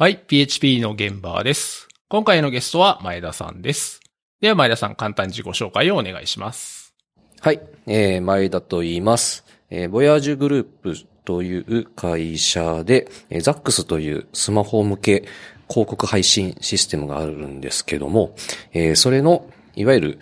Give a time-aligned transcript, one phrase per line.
[0.00, 1.88] はい、PHP の現場です。
[2.08, 3.98] 今回のゲストは前田さんです。
[4.40, 6.94] では前田さん、簡単に自己紹介をお願いします。
[7.40, 9.44] はい、えー、前田と言います。
[9.70, 15.24] えー、ボヤージュグループという会社で、えー、ザックスというスマホ向け
[15.68, 18.36] 広告配信システムがあるんですけども、
[18.72, 20.18] えー、それの、いわゆる、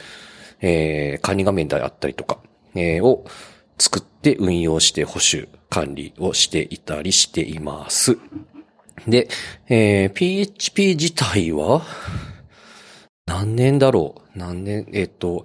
[0.62, 2.38] えー、管理画面であったりとか、
[2.74, 3.26] えー、を
[3.76, 8.16] 作って運用して保守管理をしていたりしています。
[9.06, 9.28] で、
[9.68, 11.82] えー、PHP 自体は、
[13.26, 14.38] 何年だろう？
[14.38, 15.44] 何年、えっ、と、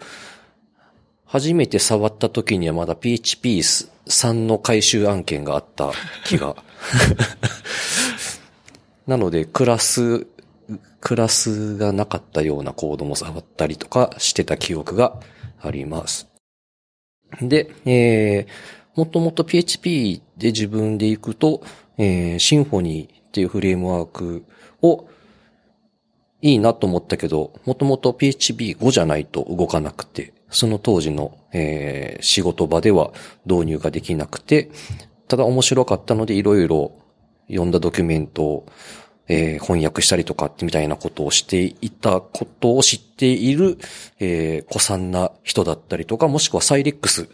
[1.26, 5.92] 初めて触った時にはまだ PHP3 の回収案件があった
[6.26, 6.55] 気が。
[9.08, 10.28] なので、クラス、
[11.00, 15.20] クラスがなかったようなコードも触ったりとかしてた記憶が
[15.62, 16.28] あります。
[17.41, 21.64] で、えー、もともと PHP で自分で行くと、
[21.98, 24.44] えー、シンフォニーっていうフレームワーク
[24.81, 25.08] を
[26.41, 33.13] いいなと思ったけど、もともと PHP5 じゃないと動かなくて、その当時の、えー、仕事場では
[33.46, 34.70] 導入ができなくて、
[35.29, 36.91] ただ面白かったのでいろいろ
[37.48, 38.65] 読んだドキュメントを、
[39.29, 43.77] えー、翻訳したりとかってみたいなことをしていたことを知っている、
[44.20, 47.29] えー、古参な人だったりとか、もしくはサイレックス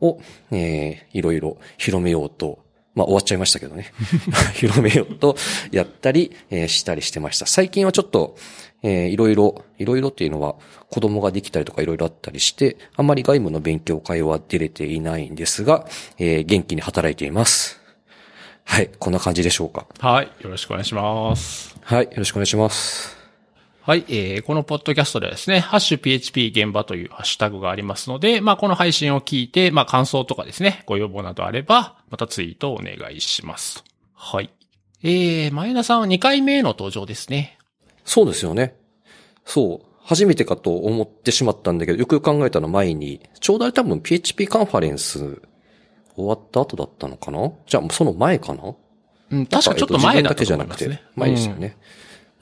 [0.00, 0.20] を、
[0.52, 2.60] えー、いろいろ広めようと
[2.94, 3.92] まあ終わっちゃいましたけどね。
[4.54, 5.36] 広めようと
[5.70, 7.46] やったり、えー、したりしてました。
[7.46, 8.36] 最近はちょっと、
[8.82, 10.56] えー、いろいろ、いろいろっていうのは
[10.90, 15.86] 子供ができたりとかいろいろあったりして、あんまり外務の勉強会は出れていないんですが、
[16.18, 17.80] えー、元気に働いています。
[18.64, 19.86] はい、こんな感じでしょうか。
[19.98, 21.76] はい、よろしくお願いします。
[21.82, 23.21] はい、よろしくお願いします。
[23.84, 33.82] はい、えー、このポッドキャストではですね、ハッシュ PHP 現場というハッシュタグがありますので、まあ、この配信を聞いて、まあ、感想とかですね、ご要望などあれば、またツイートをお願いします。
[34.14, 34.50] はい。
[35.02, 37.58] えー、前田さんは2回目の登場ですね。
[38.04, 38.76] そうですよね。
[39.44, 39.86] そう。
[40.04, 45.42] 初めてかと思ってしまったんだけど、よく考えたの前に、ちょうどあれ多分 PHP カンファレンス
[46.14, 47.50] 終わった後だったのかな？
[47.66, 48.76] じゃあ、その前かな？
[49.32, 51.76] うん、確かちょっと前だったとじゃなくて思いますね。、前ですよね。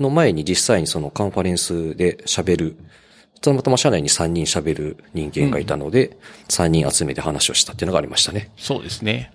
[0.00, 2.76] の前に実際にそのカンファレンスで喋る、
[3.40, 6.18] たまたま社内に3人喋る人間がいたので、
[6.48, 8.50] 3人集めて話をしたっていうのがありましたね。
[8.56, 9.32] そうですね。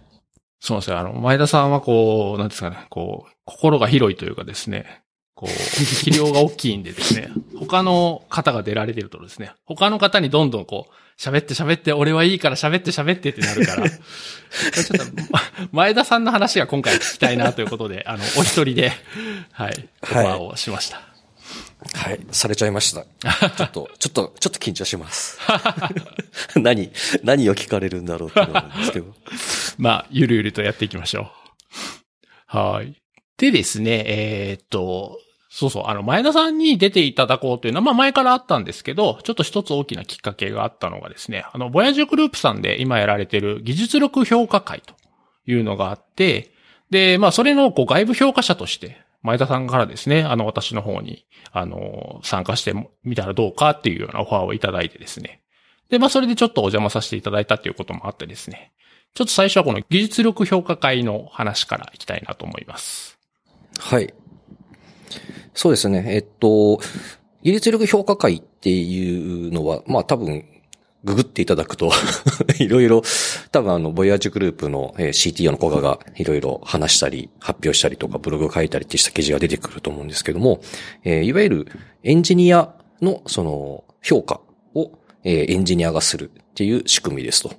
[0.60, 1.00] そうなんですよ。
[1.00, 5.04] あの、前田さんはこう、なんですかね、こう、心が広いというかですね、
[5.36, 18.92] こう、気量が大きいんでですね、 他の方が出られてるとですね、他の方にどんどんこう、喋って喋って、俺はいいから喋って喋ってってなるから、 ちょっと、ま前田さんの話が今回聞きたいなということで、あの、お一人で、
[19.52, 21.16] はい、オファーをしました。
[21.94, 22.20] はい。
[22.32, 23.04] されちゃいました。
[23.50, 25.38] ちょっと、 ちょっと、ちょっと緊張します。
[26.56, 26.92] 何、
[27.24, 29.14] 何を聞かれるんだろうっていうんですけど。
[29.78, 31.32] まあ、ゆるゆるとやっていきましょ
[32.52, 32.58] う。
[32.58, 32.96] はい。
[33.38, 35.20] でですね、えーっと、
[35.58, 44.96] そうそう、あの、前田さんに出ていただこうというのは、まあ前からあったんですけど、ちょっと一つ大きなきっかけがあったのがですね、あの、ボヤージュグループさんで今やられてる技術力評価会と
[45.50, 46.52] いうのがあって、
[46.90, 52.74] で、まあそれのこう外部評価者として、前田さんからですね、あの、私の方に、あの、参加して
[53.06, 55.40] みたらどうかっていうようなオファーをいただいてですね。
[55.90, 58.74] で、まあそれでちょっとお邪魔させていただいたっていうこともあってですね。
[59.14, 63.18] ちょっと最初はこの技術力評価会の話からいきたいなと思います。
[63.80, 64.14] はい。
[65.56, 66.04] そうですね。
[66.08, 66.80] えっと、
[67.44, 70.46] 技術力評価会っていうのは、まあ多分、
[71.06, 71.92] ググっていただくと、
[72.60, 73.04] いろいろ、
[73.52, 80.62] 多分あの、ボヤージグループの CTO の子がいろいろ話したり、発表したりとか、ブログを書いたりってした記事が出てくると思うんですけども、
[81.04, 81.68] えーいわゆる
[82.04, 84.42] エンジニアのその評価
[84.74, 84.92] を、
[85.24, 87.52] えーエンジニアがするっていう仕組みですと。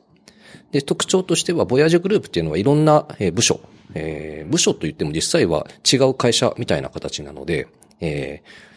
[0.73, 3.61] で、特徴としては、ボヤージグループっていうのはいろんな部署、
[3.95, 7.69] えー部署といっても実際は違う会社みたいな形なので、
[8.01, 8.77] えー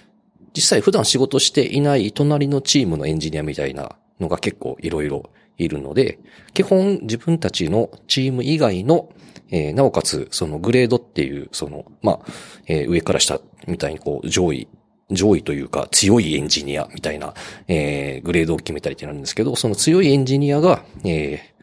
[0.51, 6.19] 実際普段仕事していない隣のチームのエンジニアみたいなのが結構いろいろいるので、
[6.53, 9.09] 基本自分たちのチーム以外の、
[9.51, 12.19] えーなおかつそのグレードっていう、その、まあ、
[12.65, 14.67] えー上から下みたいにこう上位、
[15.11, 17.35] 上位というか強いエンジニアみたいな、
[17.67, 21.59] えーグレードを決めたりってなるんですけど、その強いエンジニアが、えー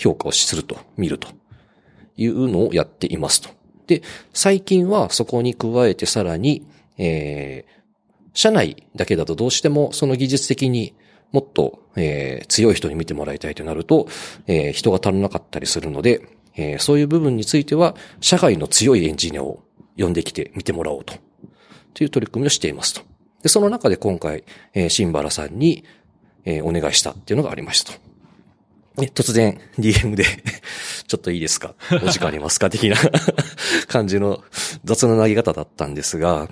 [0.00, 1.26] 評価をすると、見ると
[2.16, 3.50] いうのをやっていますと。
[3.88, 4.02] で、
[4.32, 6.64] 最近はそこに加えてさらに、
[6.98, 7.78] えー
[8.34, 10.94] 社内だけだとどうしてもその技術的に
[11.32, 14.06] もっと、えー強い人に見てもらいたいとなると、
[14.46, 19.64] えー人が足らなかったりするので、えーそういう部分については、社外の強いエンジニアを
[19.96, 21.14] 呼んできて見てもらおうと。
[21.94, 23.00] という取り組みをしていますと。
[23.42, 25.84] で、その中で今回、えー、シンバラさんに、
[26.44, 28.07] えーお願いしたっていうのがありましたと。
[28.98, 29.58] ね、突然。
[29.78, 30.24] DM で。
[31.06, 31.74] ちょっといいですか？
[32.02, 32.68] お時間ありますか？
[32.70, 32.96] 的な。
[33.86, 34.42] 感じの
[34.84, 36.48] 雑な投げ方だったんですが、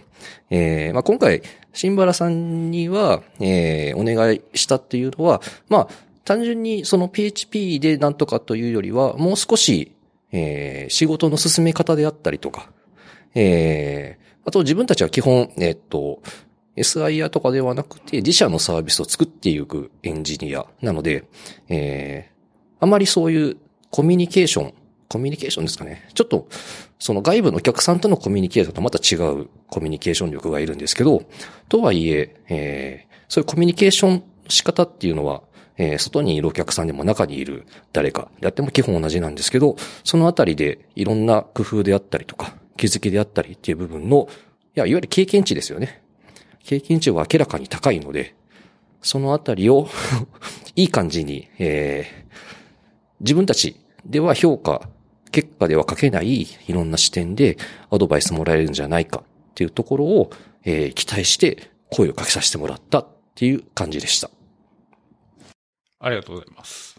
[0.51, 5.89] えー、まあ、今回、シンバラさんには、えー、お願いしたっていうのは、まあ、
[6.25, 9.93] 単純にその PHP でなんとかというよりは、もう少し、
[10.33, 12.71] えー、仕事の進め方であったりとか、
[13.35, 16.23] えー、あと自分たちは基本、えっと、
[16.77, 21.25] SIR とかではなくて、自社のサービスを作っていくエンジニアなので、
[21.69, 22.36] えー、
[22.81, 23.56] あまりそういう
[23.90, 24.75] コミュニケーション、
[25.08, 26.08] コミュニケーションですかね。
[26.14, 26.49] ちょっと、
[26.99, 31.23] その外部のお客さんとのコミュニケーションとまた違うコミュニケーション力がいるんですけど、
[31.69, 35.43] とはいえ、えー、そういうコミュニケーション仕方っていうのは、
[35.78, 44.28] えー、外にいるお客さんでも中にいる誰かやっても基本同じなんですけど、そのあたりでいろんな工夫であったりとか、気づきであったりっていう部分の、
[44.76, 46.02] いや、いわゆる経験値ですよね。
[46.64, 48.34] 経験値は明らかに高いので、
[49.02, 49.88] そのあたりを
[50.75, 52.56] いい感じに、えー、
[53.21, 54.89] 自分たちでは評価、
[55.33, 57.59] 結果では書けないいろんな視点で
[57.91, 60.31] アドバイスもらえるんじゃないかっていうところを、
[60.65, 64.31] えー、期待して声をかけさせてもらったっていう感じでした。
[65.99, 66.97] ありがとうございます。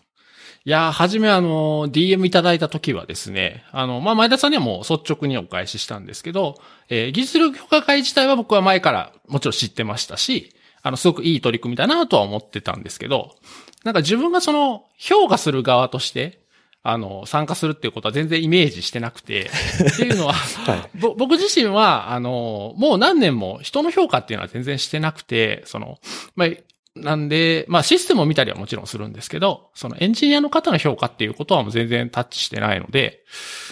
[0.66, 6.60] いやはじめあの、DM いただいた時はですね、あの、まあ、前田さんにはもう率直にお返ししたんですけど、
[6.90, 10.54] えー、技術力評価会自体は僕は前からもちろん知ってましたし、
[10.84, 13.36] あの、すごくいい取り組みだなとは思ってたんですけど、
[13.84, 16.42] なんか自分がその、評価する側として、
[16.84, 19.50] あの、参加するっていうことは全然イメージしてなくて、
[19.94, 26.00] っていうのは、はい、僕自身は、あの、もう何年も人の評価っていうのは全然してなくて、その、
[26.36, 26.50] まあ、
[26.96, 33.24] なんで、まあシステムを見たりはもちろんするんですけど、そのエンジニアの方の評価っていうことはもう全然タッチしてないので、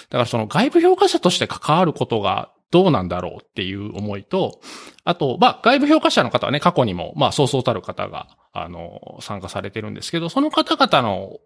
[0.09, 4.59] だからその外部評価者として関わることがどうなんだろうっていう思いと、
[5.03, 11.37] あと、まあ外部評価者の方はね、過去にも、まあそうそうたる方が、あの、参加されてるんですけど、その方々の、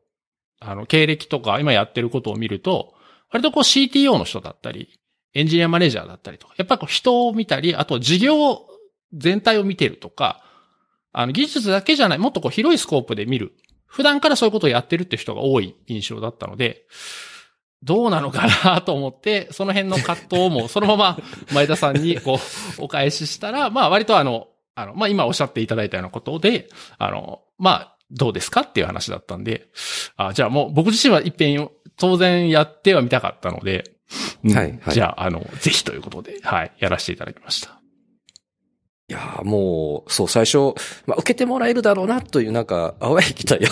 [0.59, 2.93] あの、経歴とか今やってることを見ると、
[3.31, 4.99] 割とこう CTO の人だったり、
[5.33, 8.59] エンジニアマネージャーだったりとか、やっぱりこう人を見たり、あと事業
[9.13, 10.43] 全体を見てるとか、
[11.11, 13.53] あの、技術だけじゃない、もっとこう広いスコープで見る。
[13.85, 16.85] 普段からそういうことをやってるって人が多い印象だったので、
[17.83, 21.19] どうなのかなと思って、その辺の葛藤もそのまま
[21.53, 22.39] 前田さんにこ
[22.79, 29.69] う、お返ししたら、まあ割とあの、あの、まあ今おっしゃっていただいたようなことで、あの、まあ、どうですかっていう話だったんで、
[30.17, 33.83] あじゃあもう僕自身は一遍当然やってはみたかったので、
[34.43, 37.78] はい、はい、じゃあ、あの、ぜひということで、はい、やらせていただきました。
[39.09, 40.75] いやもう、そう、最初、
[41.07, 43.65] まあ、受けてもらえるだろうな、という、なんか、淡い期待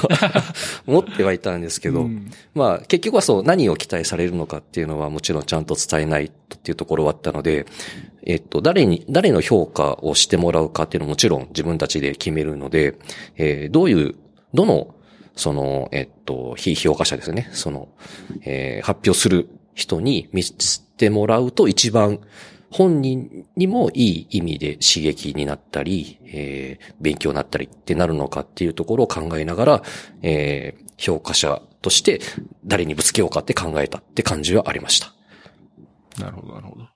[0.87, 7.67] を持ってはいたんですけど、うん、まあ、結局はそう、何を期待されるのかっていうのは、もちろんちゃんと伝えないっていうところはあったので、
[8.25, 12.97] えっと、誰に、誰の評価をしてもらうかっていうのはもちろん自分たちで決めるので、
[13.35, 14.15] えー、どういう、
[14.55, 14.95] どの、
[15.35, 17.89] その、えっと、非評価者ですね、その、
[18.41, 22.21] えー、発表する人に見せてもらうと一番、
[22.69, 29.83] 本人にもいい意味で刺激になったり、えー、勉強になったりってなるのかっていうところを考えながら、
[30.21, 32.19] えー、評価者として
[32.65, 35.13] 誰にぶつけようかって考えたって感じはありました。
[36.19, 36.87] なるほど、なるほど。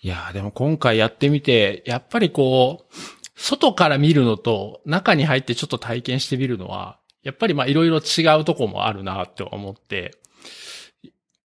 [0.00, 2.94] いやでも今回やってみて、やっぱりこう、
[3.36, 10.18] 外から見るのと中に入ってちょっと体験してみるのは、やっぱりまあいろいろ違うとこもあるなって思って、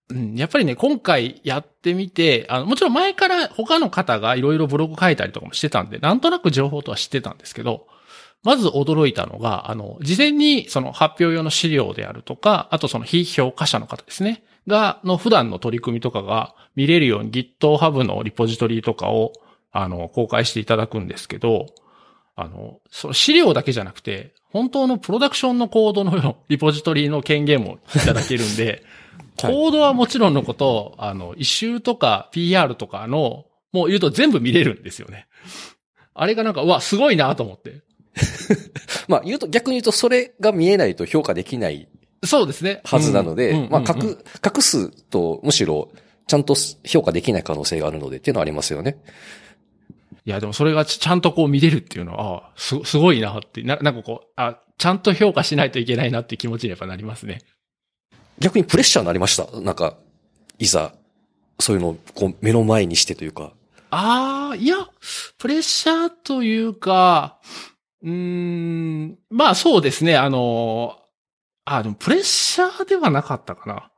[0.09, 7.87] うん、やっぱりね、今回やってみて、あの、もちろん前から他の方がいろいろブログ書いたりとかもしてたんで、なんとなく情報とは知ってたんですけど、
[8.43, 19.33] まず驚いたのが、あの、事前にその発表用の資料であるとか、あとその非評価者の方ですね、が、の普段の取り組みとかが見れるように GitHub のリポジトリとかを、
[19.71, 21.67] あの、公開していただくんですけど、
[22.35, 28.83] あの、その資料だけじゃなくて、本当のプロダクションのコードの リポジトリの権限もいただけるんで、
[29.41, 35.27] コードはもちろんのこと、あの、一周とか PR とかの、もう言うと全部見れるんですよね。
[36.13, 37.81] あれがなんか、うわ、すごいなと思って。
[39.07, 41.87] まあ言うと、逆に言うとそれが見えないと評価できない。
[42.23, 42.81] そうですね。
[42.83, 45.89] はずなので、まあ隠、隠すとむしろ
[46.29, 46.55] ちゃんと
[46.85, 48.97] 評価できない可能性があるのでっていうのはありますよね。
[50.25, 57.41] いや、でもそれがちゃんとこう見れるっていうのは、あす、すごいなって、な、なんかこう、あ、ちゃんと評価しないといけないなって気持ちにやっぱなりますね。
[58.39, 59.59] 逆にプレッシャーになりました？
[59.61, 59.97] なんか、
[60.57, 60.93] いざ、
[61.59, 63.51] そういうのをこう目の前にしてというか。
[63.91, 64.75] ああ、いや、
[65.37, 67.39] プレッシャーというか、
[68.03, 70.97] うん、まあそうですね、あの、
[71.65, 73.91] あ、でもプレッシャーではなかったかな。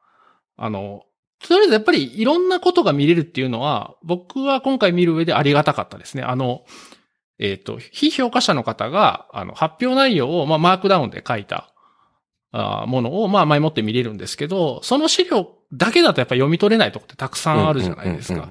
[0.57, 1.03] あの、
[1.39, 6.24] とりあえずやっぱりいろんなことが見れるっていうのは、僕は今回見る上でありがたかったですね。
[6.24, 6.65] あの、
[7.39, 11.74] えっ、ー、と、非評価者の方が、あの、発表内容を、まあ、マークダウンで書いた
[12.51, 18.50] ものを、まあ前もって見れるんですけど、その資料だけだとやっぱ読み取れないとこってたくさんあるじゃないですか。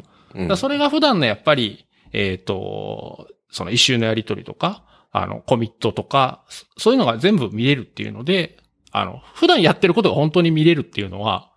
[0.56, 8.58] それが普段のやっぱり、えっ、と、その一周のやり取りとか、あの、コミットとか、そそういうのが全部見れるっていうので、
[8.92, 11.50] あの、普段やってることが本当に見れるっていうのは、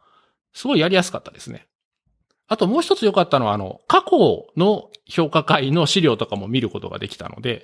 [0.54, 1.68] すごいやりやすかったですね。
[2.48, 7.64] あともう一つ良かったのは、あの、過去の評価会の資料とかも見ることができたので、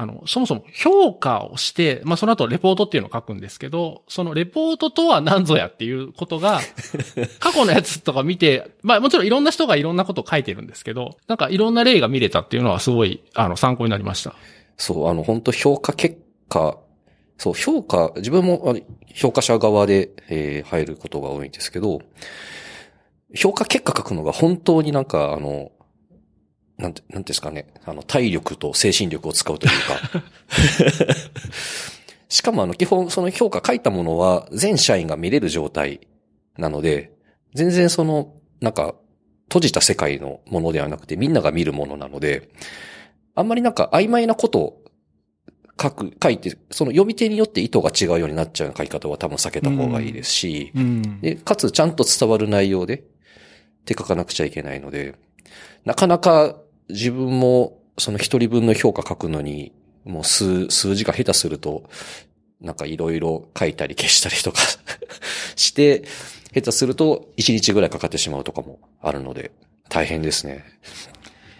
[0.00, 6.60] あの、そもそも評価をして、まあ、その後レポートっていうのを書くんですけど、そのレポートとは何ぞやっていうことが、
[7.40, 14.36] 過去のやつとか見て、まあ、もちろんいろんな人がいろんなことを書いてるんですけど、なんかいろんな例が見れたっていうのはすごい、あの、参考になりました。
[14.76, 16.16] そう、あの、本当評価結
[16.48, 16.78] 果、
[17.36, 18.76] そう、評価、自分も
[19.12, 22.02] 評価者側で、えー入ることが多いんですけど、
[23.34, 25.72] 評価結果書くのが本当になんか、あの、
[26.78, 30.22] なんて、なんですかね、あの、体力と精神力を使うというか。
[32.28, 36.06] しかもあの、基本、その評価書いたものは全社員が見れる状態
[36.56, 37.12] なので、
[37.54, 38.94] 全然その、なんか、
[39.48, 42.50] 閉じた世界のものではなくて、みんなが見るものなので、
[43.34, 44.84] あんまりなんか曖昧なことを
[45.80, 51.20] 書く、書いて、その読み手によって意図が違うようになっちゃう書き方は多分避けた方がいいですし、うん。
[51.20, 53.00] で、かつちゃんと伝わる内容で、っ
[53.86, 55.14] て書かなくちゃいけないので、
[55.84, 56.56] なかなか
[56.88, 59.72] 自分もその一人分の評価書くのに、
[60.04, 61.84] もう数、数字が下手すると、
[62.60, 64.60] なんかいろいろ書いたり消したりとか
[65.56, 66.04] して、
[66.54, 69.50] 下手すると一日ぐらいかかってしまうとかもあるので、
[69.88, 70.64] 大変ですね。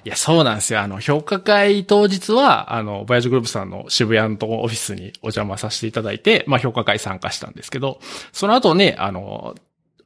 [0.05, 0.81] いや、そうなんですよ。
[0.81, 8.01] あの、評価会当日は、あの、ボヤージグループさんの渋谷のオフィスにお邪魔させていただいて、まあ、評価会参加したんですけど、
[8.33, 9.55] その後ね、あの、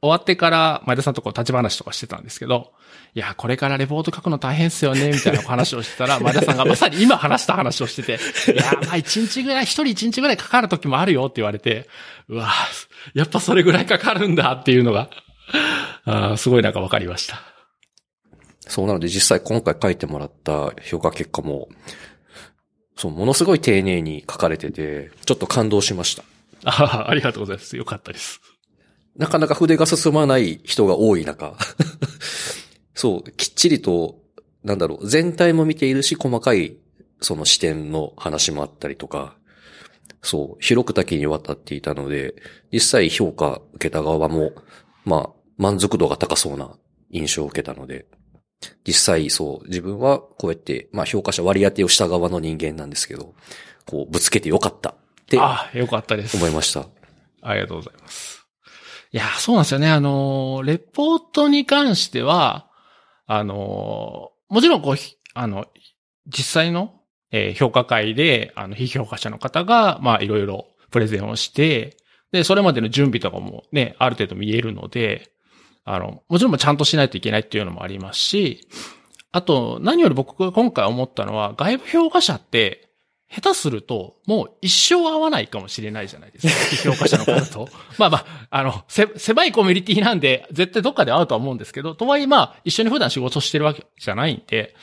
[0.03, 2.73] 終わってから前田さんとこう立ち話とかしてたんですけど、
[3.15, 8.19] いや、これからレポート書くの大変っすよね、みたいな話をしてたら、 前田さんがまさに今話した話をしてて、
[8.51, 11.87] いや、まあ一日ぐらい、一人一日ぐらいかかる時もあるよって言われて、
[12.27, 12.51] うわ
[13.13, 15.09] やっぱそれぐらいかかるんだっていうのが、
[16.03, 17.41] あーすごいなんかわかりました。
[18.59, 21.69] そうなので実際今回書いてもらった評価結果も、
[22.97, 26.25] そう、ものすごい丁寧に書かれてて、ちょっと感動しました。
[26.65, 26.71] あ
[27.07, 27.77] ーありがとうございます。
[27.77, 28.41] よかったです。
[29.15, 31.55] なかなか筆が進まない人が多い中、
[32.95, 34.19] そう、きっちりと、
[34.63, 36.77] なんだろう、全体も見ているし、細かい、
[37.21, 39.35] その視点の話もあったりとか、
[40.21, 42.35] そう、広く多岐にわたっていたので、
[42.71, 44.53] 実際評価受けた側も、
[45.05, 46.75] まあ、満足度が高そうな
[47.11, 48.05] 印象を受けたので、
[48.85, 53.33] 実際そう、自分はこうやって、まあ評価者割り当てをした側の人間なんですけど、
[53.85, 54.95] こう、ぶつけてよかったっ
[55.27, 56.37] てああ、よかったです。
[56.37, 56.87] 思いました。
[57.41, 58.42] ありがとうございます。
[59.13, 59.91] いや、そうなんですよね。
[59.91, 62.67] あの、レポートに関しては、
[63.27, 64.95] あの、もちろんこう、
[65.35, 65.67] あの、
[66.27, 66.95] 実際の、
[67.31, 71.97] え評価会で、あの、非評価者の方が、まあ、いろいろプレゼンをして、
[72.31, 75.31] で、それまでの準備とかもね、ある程度見えるので、
[75.85, 78.67] あの、もちろんちゃんとしないといけないっていうのもありますし、
[79.31, 82.92] あと、何より僕が今回思ったのは、外部評価者って、
[83.33, 86.91] 下手すると、もう一生会わないかもしれないじゃないですか。
[86.93, 87.69] 評価者の方と。
[87.97, 94.75] まあまあ、あの、せ、狭いコミュニティなんで、絶対どっかで会うとは思うんですけど、とはいえまあ、一緒に普段仕事してるわけじゃないんで、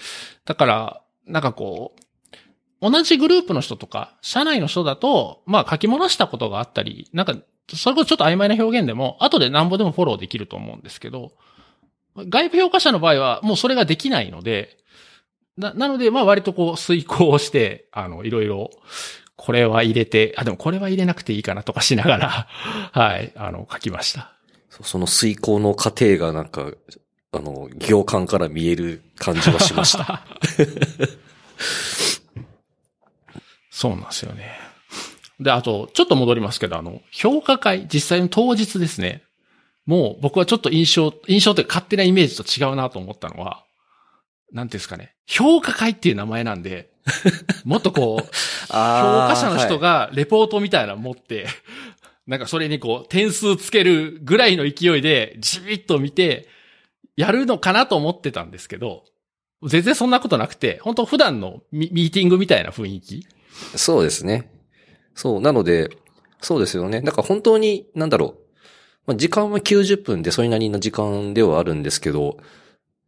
[0.45, 7.37] だから、なんかこう、同じグループの人とか、社内の人だと、まあ書き戻したことがあったり、なんか、
[7.73, 11.33] それこそちょっと曖昧な表現でも、後でなんぼでもフォローできると思うんですけど、
[12.17, 14.80] 外部評価者の場合はもうそれができないので、
[15.61, 18.71] な、なので、まあ割とこう遂行をして、あの、いろいろ、
[19.37, 22.49] これは入れて、あ、でもこれは入れなくていいかなとかしながら、
[22.93, 24.33] はい、あの、書きました。
[24.83, 26.73] その遂行の過程がなんか、
[27.33, 30.25] あの、行間から見える感じがしました。
[33.71, 34.59] そうなんですよね。
[35.39, 39.23] で、あと、ちょっと戻りますけど、あの、評価会、実際の当日ですね。
[39.87, 43.65] もう僕はちょっと印象、印象というか勝手なイメージと違うなと思ったのは、
[44.53, 45.15] なんていうんですかね。
[45.27, 46.91] 評価会っていう名前なんで、
[47.65, 51.47] もっとこう、評価者の人がレポートみたいなの持って、
[52.27, 56.49] なんかそれにこう点数つけるぐらいの勢いでじびっと見て、
[57.17, 59.05] やるのかなと思ってたんですけど、
[59.67, 63.27] 全然そんなことなくて、本当普段のミミーティングみたいな雰囲気
[63.77, 64.51] そうですね。
[65.15, 65.91] そう、なので、
[66.41, 67.03] そうですよね。
[67.03, 68.51] だから本当に、なんだろう。
[69.07, 72.39] まあ、時間は90分でそれなりの時間ではあるんですけど、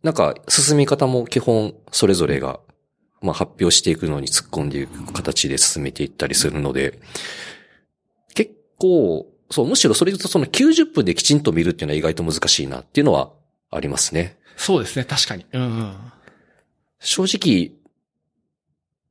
[0.03, 2.61] なんか進み方も基本それぞれが、
[3.21, 6.99] まあ、発表していくのに突っ込んでいく形で進めていったりするので、
[8.35, 13.31] 結構、そう、むしろそれとその90分できちんと見るっていうのは意外と難しいなっていうのは
[13.71, 14.39] ありますね。
[14.57, 15.47] そうですね、確かに。
[15.53, 15.97] うんうん。
[16.99, 17.73] 正直、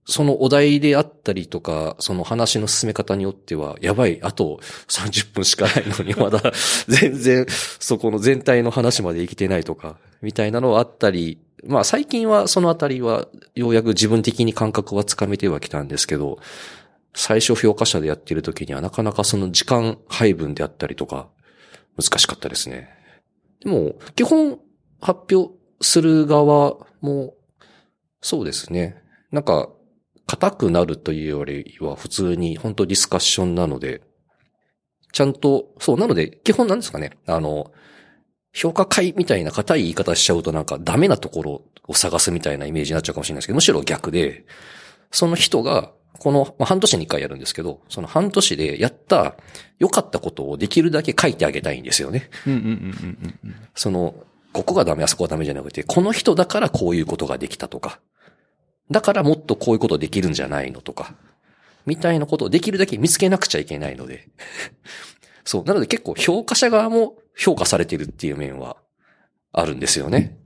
[0.06, 6.42] そのお題であったりとか、その話の進め方によっては、やばい、あと30分しかないのに、 まだ
[6.88, 7.46] 全然
[7.80, 16.40] そこの全体の話まで生きてないとか、みたいなのはあったり、まあ最近はそのあたりは、ようやく自分的に感覚はつかめてはきたんですけど、
[17.14, 21.30] 最初評価者でやってる時にはなかなかその時間配分であったりとか、
[21.98, 22.90] 難しかったですね。
[23.64, 24.60] でも、基本
[25.00, 27.36] 発表する側も、
[28.22, 29.02] そうですね。
[29.32, 29.70] なんか、
[30.28, 34.02] 硬くなるというよりは普通に本当ディスカッションなので、
[35.12, 37.12] ちゃんと、そう、なので、基本なんですかね。
[37.28, 37.72] あの、
[38.54, 44.46] 評価会みたいな硬い言い方しちゃうとなんかダメなところを探すみたいなイメージになっちゃうかもしれないですけど、むしろ逆で、
[45.12, 49.36] その人が、この、まあ、半年に一回やるんですけど、その半年でやった
[49.80, 52.30] 良かったことをできるだけ書いてあげたいんですよね。
[53.76, 54.16] その、
[54.54, 58.00] ここがダメ、あそこがダメじゃなくて、この人だからこういうことができたとか、
[58.90, 61.16] だからもっとこういうことできるんじゃないのとか、
[61.86, 64.30] みたいなことをできるだけ見つけなくちゃいけないので。
[65.44, 65.64] そう。
[65.64, 68.78] なので結構評価者側も評価されてるっていう面は
[69.52, 70.38] あるんですよね。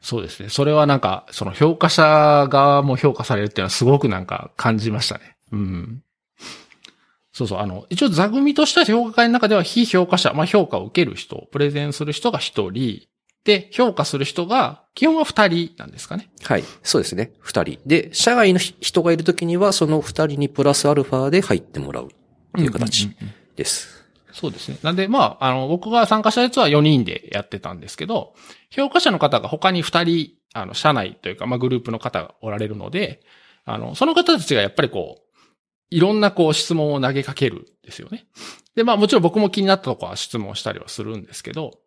[0.00, 0.48] そうですね。
[0.50, 5.36] それはなんか、その評価者側も評価されるっていうのはすごくなんか感じましたね。
[5.50, 6.02] うん。
[7.32, 7.58] そうそう。
[7.58, 13.08] あの、一応座組としては評価会の中では非評価者、まあ評価を受ける人、プレゼンする人が一人、
[13.46, 16.28] で、評価する人が、基本は二人なんですかね。
[16.42, 16.64] はい。
[16.82, 17.30] そうですね。
[17.38, 17.78] 二人。
[17.86, 22.08] で、社外の人がいるときには、その二人にプラスアルファで入ってもらうっ
[22.56, 24.04] ていう形んんうんです。
[24.32, 24.78] そうですね。
[24.82, 28.34] なんで、まあ、あの、僕が参加したやつは4人でやってたんですけど、
[28.70, 33.20] 評価者の方が他に2人、あの、社内というか、まあ、グループの方がおられるので、
[33.64, 35.26] あの、その方たちがやっぱりこう、
[35.90, 38.26] いろんなこう質問を投げかけるんですよね。
[38.74, 41.78] で、まあもちろん僕も気になったとこは質問したりはするんですけど、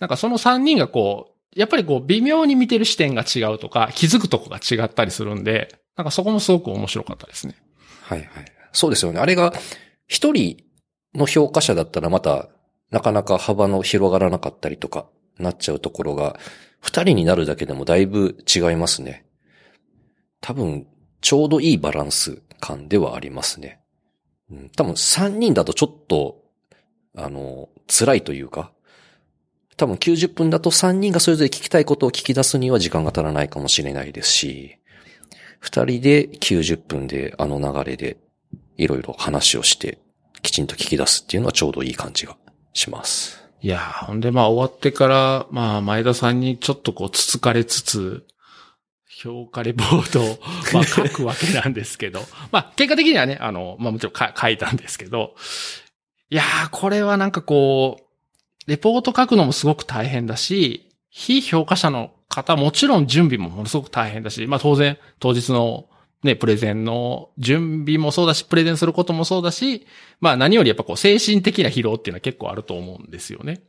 [0.00, 7.54] なんかその3人がこう、やっぱりこう微妙に見てる視点が違うとか、気づくとこが違ったりするんで、なんかそこもすごく面白かったですね。
[8.02, 8.28] はいはい。
[8.72, 9.20] そうですよね。
[9.20, 9.52] あれが、
[10.06, 10.56] 一人
[11.14, 12.48] の評価者だったらまた、
[12.90, 15.06] なかなか幅の広がらなかったりとか、
[15.38, 16.38] なっちゃうところが、
[16.80, 19.26] 二人になるだけでもだいぶ違いますね。
[20.40, 20.86] 多分、
[21.20, 23.80] ちょうどいいバランス感ではありますね。
[24.50, 26.42] うん、多分三人だとちょっと、
[27.14, 28.72] あの、辛いというか、
[29.80, 34.76] 多分90分だと3人がそれぞれ聞きたいことを聞き出すには時間が足らないかもしれないですし、
[35.62, 38.18] 2人で90分であの流れで
[38.76, 39.98] いろいろ話をして
[40.42, 42.36] きちんと聞き出すっていうのはちょうどいい感じが
[42.74, 43.42] します。
[43.62, 48.26] いやー、ほんでまあ終わってから、まあ前田さんにちょっとこうつつかれつつ、
[49.08, 50.38] 評価レポートを、
[50.74, 52.20] まあ書くわけなんですけど、
[52.52, 55.34] まあ結果的にはね、あの、まあもちろんか書いたんですけど、
[56.28, 58.09] いやー、これはなんかこう、
[58.70, 65.86] レポート書くのもすごく大変だし、非評価者の方もちろん準備もものすごく大変だし、まあ当然当日の
[66.22, 69.88] ね、プレゼンの準備もそうだし、プレゼンすることもそうだし、
[70.20, 73.62] まあ何よりやっぱこう精神的な疲労っていうのは結構あると思うんですよね。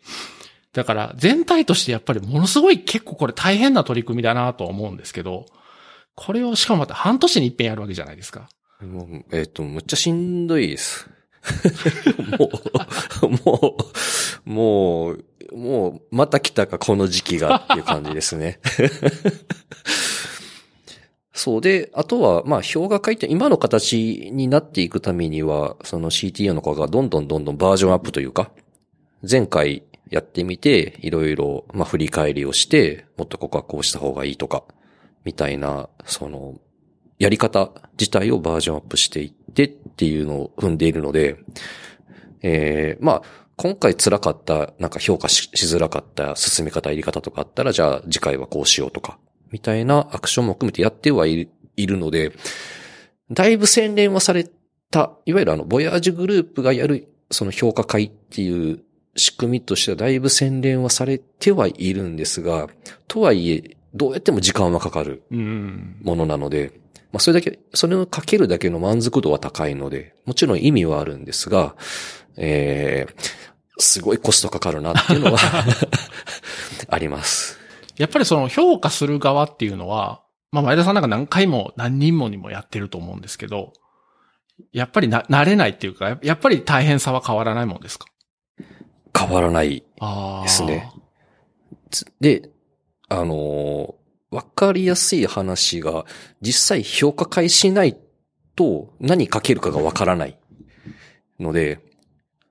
[0.71, 5.47] だから全体としてやっぱりものすごい結構これ大変な取り組みだなと思うんですけど、
[6.13, 8.49] これをしかもまた半年に一遍やるわけじゃないですか。
[8.81, 11.09] もうえっ、と、むっちゃしんどいです。
[12.39, 12.49] も
[13.23, 13.77] う、も
[14.45, 15.25] う、もう、
[15.55, 18.59] もう、また来たか、この時期がっていう感じですね。
[21.33, 28.51] そうで、あとは、まあ、表が書いて、今の形になっていくためには、その CTO の子がどんどんどんどんバージョンアップというか、
[29.29, 34.63] 前回やってみて、いろいろ、まあ、振り返りをして、もっとここはこうした方がいいとか、
[35.23, 36.59] みたいな、その、
[37.21, 41.37] やり方自体をバージョンアップしていってっていうのを踏んでいるので、
[42.41, 43.21] えー、まあ、
[43.57, 49.19] 今回辛かった、なんか評価ししづらかった進め方、やり方とかあったら、じゃあ次回はこうしようとか、
[49.51, 52.31] みたいなアクションも含めてやってはいるので、
[53.29, 54.49] だいぶ洗練はされ
[54.89, 58.79] た、いわゆるあの、ボヤージュグループがやる、その評価会っていう
[59.15, 62.67] 仕組みとしてはだいぶ洗練はされてはいるんですが、
[63.07, 65.97] とはいえ、どうやっても時間はかかるうん。
[66.01, 66.80] ものなので、
[67.11, 71.75] まあそれだけ、それをかけるだけの満足度は高いので、もちろん意味はあるんですが、
[72.37, 73.31] えー、
[73.77, 75.39] すごいコストかかるなっていうのは
[76.89, 77.59] あります。
[77.97, 80.21] やっぱりその評価する側っていうのは、
[80.51, 83.73] まあ前田さんなんか何回も何人もにもやってると思うんですけど、
[84.71, 88.05] やっぱりな、慣れないっていうか、やっぱり大変さは変わらないもんですか？
[89.17, 89.83] 変わらない。
[90.43, 90.91] ですね。
[91.89, 92.49] つで、
[93.09, 94.00] あのー
[94.31, 96.05] わかりやすい話が、
[96.41, 97.97] 実際評価会しない
[98.55, 100.37] と何書けるかがわからない
[101.39, 101.79] ので、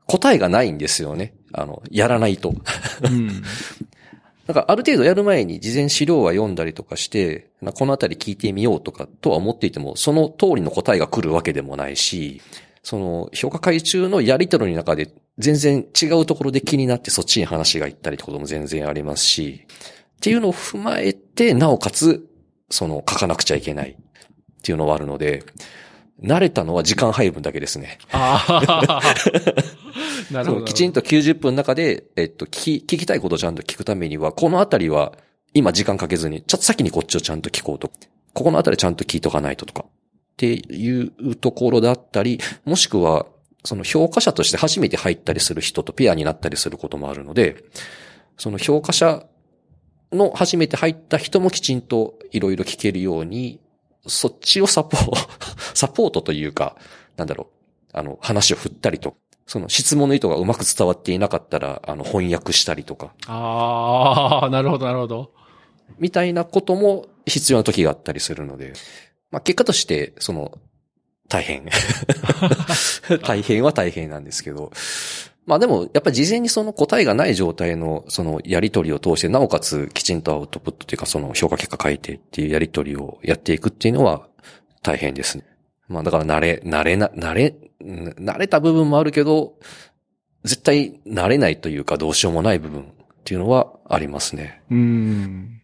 [0.06, 1.34] 答えがないんですよね。
[1.52, 2.50] あの、やらないと。
[2.50, 3.42] うん。
[4.46, 12.42] なんかある程度やる前に事前資料は読んだりとかして、このあたり聞いてみようとかとは思っていても、その通りの答えが来るわけでもないし、
[12.82, 19.66] その評価会中のやりとりの中で全然違うところで気になってそっちに話が行ったりってことも全然ありますし、
[20.20, 22.28] っていうのを踏まえて、なおかつ、
[22.68, 23.96] その書かなくちゃいけないっ
[24.62, 25.44] ていうのはあるので、
[26.22, 27.98] 慣れたのは時間配分だけですね。
[28.12, 29.00] ああ。
[30.30, 30.64] なるほど。
[30.66, 35.14] きちんと90分の中で、えっと、聞き、聞きたいことをちゃんと聞くためには、このあたりは、
[35.54, 37.90] 今時間かけずに、ちょっと先にこっちをちゃんと聞こうと。
[38.34, 39.86] ここのあたりちゃんと聞いとかないととか。
[39.86, 39.92] っ
[40.36, 43.24] ていうところだったり、もしくは、
[43.64, 47.64] その評価者として初めて入ったりする人とペアになったりすることもあるので、
[48.36, 49.24] その評価者
[50.12, 53.60] の初めて入った人もきちんといろいろ聞けるように、
[54.06, 55.16] そっちをサポート、
[55.74, 56.76] サポートというか、
[57.16, 57.48] なんだろ
[57.92, 65.32] う、あの、話を振ったりと、その質問の意図がうまく伝わっていなかったら、あの、翻訳したりとか、ああ、なるほど、なるほど。
[65.98, 68.72] みたいなことも必要な時があったりするので、
[69.30, 70.58] まあ結果として、その、
[71.28, 71.64] 大変。
[73.22, 74.72] 大変は大変なんですけど、
[75.46, 84.28] まあでも、やっぱり事前にその答えがない状態の、そのやりとりを通して、なおかつきちんとアウトプットというか、その評価結果書いてっていうやりとりをやっていくっていうのは
[84.82, 85.44] 大変ですね。
[85.88, 89.54] まあだから慣れ、慣れな、慣れ、慣れた部分もあるけど、
[90.44, 92.86] 絶対慣れないというかどうしようもない部分っ
[93.24, 94.62] ていうのはありますね。
[94.70, 95.62] うん。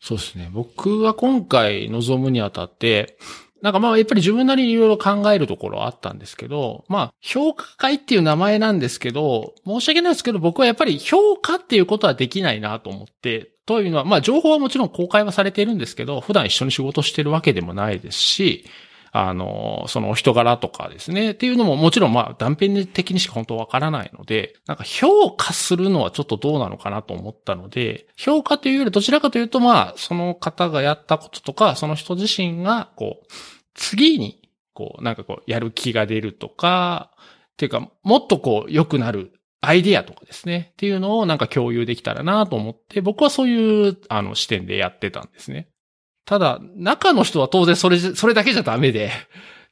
[0.00, 0.50] そうですね。
[0.52, 3.18] 僕は今回望むにあたって、
[3.62, 18.64] なんかまあやっぱり自分なりにいろいろ考えるところはあったんですけど、まあ評価会っていう名前なんですけど、申し訳ないですけど僕はやっぱり評価っていうことはできないなと思って、というのは、まあ情報はもちろん公開はされているんですけど、普段一緒に仕事してるわけでもないですし、
[19.12, 21.32] あの、そのお人柄とかですね。
[21.32, 33.26] っていうのももちろんまあ断片的にしか本当わからないので、なんか評価するのはちょっとどうなのかなと思ったので、評価というよりどちらかというとまあ、その方がやったこととか、その人自身がこう、
[33.74, 37.10] 次に、こう、なんかこう、やる気が出るとか、
[37.52, 40.70] っていうか、もっとこう、良くなるアイディアとかですね。
[40.72, 45.68] っていうのをなんか共有できたらなと思って、僕はそういう、あの、視点でやってたんですね。
[46.24, 49.10] ただ、中の人は当然それ、それだけじゃダメで、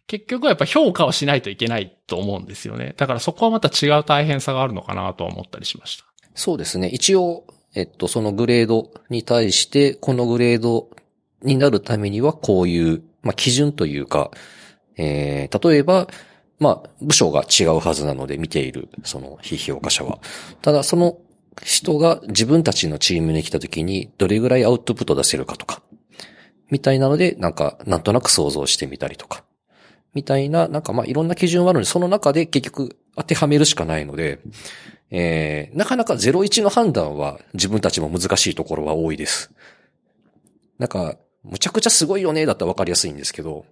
[0.07, 2.95] 結局はやっぱ評価をしないといけないと思うんですよね。
[2.97, 6.05] だからそこはまた違う大変さがあるのかなと思ったりしました。
[6.35, 6.89] そうですね。
[6.89, 10.89] 一応、えっと、そのグレードに対して、このグレード
[11.43, 14.31] になるためにはこういう、まあ、基準というか、
[14.97, 16.09] えー、例えば、
[16.59, 20.19] まあ、部署が違うはずなので見ている、その非評価者は。
[20.63, 21.19] ただ、その
[21.63, 25.83] 人が自分たちのチームに来た時にどれぐらいアウトプット出せるかとか、
[26.71, 29.45] みたいなので、なんか、なんとなく想像してみたりとか、
[30.15, 34.41] みたいな、なんかまいろんな基準はあるので、その中で結局当てはめるしかないので、
[35.11, 39.51] えー、なかなか01の判断は自分たちも難しいところは多いです。
[40.79, 43.65] なんか、むちゃくちゃすごいよね、だったらわかりやすいんですけど、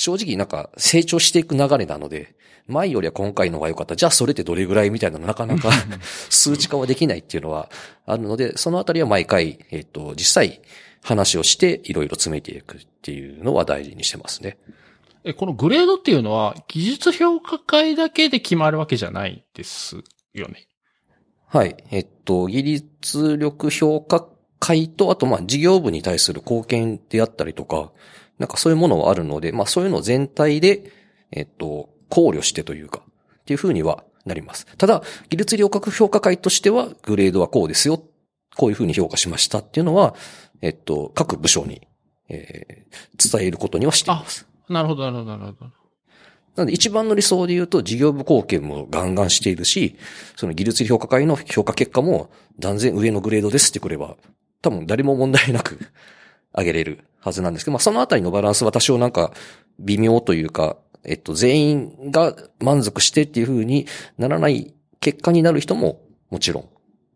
[0.00, 2.34] 正直なんか成長していく流れなので、
[2.66, 3.96] 前よりは今回の方が良かった。
[3.96, 5.70] じゃあそれってどれぐらいみたいなのなかなか
[6.30, 7.70] 数値化はできないっていうのは
[8.06, 10.62] あるので、そのあたりは毎回、えっ、と、実際
[11.02, 14.56] 話をしていろいろ詰めていくっていうのは大事にしてますね。
[15.24, 19.96] え、このグレードっていうのは、技術評価会だけで決まるわけじゃないです
[20.32, 20.66] よね。
[21.46, 21.76] はい。
[21.90, 24.26] えっと、技術力評価
[24.58, 27.92] 会と、あと、まあ、事業部に対する貢献であったりとか、
[28.40, 30.90] なんかそういうものはあるので、まあ、そういうのを全体で、
[31.30, 33.02] えっと、考慮してというか、
[33.42, 34.66] っていうふうにはなります。
[34.78, 38.02] ただ、技術力評価会としては、グレードはこうですよ。
[38.56, 40.14] こういうふうに評価しましたっていうのは、
[40.62, 41.86] えっと、各部署に、
[42.28, 42.90] えー
[43.22, 44.46] 伝えることにはしています。
[44.68, 45.70] なるほど、なるほど、なるほど。
[46.56, 49.96] なので一番の理想で言うと事業部貢献もガンガンしているし、
[50.36, 54.16] その技術評価会の評価結果も断然上のグレードですってくれば、
[54.62, 55.78] 多分誰も問題なく
[56.56, 59.32] 上げれるはずなんですけど、まあそのあたりのバランスは多少なんか
[59.78, 63.86] 微妙というか、えっと全員が満足してっていう風に
[64.18, 66.68] ならない結果になる人ももちろん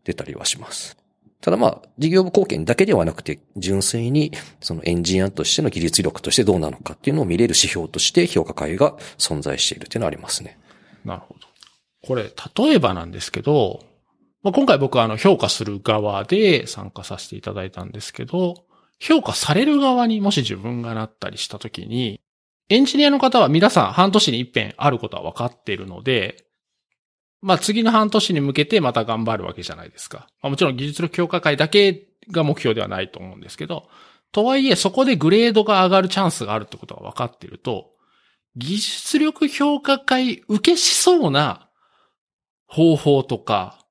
[0.04, 0.96] 出たりはします。
[1.40, 10.58] ただまあ、事業部貢献だけではなくて、純粋にそのエンジニアとしての技術力としてどうなのかっていうのを見れる指標として評価会が存在しているっていうのはありますね。
[11.04, 11.40] なるほど。
[12.06, 13.84] これ、例えばなんですけど、
[14.42, 18.63] まあ、今回僕はあの評価する側で参加させていただいたんですけど、
[19.06, 22.22] 評価される側にもし自分がなったりしたときに、
[22.70, 26.46] エンジニアの方は皆さん半年に一遍あることは分かっているので、
[27.42, 30.26] まあ次の半年に向けてまた頑張るわけじゃないですか。
[30.40, 33.90] まあ、もちろん技術力強化会だけが目標ではないと思うんですけど、
[34.32, 37.90] とはいえそこでグレードが上がるチャンスがあるってことが分かっていると、
[38.56, 41.68] 技術力評価会受けしそうな
[42.66, 43.84] 方法とか、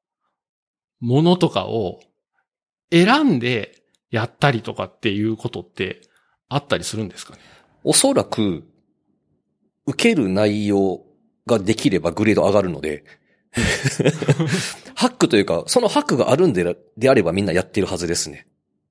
[1.00, 2.00] ものとかを
[2.92, 3.83] 選んで
[4.14, 6.02] やったりとかっていうことって
[6.48, 7.40] あったりするんですかね？
[7.84, 8.64] おそらく、
[9.88, 11.02] 受ける内容
[11.48, 13.04] ができればグレード上がるので、
[14.94, 18.48] ハックというか、そのハックがあるんでであればみんなやってるはずですね。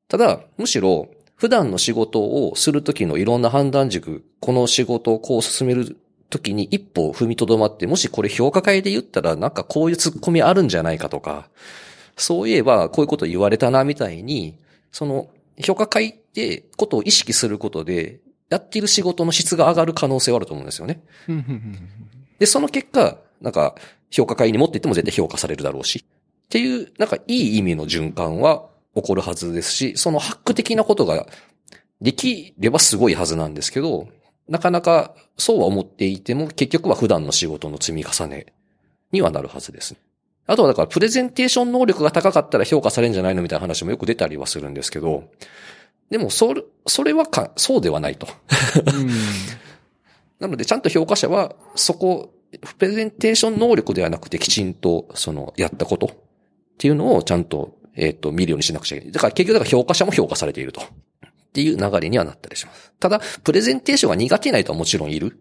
[0.08, 5.96] ただ、むしろ、普段の仕事をするときのいろんな判断軸、この仕事をこう進める
[6.30, 11.48] ときに一歩踏みとどまって、もしこれ評価会で言ったらなんかこういうツッコミあるんじゃないかとか、
[12.16, 14.58] そういえばこういうこと言われたなみたいに、
[14.92, 15.28] その
[15.60, 21.02] 評価会ってことを意識することで、やっている仕事の質が上がる可能性はあると思うんですよね。
[22.38, 23.74] で、その結果、なんか、
[24.10, 26.04] 評価会に持っていっても絶対評価されるだろうし。
[26.04, 31.26] っていう、なんかいい意味の循環は起こるはずですし、そのハック的なことが
[32.02, 34.08] できればすごいはずなんですけど、
[34.48, 38.52] なかなかそうは思っていても結局は普段の仕事の積み重ね
[39.12, 39.96] にはなるはずです。
[40.52, 45.30] あとはだからプレゼンテーション能力が高かったら評価されるんじゃないのみたいな話もよく出たりはするんですけど、
[46.10, 48.26] でもそれ、それはか、そうではないと。
[50.38, 52.34] なのでちゃんと評価者はそこ、
[52.78, 56.10] プレゼンテーション能力ではなくてきちんとそのやったことっ
[56.76, 59.12] ていうのをちゃんとえっ、ー、と、見るようにしなくちゃいけない。
[59.12, 60.82] だから結局、だから評価者も評価されていると。
[60.82, 60.84] っ
[61.52, 62.92] ていう流れにはなったりします。
[62.98, 65.38] ただ、プレゼンテーションが苦手な人はもちろんいる。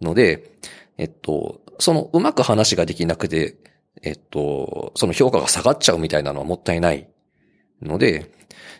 [0.00, 0.52] ので、
[0.98, 3.56] えっと、そのうまく話ができなくて、
[4.02, 7.08] えっと、その評価が下がっちゃうみたいなのはもったいない
[7.82, 8.30] ので、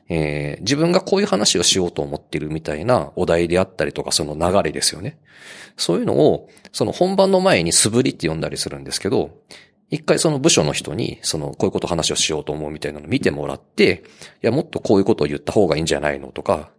[0.09, 5.19] えー、自分がこういう話をしようと思ってるみたいなお題であったりとか、その流れですよね。
[5.77, 9.39] そういうのを、その本番の前に素振りって呼んだりするんですけど、
[9.91, 14.03] 一回その部署の人に、その、こういうこと話をしようと思うみたいなのを見てもらって、
[14.43, 16.71] いや、もっとこういうことを言った方がいいんじゃないのとか、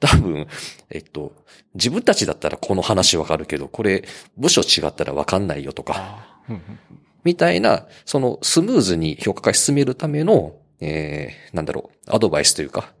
[0.00, 0.46] 多分、
[0.90, 1.32] えっと、
[1.74, 4.04] 自分たちだったらこの話わかるけど、これ、
[4.36, 6.40] 部署違ったらわかんないよとか、
[7.24, 12.92] みたいな、その、スムーズに評価会進めるための、えー、なんだろう、アドバイスというか、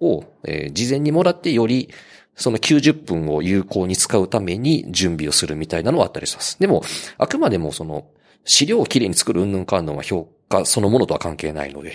[0.00, 1.90] を、えー、事前にもらってより、
[2.36, 6.58] その90分を有効に使うために準備をするみたいなのはあったりします。
[6.60, 6.82] でも、
[7.18, 8.06] あくまでもその、
[8.44, 11.94] 資料をきれいに作るうんぬんかんぬんは評価そのものとは関係ないので、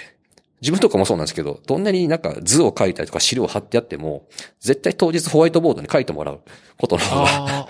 [0.61, 4.27] 自分とかもそうなんですけど、どんなになんか図を書いたりとか資料を貼ってあっても、
[4.59, 6.41] 絶対当日ホワイトボードに書いてもらう
[6.77, 7.67] ことの方が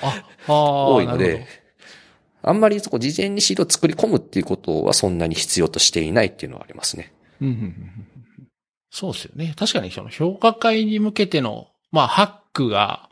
[0.47, 1.47] 多いので、
[2.43, 7.13] あんまりそこ事前に資料を作り込むっていうことはそんなに必要としていないっていうのはありますね。
[8.91, 9.53] そうですよね。
[9.57, 13.09] 確かにその評価会に向けての、まあハックが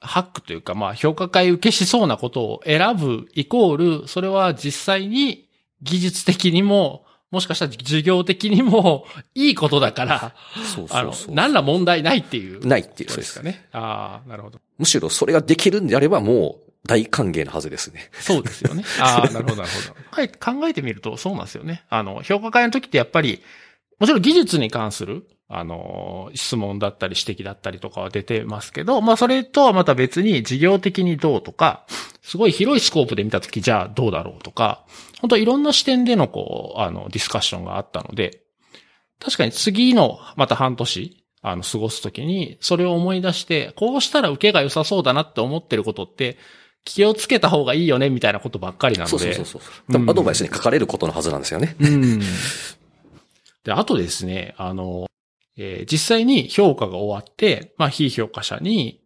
[0.00, 5.48] ハックというか、まあ、評価会受けしそうなことを選ぶイコール、それは実際に
[5.82, 12.66] 技術的にも、もしかしたら授業的にもいいことだから、そうそうそうあの、何ら問題ないっていう。
[12.66, 13.10] ないっていう。
[13.10, 13.68] そうですかね。
[13.72, 14.58] ああ、なるほど。
[14.78, 18.10] むしろそれができるんであればもう大歓迎なはずですね。
[18.12, 18.84] そうですよね。
[19.00, 20.00] ああ、なるほど、なるほど。
[20.10, 21.84] はい、考えてみるとそうなんですよね。
[21.88, 23.42] あの、評価会の時ってやっぱり、
[23.98, 31.84] もちろん技術に関するあの、質問だったり指摘だったりとかは出てますけど、まあそれとはまた別に事業的にどうとか、
[32.22, 34.86] すごい広いスコープで見たときじゃあどうだろうとか、
[35.20, 38.42] 本当いろんな視点でのこう、あの、ディスカッションがあったので、
[39.18, 46.38] 確かに次のまた半年、あの、過ごすときに、それを思い出して、こうしたら受けが良さそうだなって思ってることって、
[46.84, 49.10] 気をつけた方がいいよね、みたいなことばっかりなので。
[49.10, 49.62] そうそうそう
[49.92, 50.10] そう。
[50.10, 51.76] アドバイスに書かれることのはずなんですよね。
[51.78, 52.20] うん。
[53.64, 55.06] で、あとですね、あの、
[55.56, 59.00] えー、実際に評価が終わって、まあ、非評価者に、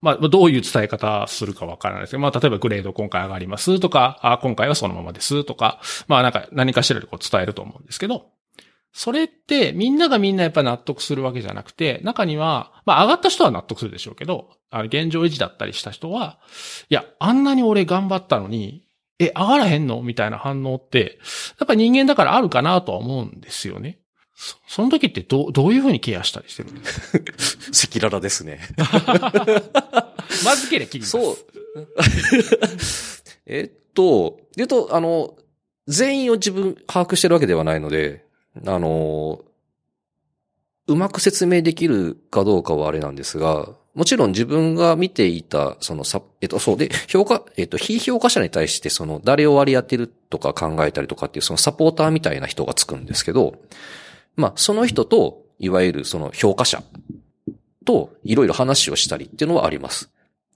[0.00, 8.26] まあ、どういう伝え方するかわからないですけど、まあ、例えばグレード今回上がりますとか、あ今回はそのままですとか、まあ、なんか何かしらでこう伝えると思うんですけど、
[8.98, 16.38] それってみんながみんなやっぱ納得するわけじゃなくて、中には、まあ上がった人は納得するでしょうけど、あの現状維持だったりした人は、
[16.88, 18.86] いや、あんなに俺頑張ったのに、
[19.18, 20.00] え、上がらへんの？
[20.00, 21.18] みたいな反応って、
[21.60, 23.98] やっぱ人間だからあるかなとは思うんですよね。
[24.34, 27.32] そその時ってどう、どういうふうにケアしたりしてるんですか？
[28.00, 28.60] 赤裸々ですね。
[30.42, 31.36] まずけれそう。
[33.46, 35.36] えっと、言うと、あの、
[35.86, 38.25] 全員を自分把握してるわけではないので、
[38.64, 39.44] あの、
[40.86, 53.54] うまく説明できるかどうかはあれなんですが、もちろん自分が見ていた、そのさ、えっと、そうで、評価、えっと、非評価者に対して、その、誰を割り当てるとか考えたりとかっていう、そのサポーターみたいな人がつくんですけど、
[54.36, 56.82] まあ、その人と、いわゆるその評価者
[57.86, 60.10] といろいろ話をしたりっていうのはあります。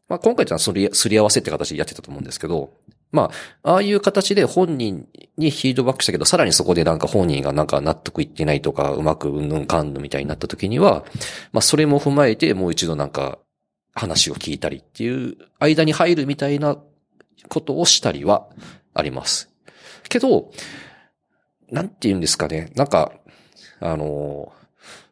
[0.07, 2.75] まあ、今回はそれ、すり合わせって形でやってたと思うんですけど、
[3.13, 3.31] ま
[3.63, 11.05] あ、ああいう形で本人にフィードバックしたけど、さらにそこでなんか本人がなんか納得いってないとか、うまくうんぬんかんぬみたいになった時には、
[11.53, 13.39] まあ、それも踏まえてもう一度なんか
[13.95, 16.77] 話を聞いたりっていう間に入るみたいな
[17.49, 18.49] ことをしたりは
[18.95, 19.51] あります。
[20.09, 20.51] けど、
[21.71, 22.71] なんて言うんですかね。
[22.75, 23.13] なんか、
[23.81, 24.53] あの、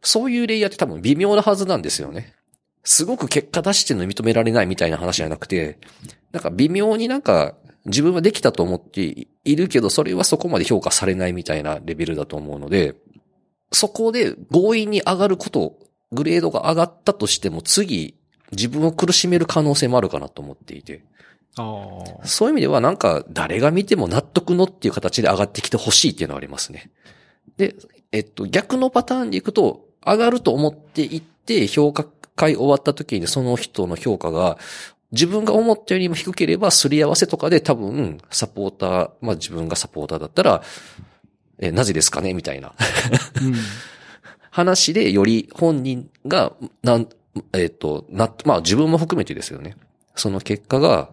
[0.03, 2.35] そういうレイヤーって多分微妙なはずなんですよね。
[2.85, 5.79] すごく結果出してるの認められないみたいな話じゃなくて、
[6.33, 7.55] なんか微妙になんか
[7.89, 12.95] 自分はできたと思っているけど、それはそこまで評価されないみたいなレベルだと思うので、
[13.73, 15.79] そこで強引に上がること、
[16.13, 18.15] グレードが上がったとしても次、
[18.53, 21.03] 自分を苦しめる可能性もあるかなと思っていて。
[22.25, 26.93] そういう意味ではなんか誰が見ても納得のっていう形で上がってきてほしいっていうのはありますね。
[27.57, 27.75] で、
[28.13, 32.07] えっと、逆のパターンでいくと、上がると思っていって評価
[32.39, 34.59] 会終わった時にその人の評価が
[35.13, 40.63] 自分が思ったよりも低ければすり合わせとかで多分サポーター、まあ自分がサポーターだったら、
[41.59, 42.35] え、なぜですかね？
[42.35, 42.75] みたいな
[43.43, 43.55] うん、
[44.51, 47.09] 話でより本人が、なん、
[47.53, 49.77] えっ、と、な、まあ自分も含めてですよね。
[50.15, 51.11] その結果が、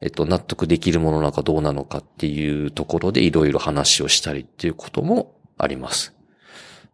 [0.00, 6.12] えっと、納得できるものなのかどうなのかっていうところでいろいろ話をしたりっていうこともあります。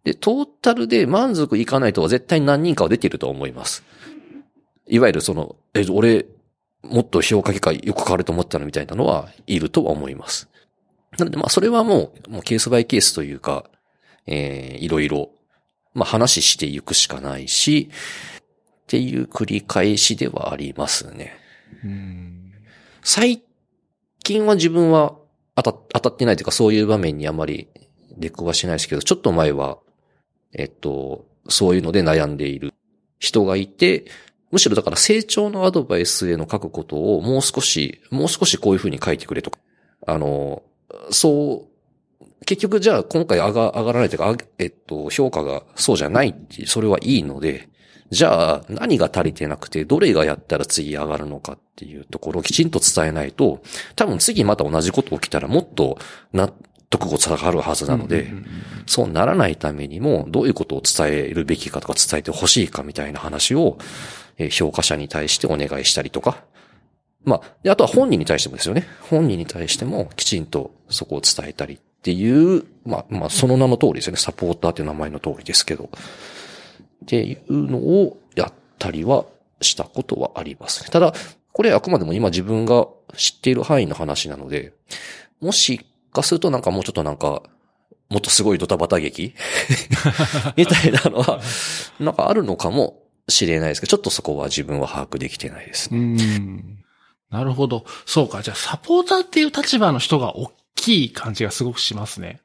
[0.03, 3.83] で、トータルで満足いかないとは絶対何人かは出てると思います。
[4.87, 6.25] いわゆるその、え、俺、
[6.83, 10.49] もっと評価結果よく変わると思ったのみたいなのはいるとは思います。
[11.17, 13.69] なのでまあそれはもう、もうケースバイケースというか、
[14.25, 15.29] えー、いろいろ、
[15.93, 17.89] まあ話していくしかないし、
[18.41, 21.33] っていう繰り返しではありますね。
[23.03, 23.43] 最
[24.23, 25.15] 近は自分は
[25.55, 27.69] 当た当たってないというかそういう場面にあまり
[28.17, 29.77] 出くはしないですけど、ちょっと前は、
[30.53, 32.73] えっと、そういうので悩んでいる
[33.19, 34.05] 人がいて、
[34.51, 39.59] むしろだから成長のアドバイスへの書くことをもう少し、もう少しこういうふうに書いてくれとか、
[40.05, 40.63] あの、
[41.09, 47.69] そう、結局じゃあ今回上が上がらないというか、えっと、評価がそうじゃないって、それはいいので、
[48.09, 53.63] じゃあ何が足りてなくて、どれがやったら次上がるのかっていうところをきちんと伝えないと、
[53.95, 55.97] 多分次また同じこと起きたらもっと
[56.33, 56.53] 納
[56.89, 58.33] 得が下がるはずなので、
[58.85, 63.77] そうならないためにも、どういうことを伝えるべきかとか伝えてほしいかみたいな話を、
[64.37, 66.43] え評価者に対してお願いしたりとか、
[67.23, 68.87] まあ、で、あとは本人に対してもですよね。
[69.09, 74.17] 本人に対してもきちんとそこを伝えたりっていう、まあ、まあ、その名の通りですよね。
[74.17, 75.89] サポーターっていう名前の通りですけど。
[77.03, 79.25] っていうのをやったりは
[79.61, 80.89] したことはありますね。
[80.89, 81.13] ただ、
[81.53, 84.73] これあくまでも今自分が知っている範囲の話なので、
[85.39, 87.43] もしかするとなんかもうちょっとなんか、
[88.09, 89.33] もっとすごいドタバタ劇？
[90.57, 91.39] みたいなのは、
[91.99, 95.99] なんかあるのかもしれないですけど、ちょっとそこは自分は把握できてないですね。
[95.99, 96.77] うん
[97.31, 97.85] なるほど。
[98.05, 98.41] そうか。
[98.41, 102.41] じゃあ、サポーターっていう立場の人が大きい感じがすごくしますね。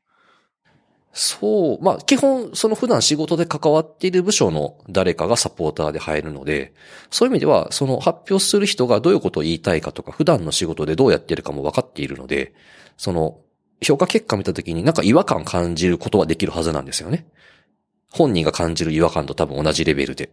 [1.13, 1.83] そう。
[1.83, 6.73] まあ、基本、その普段仕事で関わっている部署の誰かがサポーターで入るので、
[7.11, 12.55] そういう意味では、その発表する人がどういうことを言いたいかとか、普段の仕事でどうやってるかも分かっているので、
[12.97, 13.41] その、
[13.83, 17.27] 評価結果見たときになんか違和感感じることはできるはずなんですよね。
[18.13, 20.31] 本人が感じる違和感と多分同じレベルで。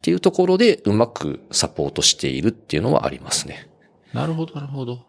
[0.00, 3.68] っていうところでうまくサポートしているっていうのはありますね。
[4.14, 5.04] なるほど、なるほど。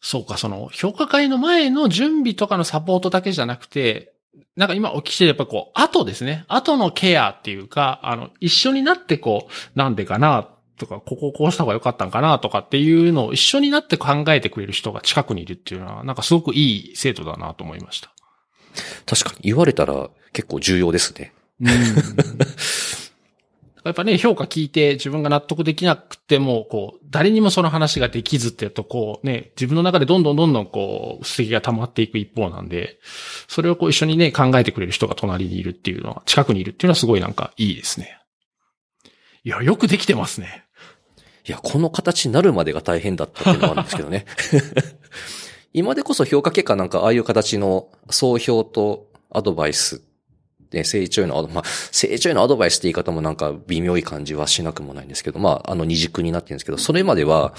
[0.00, 4.12] そうか、その、評価会の前の準備とかのサポートだけじゃなくて、
[4.56, 6.44] なんか今お聞きしてやっぱこう、後ですね。
[6.46, 10.48] 後のケアっていうか、あの、一緒になってこう、なんでかな
[10.78, 18.12] とか、こここうした方が良かったんかなとかっていうのを一緒になって考えてくれる人が近くにいるっていうのは、なんかすごくいい制度だなと思いました。
[19.06, 21.32] 確かに言われたら結構重要ですね。
[21.60, 21.68] うん
[23.84, 32.98] やっぱね、評価聞いて自分が納得できなくても、こう、誰にもその話ができずってやと、こうね、自分の中でどんどんどんどんこう、素敵が溜まっていく一方なんで、
[33.46, 38.18] それをこう一緒にね、考えてくれる人が隣にいるっていうのは、近くにいるっていうのはすごいなんかいいですね。
[39.44, 40.64] いや、よくできてますね。
[41.46, 44.24] いや、この形になるまでが大変だったっていうのはあるんですけどね。
[45.74, 50.02] 今でこそ評価結果なんかああいう形の総評とアドバイス
[50.74, 57.54] ね、成長への、まあ、成長へのアドバイスって言い方もなんか微妙い感じはしなくもないんですけど、まあ、あの二軸になってるんですけど、それまでは、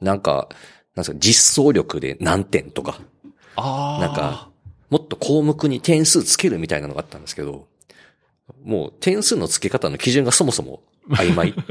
[0.00, 0.48] なんか、
[0.94, 3.00] なんですか、実装力で何点とか、
[3.56, 4.48] なんか、
[4.88, 7.68] もっと項目に点数つけるみたいなのがあったんですけど、
[8.64, 11.54] もう点数の付け方の基準がそもそも曖昧。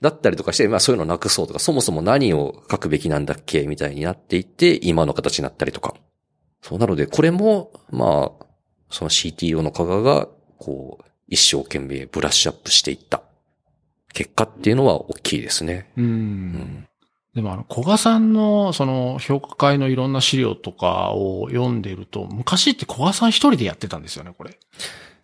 [0.00, 5.94] だったりとかして、まあそういうのなくそうとか、そもそも何を書くべきなんだっけみたいになっていって、今の形になったりとか。
[6.60, 8.43] そうなので、これも、まあ、
[8.90, 10.28] その CTO の加賀が、
[10.58, 13.22] こう、一生懸命ブラッシュアップしていった
[14.12, 15.90] 結果っていうのは大きいですね。
[15.96, 16.04] うん。
[16.04, 16.88] うん
[17.34, 24.56] でもあの、小賀さんの、その、評価会のいろんな資料とかを読んでると、昔って小賀さん一人でやってたんですよね、これ。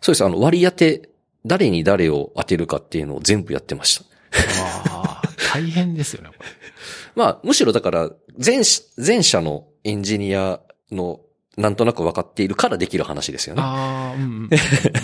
[0.01, 0.25] そうです。
[0.25, 1.09] あの、割り当て、
[1.45, 4.05] 誰に誰を当てるかっていうのを全部やってました。
[4.91, 5.21] ああ、
[5.53, 6.49] 大変ですよね、これ。
[7.15, 8.61] まあ、むしろだから、前、
[8.97, 10.59] 前者のエンジニア
[10.91, 11.21] の
[11.57, 13.61] なんとなく分かっているからできる話ですよね。
[13.61, 14.49] ああ、うんうんうんうん。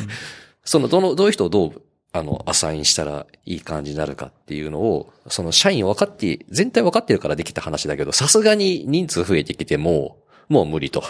[0.63, 1.81] その、どの、どういう人をどう、
[2.13, 10.17] あの、アサインしたらいい感じになるかっていうのを、その社員分かって、全体分かってるからできた話だけど、さすがに人数増えてきても、
[10.49, 11.03] もう無理と。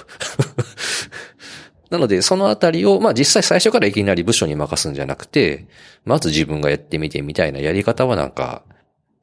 [1.89, 5.67] なので、そのあたりを、まあ実際最初からいきなり部署に任すんじゃなくて、
[6.03, 8.63] まず自分がやってみてみたいなやり方はなんか、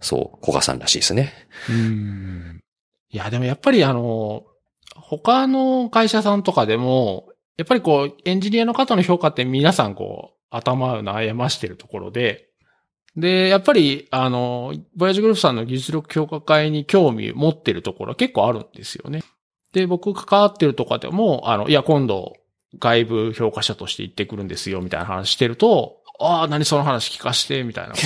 [0.01, 1.33] そう、小賀さんらしいですね。
[1.69, 2.61] うん。
[3.11, 4.45] いや、でもやっぱりあの、
[4.95, 12.49] 他の会社さんとかでも、やっぱりこう、エンジニアの方の評価って皆さんこう、頭を悩ましてるところで、
[13.17, 19.23] で、やっぱり、あの、ボヤジグループさんの技術力評価会に興味持ってるところは結構あるんですよね。
[19.73, 22.35] で、僕関わってるとかでも、あの、いや、今度、
[22.81, 27.99] 外部評価者として行ってくるんですよ、みたいな話してると、ああ、何その話聞かして、みたいなこ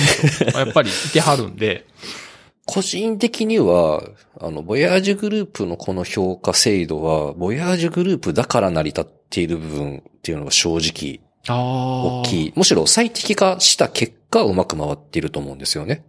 [0.51, 1.85] と、やっぱりいてはるんで、
[2.71, 4.03] 個人的には、
[4.39, 11.19] あの、ボヤージュグループのこの評価制度は、ボヤージュグループだから成り立っている部分っていうのが正直。
[11.47, 12.53] 大きい。
[12.55, 16.05] むしろ最適化した結果うまく回っていると思うんですよね。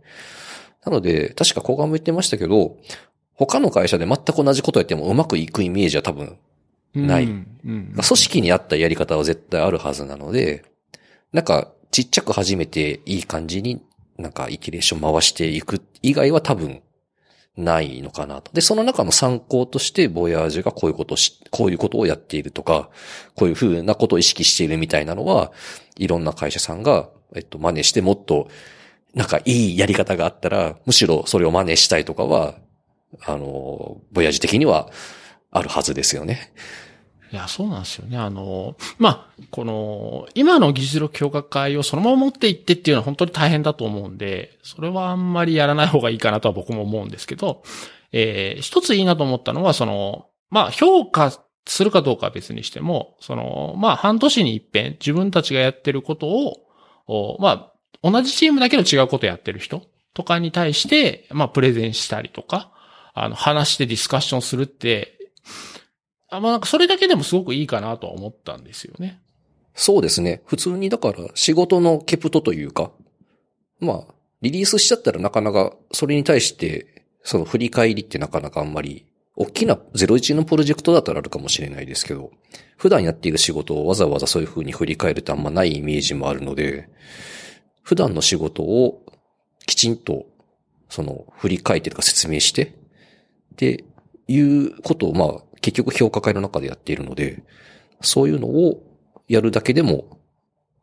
[0.85, 2.77] なので、確か小川も言ってましたけど、
[3.35, 6.37] 他の会社で全く同じことやってもうまくいくイメージは多分、
[6.95, 10.65] ないうんうん組織に合ったやり方は絶対あるはずなので、
[11.33, 13.83] なんか、ちっちゃく始めていい感じに
[14.21, 16.83] なんかイテレーション回していく以外は多分
[17.57, 18.53] ないのかなと。
[18.53, 22.91] で、その中の参考として、ボヤージュがこういうことをし、こういうことをやっているとか、
[23.35, 25.53] こういうふうなことを意識しているみたいなのは、
[25.97, 28.49] いろんな会社さんが、えっと、真似してもっと、
[29.15, 32.55] なんかいいやり方があったら、むしろそれを真似したいとかは、
[33.27, 34.91] あの、ボヤージュ的には
[35.51, 36.53] あるはずですよね。
[37.33, 38.19] いや、そうなんですよね。
[38.19, 47.63] あの、まあ、この、今の技術力評価会をそのまま持っていってっていうのは本当に大変だと思うんで、それはあんまりやらない方がいいかなとは僕も思うんですけど、
[48.13, 51.33] えー一ついいなと思ったのは、その、まあ、評価
[51.67, 56.27] するかどうかは別にしても、その、まあ、半年に一遍自分たちがやってること
[57.07, 57.73] を、ま
[58.03, 59.83] あ、同じチームだけど違うことやってる人
[60.15, 62.73] とかに対して、まあ、プレゼンしたりとか、
[63.15, 65.20] あの、話してディスカッションするって、
[66.31, 69.21] あまあ、なんかそれだけでもすごくいいかなとは思ったんですよね。
[69.75, 70.43] そうですね。
[70.47, 72.93] 普通にだから仕事のケプトというか、
[73.81, 79.07] まあ、リリースしちゃったらなかなかそれに対して、その振り返りってなかなかあんまり、
[79.37, 82.31] 大きな01のプロジェクトだったらあるかもしれないですけど、
[82.77, 86.89] 普段やっている仕事をわざわざそういう風に振り返るってあんまないイメージもあるので、
[87.83, 89.05] 普段の仕事を
[89.67, 90.27] きちんと、
[90.89, 92.73] その、振り返ってとか説明して、っ
[93.57, 93.85] て
[94.29, 97.43] いうことを、まあ、結局評価会の中でやっているので、
[98.01, 98.83] そういうのを
[99.29, 100.19] やるだけでも、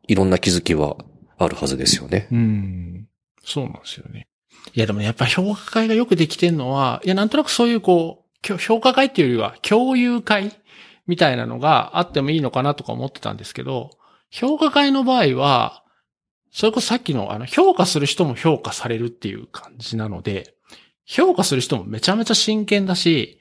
[0.07, 0.95] いろんな気づきは
[1.37, 2.27] あるはずですよね。
[2.31, 3.07] うん。
[3.43, 4.27] そうなんですよね。
[4.73, 10.53] いや、でも、やっぱ評価会がよくできてんのは、いや、なんとなくそういうこう、評価会っていうよりは共有会
[11.07, 13.91] みたいなのがあってもいいのかなとか思ってたんですけど、
[14.29, 15.83] 評価会の場合は、
[16.51, 20.55] それこそさっきのあの、評価する人も評価されるっていう感じなので、
[21.05, 23.36] 評価する人もめちゃめちゃ真剣だし、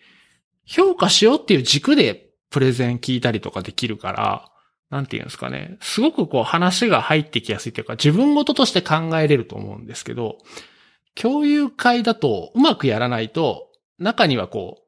[0.66, 4.50] 評価しようっていう軸でプレゼン聞いたりとかできるから、
[4.90, 5.78] なんていうんですかね。
[5.80, 10.38] すごくこう話が入ってきやすいというか、自分ごととして考えれると思うんですけど、
[11.14, 14.82] 共有会だとうまくやらないと、中にはこう、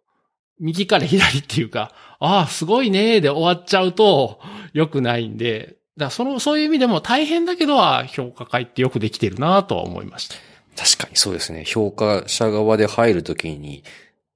[0.61, 4.41] 右から左っていうか、ああ、すごいねーで終わっちゃうと
[4.73, 10.37] 良くないんで、だからその、そういう意味でも大変だけどは評価会ってよくできてるなとは思いました。
[10.77, 11.65] 確かにそうですね。
[11.65, 13.83] 評価者側で入るときに、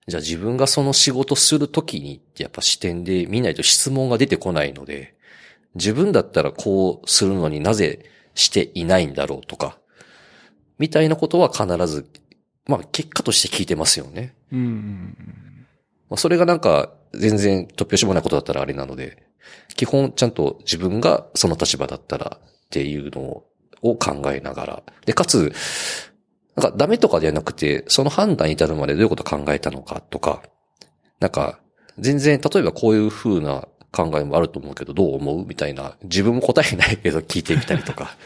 [0.08, 5.14] じゃあ自分がその仕事するときにってやっぱ視点で見ないと質問が出てこないので、
[5.74, 9.78] 自分だったらこうするのになぜしていないんだろうとか、
[10.78, 12.08] みたいなことは必ず、
[12.66, 14.34] まあ結果として聞いてますよね。
[14.52, 15.16] うんうん
[16.10, 19.22] まあ、それがなんか全然突拍子もないことだったらあれなので、
[19.76, 23.44] 基本ちゃんと自分がその立場だったらっていうの
[23.82, 25.52] を考えながら、で、かつ、
[26.56, 30.42] なんかダメとかではなくて、その判断に至るまでどういうことを考えたのかとか、
[31.20, 31.58] なんか、
[31.98, 38.16] 全然、例えばこういう風な考えもあると思うけど、どう思うみたいな、自分も答えないけど聞いてみたりとか。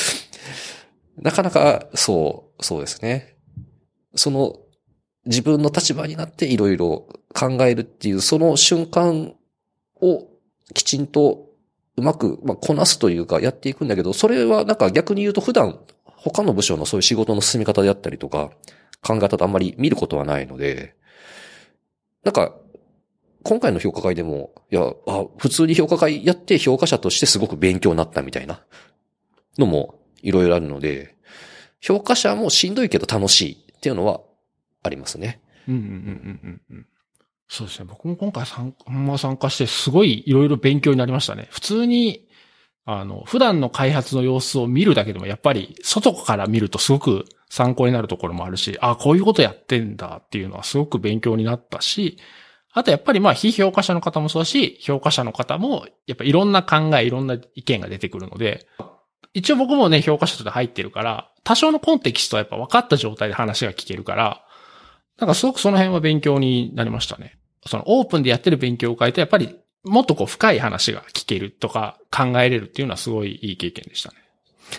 [1.18, 3.36] なかなか、そう、そうですね。
[4.14, 4.56] その、
[5.26, 9.34] 自分の立場になっていろいろ考えるっていう、その瞬間
[10.00, 10.28] を
[10.72, 11.46] きちんと
[11.96, 15.80] うまく、まあ、こなすというかやっていくんだけど、それはなんか逆に言うと普段
[16.30, 18.50] 他の部署のそういう仕事の進み方であったりとか、
[19.02, 20.94] 考え方とあんまり見ることはないので、
[22.24, 22.54] なんか、
[23.44, 28.60] 今回の評価会でも、いや、あ、普通に評価会やって評価者としてすごく勉強になったみたいな
[29.58, 31.14] のもいろいろあるので、
[31.80, 34.20] 評価者もしんどいけど楽しいっていうのは
[34.82, 35.40] ありますね。
[35.68, 35.74] うん。
[35.76, 36.86] うんうんうんうん。
[37.48, 37.84] そうですね。
[37.88, 41.46] 僕も今回参加参加してすごいいろいろ勉強になりましたね。
[41.50, 42.25] 普通に、
[42.88, 52.16] あの、普段の開発の様子を見るだけでもやっぱり外から見るとすごく参考になるところもあるし、ああ、こういうことやってんだっていうのはすごく勉強になったし、
[52.72, 58.68] あとやっぱりまあ非評価者の方もそうだし、評価者の方もやっぱいろんな考え、いろんな意見が出てくるので、
[59.34, 64.42] 一応僕もね、評価者として入ってるから、多少のコンテキストはやっぱ分かった状態で話が聞けるから、
[65.18, 67.36] なんかすごくその辺は勉強になりましたね。
[67.66, 74.16] そのオープンでやってる勉強会とやっぱりもっとこう深い話が聞けるとか考えれるっていうのはすごいいい経験でしたね。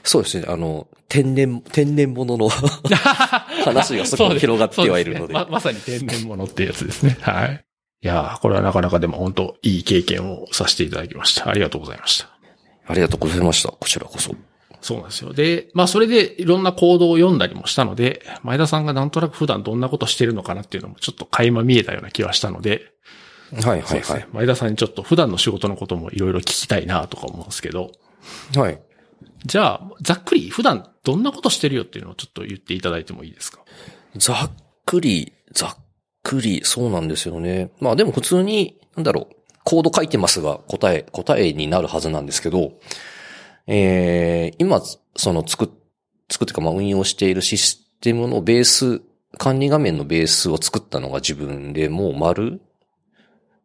[0.03, 0.45] そうですね。
[0.47, 2.49] あの、天然、天然物の
[3.63, 5.33] 話がそこに広がってはいるので。
[5.33, 7.17] でね、ま、まさに天然物ってやつですね。
[7.21, 7.63] はい。
[8.03, 11.49] いやこれはなかなかでも本当いい経験をさせていただきました。
[11.49, 12.29] ありがとうございました。
[12.85, 13.69] ありがとうございました。
[13.69, 14.35] こちらこそ。
[14.81, 15.33] そうなんですよ。
[15.33, 22.93] で、まあそれでいろんな行動を読んだりもしたので、前田さんがなんとなく普段どんなことしてるのかなっていうのもちょっと垣間見えたような気はしたので、
[23.53, 24.19] はいはいはい。
[24.19, 27.91] ね、前田さんにちょっと普段の仕事のこともいろいろ聞きたいなとか思うんですけど。
[28.55, 28.81] はい。
[29.45, 33.59] じゃあ、ざっくり普段どんなことしてるよっていうのをちょっと言っていただいてもいいですか？
[34.17, 34.51] ざっ
[34.85, 35.77] くり、ざっ
[36.23, 37.71] くり、そうなんですよね。
[37.79, 42.73] まあでも普通に、なんだろう、コード書いてますが答え、答えになるはずなんですけど、
[43.67, 44.81] えー、今、
[45.15, 45.69] その作っ、
[46.29, 49.01] 作ってかまあ運用しているシステムのベース、
[49.37, 52.61] 管理画面のベースを作ったのが自分でもう丸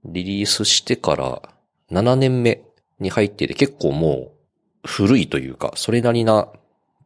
[0.05, 1.43] リリースしてから
[1.91, 2.63] 7年目
[2.99, 4.33] に入ってて結構も
[4.85, 6.49] う古いというか、それなりな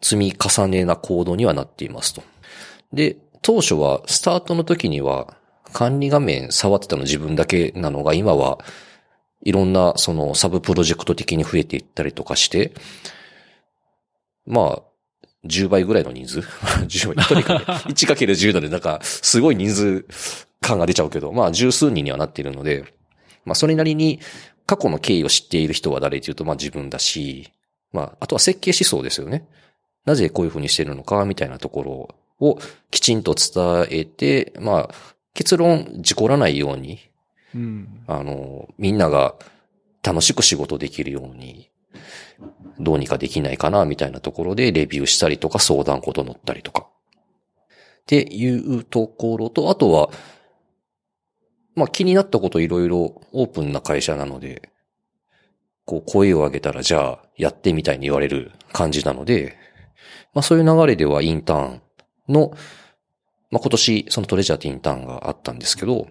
[0.01, 2.22] 積み重ねなコードにはなっていますと。
[2.92, 5.36] で、当初はスタートの時には
[5.72, 8.59] 管理画面触ってたの自分だけなのが今は
[9.42, 12.72] いろんなそのサブプロジェクト的に増えていったりとかして、
[14.47, 14.82] まあ、
[15.44, 16.38] 10倍ぐらいの人数
[16.88, 17.26] ?10 倍？
[17.26, 20.07] とにかく 1×10 なのでなんかすごい人数
[20.66, 22.84] 感が出ちゃうけど、まあ十数人にはなっているので、
[23.44, 24.20] まあそれなりに
[24.66, 27.52] 過去の経緯を知っている人は誰っていうと、まあ自分だし、
[27.92, 29.46] まああとは設計思想ですよね。
[30.04, 31.82] なぜこういうふうにしてるのか、みたいなとこ
[32.40, 32.58] ろを
[32.90, 34.94] きちんと伝えて、まあ
[35.34, 36.98] 結論事故らないように、
[37.54, 39.34] うん、あの、みんなが
[40.02, 41.70] 楽しく仕事できるように、
[42.78, 46.86] どうにかできないかな、みたいなところでレビューしたりとか相談こと乗ったりとか。
[46.86, 50.10] っていうところと、あとは、
[51.76, 54.70] まあ気になったこといろいろオープンな会社なので、
[55.84, 59.56] こう声を上げたらじゃあやってみたいに言われる感じなので、
[60.34, 61.82] まあそういう流れではインターン
[62.28, 62.50] の、
[63.50, 66.08] まあ今年そのトレジャーってインターンがあったんですけど、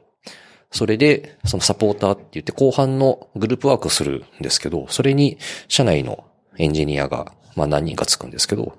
[0.71, 5.37] それでそのサポーターって言って後半のグループワークするんですけど、それに
[5.67, 6.25] 社内の
[6.57, 8.77] エンジニアがまあ何人かつくんですけど、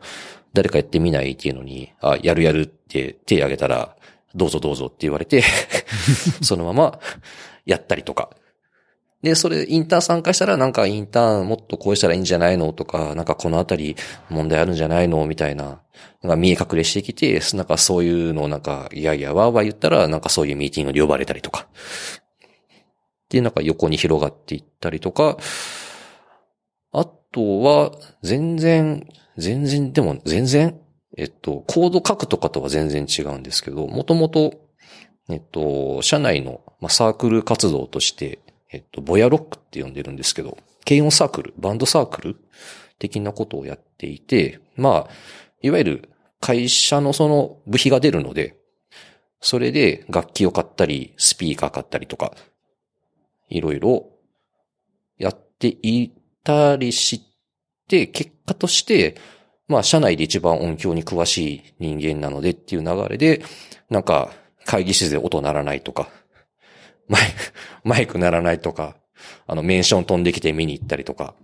[0.53, 3.97] 誰かやってみないっていうのに、あ、やるやるって手挙げたら、
[4.35, 5.43] どうぞどうぞって言われて
[6.43, 7.01] そのまま
[7.65, 8.31] やったりとか。
[9.23, 13.97] で、それ、インターン参加したら、なんかインターンもっとこうしたらいいんじゃないのとか、なんかこのあたり
[14.29, 15.81] 問題あるんじゃないのみたいな、
[16.23, 21.67] なんか見え隠れしてきて、なんかそういうのをなんか、いやいや、わーわー言ったら、なんかそういうミーティングに呼ばれたりとか。
[23.31, 25.39] で、なんか横に広がっていったりとか、
[26.93, 30.79] あとは、全然、全然、でも全然、
[31.17, 34.55] えっと、コード書くとかとは全然違うんですけど、もともと、
[35.29, 38.39] えっと、社内の、まあ、サークル活動として、
[38.71, 42.37] えっと、ボヤロックって呼んでるんですけど、軽音サークル、バンドサークル
[42.99, 45.11] 的なことをやっていて、まあ、
[45.63, 46.09] いわゆる
[46.41, 48.57] 会社のその部費が出るので、
[49.41, 52.33] それで楽器を買ったり、スピーカー買ったりとか、
[53.49, 54.11] いろいろ
[55.19, 56.13] やってい
[56.45, 57.23] たりし
[57.89, 59.17] て、結果として、
[59.69, 63.43] まあ、社内で一番音響に詳しい人間なのでっていう流れで、
[63.91, 64.33] なんか、
[64.65, 66.09] 会議室で音鳴らないとか、
[67.09, 67.29] マイク、
[67.89, 68.97] マイク鳴らないとか、
[69.47, 71.35] あの、メンション飛んできて見に行ったりとか、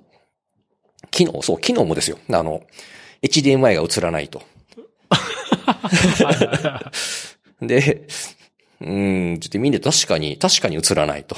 [1.11, 2.19] 機能、そう、機能もですよ。
[2.31, 2.63] あの、
[3.23, 4.43] HDMI が映らないと。
[7.61, 8.07] で、
[8.81, 11.37] うん、ちょっと見て確かに、確かに映らないと。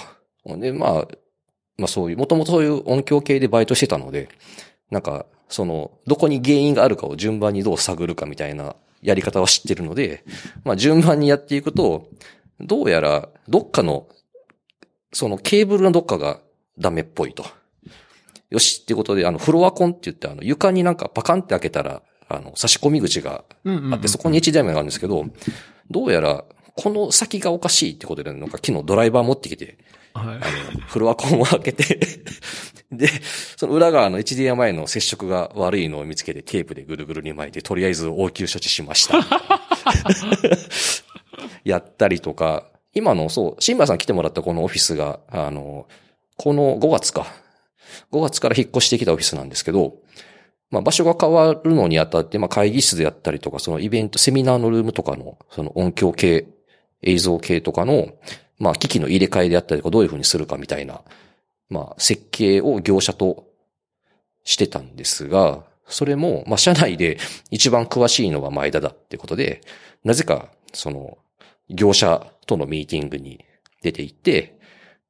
[0.59, 1.09] で、まあ、
[1.77, 4.29] まあそういう、もともとそういう音響系でバイトしてたので、
[4.91, 10.25] なんか、その、どこに原因があるかを順番にどう探るかみたいなやり方は知ってるので、
[10.65, 12.09] まあ順番にやっていくと、
[12.61, 14.09] どうやら、どっかの、
[15.13, 16.41] そのケーブルのどっかが
[16.79, 17.45] ダメっぽいと。
[18.51, 25.27] よしってことで、あの、フロアコンって言って、あの、床になんかパカンって開けたら、あの、差し込み口があって、そこに HDMI があるんですけど、
[25.91, 26.45] どうやら、
[26.77, 29.79] この先がおかしいってことで、なんか昨日ドライバー持ってきて、
[30.15, 31.99] はい、あの、フロアコンを開けて
[32.91, 33.09] で、
[33.57, 39.19] その裏側の HDMI の接触が悪いのを見つけてテープでぐるぐるに巻いて、とりあえず応急処置しました。
[41.65, 45.89] やったりとか、今の、そう、新村さん来てもらったこのオフィスが、あの、
[46.37, 47.27] この5月か。
[48.13, 49.97] 5月から引っ越してきたオフィスなんですけど、
[50.71, 56.47] まあ場所が変わるのにあたって、まあ会議室であったりとか、そのイベント、セミナーのルームとかの、その音響系、
[57.03, 58.09] 映像系とかの、
[58.59, 61.03] まあ機器の入れ替えであったりとか、どういうふうにするかみたいな、
[61.69, 63.47] まあ設計を業者と
[64.45, 67.19] してたんですが、それも、まあ社内で
[67.51, 69.61] 一番詳しいのは前田だってことで、
[70.05, 71.19] なぜか、その、
[71.69, 73.45] 業者とのミーティングに
[73.83, 74.59] 出て行って、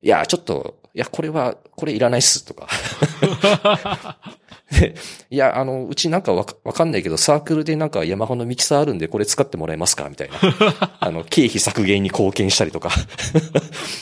[0.02, 2.68] いや、ちょっと、いや、これは、これいらないっす、とか。
[4.80, 4.94] で、
[5.30, 10.36] いや、あの、うちなんかわわかんないけど、サークルでなんかヤマハのミキサーあるんで、これ使ってもらえますかみたいな。
[11.00, 12.90] あの、経費削減に貢献したりとか。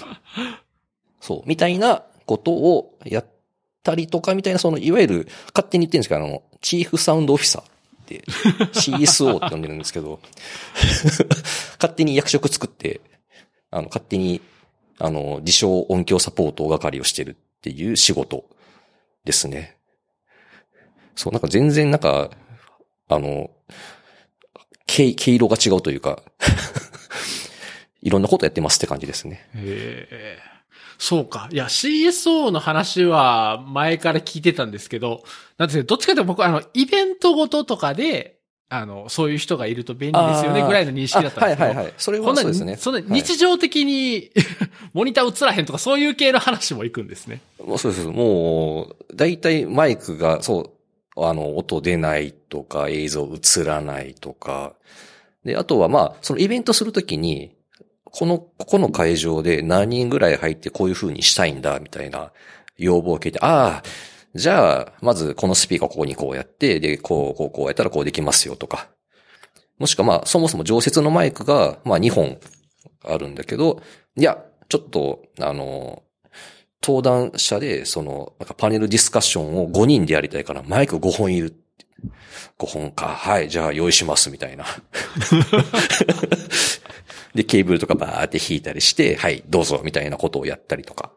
[1.21, 3.27] そう、みたいなことをやっ
[3.83, 7.67] たりとか、みたいな、その、いわゆる、勝手に言ってるんですけど、あの、チーフサウンドオフィサーっ
[8.07, 8.23] て、
[8.73, 10.21] CSO って呼んでるんですけど、
[11.75, 13.01] 勝手に役職作って、
[13.71, 14.41] あの、勝手に、
[14.99, 18.45] あの、自称音響サポート係をしてるっていう仕事
[19.25, 19.77] ですね。
[21.15, 22.31] そう、なんか全然なんか、
[23.09, 23.51] あの、
[24.87, 26.23] 毛、毛色が違うというか
[28.03, 29.49] いろんなことやってますって感じですね。
[29.55, 30.39] へえ。
[30.99, 31.49] そうか。
[31.51, 35.25] いや、CSO の話は前から聞いてたんですけど、
[35.59, 38.39] なんですどっちかというと僕、あの、イベントごととかで、
[38.69, 41.69] あの、そういう人がいると便利ですよねぐらいの認識だったんですけど。
[41.69, 41.95] はいはいはい。
[41.99, 42.77] それはそうですね。
[42.77, 44.31] そんな日常的に、
[44.95, 47.41] モニター映らへんとかそういう系の話もいくんですね。
[47.65, 48.07] もうそうです。
[48.07, 50.73] もう、大体マイクが、そ
[51.17, 54.75] う、あの、音出ないとか、映像映らないとか。
[55.45, 57.55] で、あとはまあ、そのイベントするときに、
[58.05, 62.33] この、ここの会場で何人ぐらい入ってこういう風にしたいんだ、みたいな
[62.79, 63.83] 要望を聞いて、ああ、
[64.35, 68.89] じゃあ、まずこのスピーカーここにこうやって、で、こう、こう、こうやったらこうできますよとか。
[69.79, 72.39] もしくはまあ、そもそも常設のマイクが、まあ2本
[73.05, 73.83] あるんだけど、
[74.17, 76.03] いや、ちょっと、あの、
[76.83, 81.55] 登壇者で、その、なんかパネルディスカッションを5人でやりたいから、マイク5本いる。
[82.59, 83.09] 5本か。
[83.09, 84.65] はい、じゃあ用意します、みたいな。
[87.35, 91.13] で、ケーブルとかバーって引いたりして、はい、どうぞ、みたいなことをやったりとか。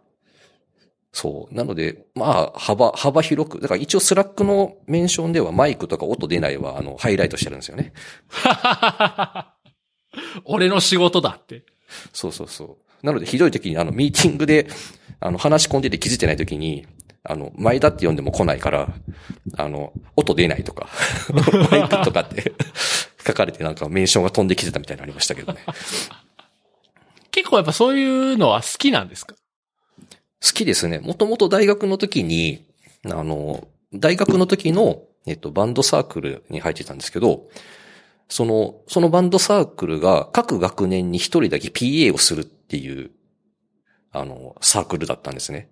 [1.18, 1.56] そう。
[1.56, 3.62] なので、まあ、幅、幅広く。
[3.62, 7.94] だから一応スラックのメンションではマイクとか音出ないは、あの、ハイライトしてるんですよね。
[10.44, 11.64] 俺の仕事だって。
[12.12, 12.66] そうそうそ
[13.02, 13.06] う。
[13.06, 14.68] なので、ひどい時に、あの、ミーティングで、
[15.22, 16.86] あの、話し込んでて気づいてない時に、
[17.24, 18.94] あの、前田って呼んでも来ないから、
[19.58, 20.90] あの、音出ないとか、
[21.72, 22.52] マイクとかって
[23.26, 25.62] 書かれてなんかメンションが飛んできてたみたいになりましたけどね。
[27.32, 28.04] 結構やっぱそうい
[28.34, 29.36] うのは好きなんですか？
[30.46, 31.00] 好きですね。
[31.00, 32.66] もともと大学の時に、
[33.06, 37.48] あの、大学の時の、えっと、バンドサークルに入ってたんですけど、
[38.30, 43.12] その、そのバンドサークルが各学年に一人だけ PA をするっていう、
[44.12, 45.70] あの、サークルだったんですね。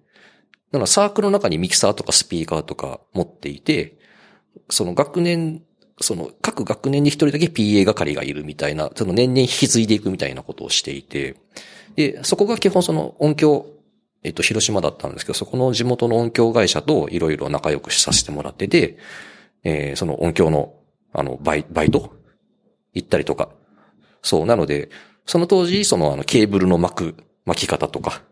[0.71, 3.99] だからサークルの中にミキサーとかスピーカーとか持っていて、
[4.69, 5.61] その学年、
[6.01, 11.38] その各学年に一人だけ PA 係がいるみたいな、その年々引き継いでいくみたいなことをしていて、
[11.95, 13.67] で、そこが基本その音響、
[14.24, 18.97] えっと、広島だったんですけど、そこの地元の音響会社といろいろ仲良くさせてもらってて、
[19.63, 20.74] えー、その音響の、
[21.13, 22.15] あの、バイ、バイト？
[22.93, 23.49] 行ったりとか。
[24.21, 24.89] そう、なので、
[25.26, 27.15] その当時、その、あの、ケーブルの巻く、
[27.45, 28.24] 巻き方とか、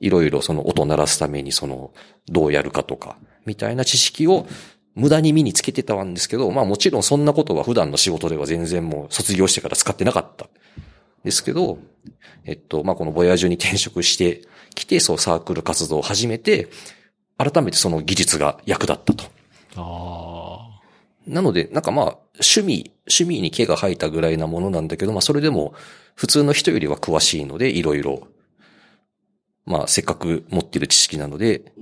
[0.00, 1.92] いろいろその音を鳴らすためにその、
[2.26, 4.46] どうやるかとか、みたいな知識を
[4.94, 10.48] 無駄に身につけてたんですけど、まあもちろんそんなことは普段の仕事では全然もう卒業してから使ってなかった。
[11.24, 11.78] ですけど、
[12.44, 14.42] えっと、まあこのボヤージュに転職して
[14.80, 16.68] きて、そうサークル活動を始めて、
[17.36, 19.24] 改めてその技術が役立ったと。
[19.76, 20.80] ああ。
[21.26, 22.04] なので、なんかまあ、
[22.34, 25.74] 趣味、趣味に毛が生えたぐらいなものなんだけど、まあそれでも
[26.14, 28.28] 普通の人よりは詳しいので、いろいろ、
[29.66, 31.72] まあせっかく持ってる知識なので、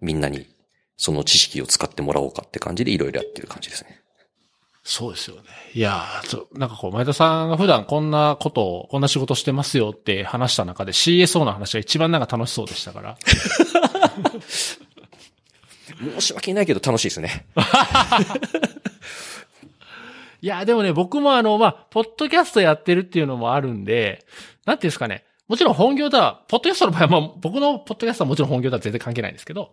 [0.00, 0.46] みんなに
[0.96, 3.99] その知識を使ってもらおうかって感じでいろいろやってる感じですね。
[4.90, 5.42] そうですよね。
[5.72, 13.16] いやー、なんかこう、前田さんが普段こんなことを、こんな仕事してますよって話した中で CSO の話が一番なんか楽しそうでしたから。
[15.96, 17.46] 申し訳ないけど楽しいですね。
[20.42, 24.26] いや、でもね、僕もあの、まあ、ポッドキャストやってるっていうのもあるんで、
[24.66, 25.22] なんていうんですかね。
[25.46, 29.72] もちろん本業とは、ポッドキャストの場合は、まあ、僕のポッドキャストはもちろん本業とは全然関係ないんですけど、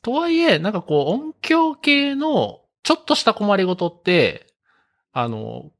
[0.00, 4.45] とはいえ、なんかこう、音響系の、ちょっとした困りごとって、
[5.18, 5.70] あの、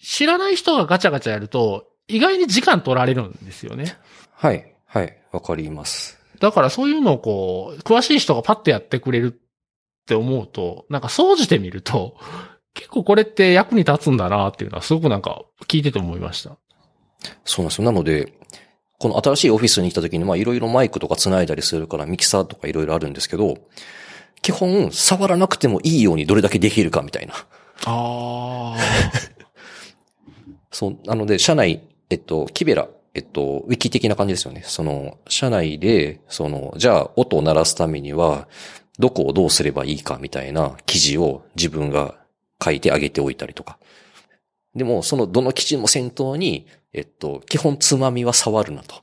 [0.00, 3.96] 知らない人がガチャガチャやると、意外に時間取られるんですよね。
[4.32, 6.20] はい、はい、わかります。
[6.38, 12.16] だからそういうのをこう、詳しい人がパッとやってくれるって思うと、なんか総じてみると、
[12.74, 16.56] 結構これって役に立つんだなっていうのはすごくなんか聞いてて思いました。
[17.44, 17.84] そうなんですよ。
[17.84, 18.32] なので、
[19.00, 23.58] この新しいオフィスに来た時に、まあいろいろマイクとか繋いだりするから、ミキサーとかいろいろあるんですけど、
[24.40, 27.34] 基本、触らなくてもいいようにどれだけできるかみたいな。
[27.86, 28.78] ああ。
[30.70, 34.62] そう、なので、社内、えっと、キベラ、えっと、ウィキ的な感じですよね。
[34.64, 38.48] その、社内で、その、じゃあ、音を鳴らすためには、
[38.98, 42.14] どこをどうすればいいかみたいな記事を自分が
[42.62, 43.78] 書いてあげておいたりとか。
[44.74, 49.02] でも、そのどの記事も先頭に、えっと、基本つまみは触るなと。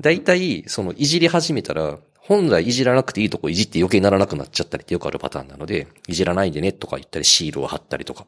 [0.00, 1.98] 大体、その、いじり始めたら、
[2.28, 8.26] 本来いじらなくていいとこいじって余計にならなくなっちゃったりってよくあるパターンなので、いじらないでねとか言ったりシールを貼ったりとか。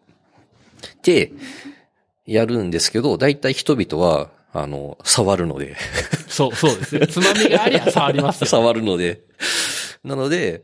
[1.03, 1.33] で、
[2.25, 5.77] やるんですけど、大体人々は、あの、触るので。
[6.29, 7.07] そう、そうですね。
[7.09, 8.47] つまみがありゃ触りますよ。
[8.49, 9.23] 触るので。
[10.05, 10.63] なので、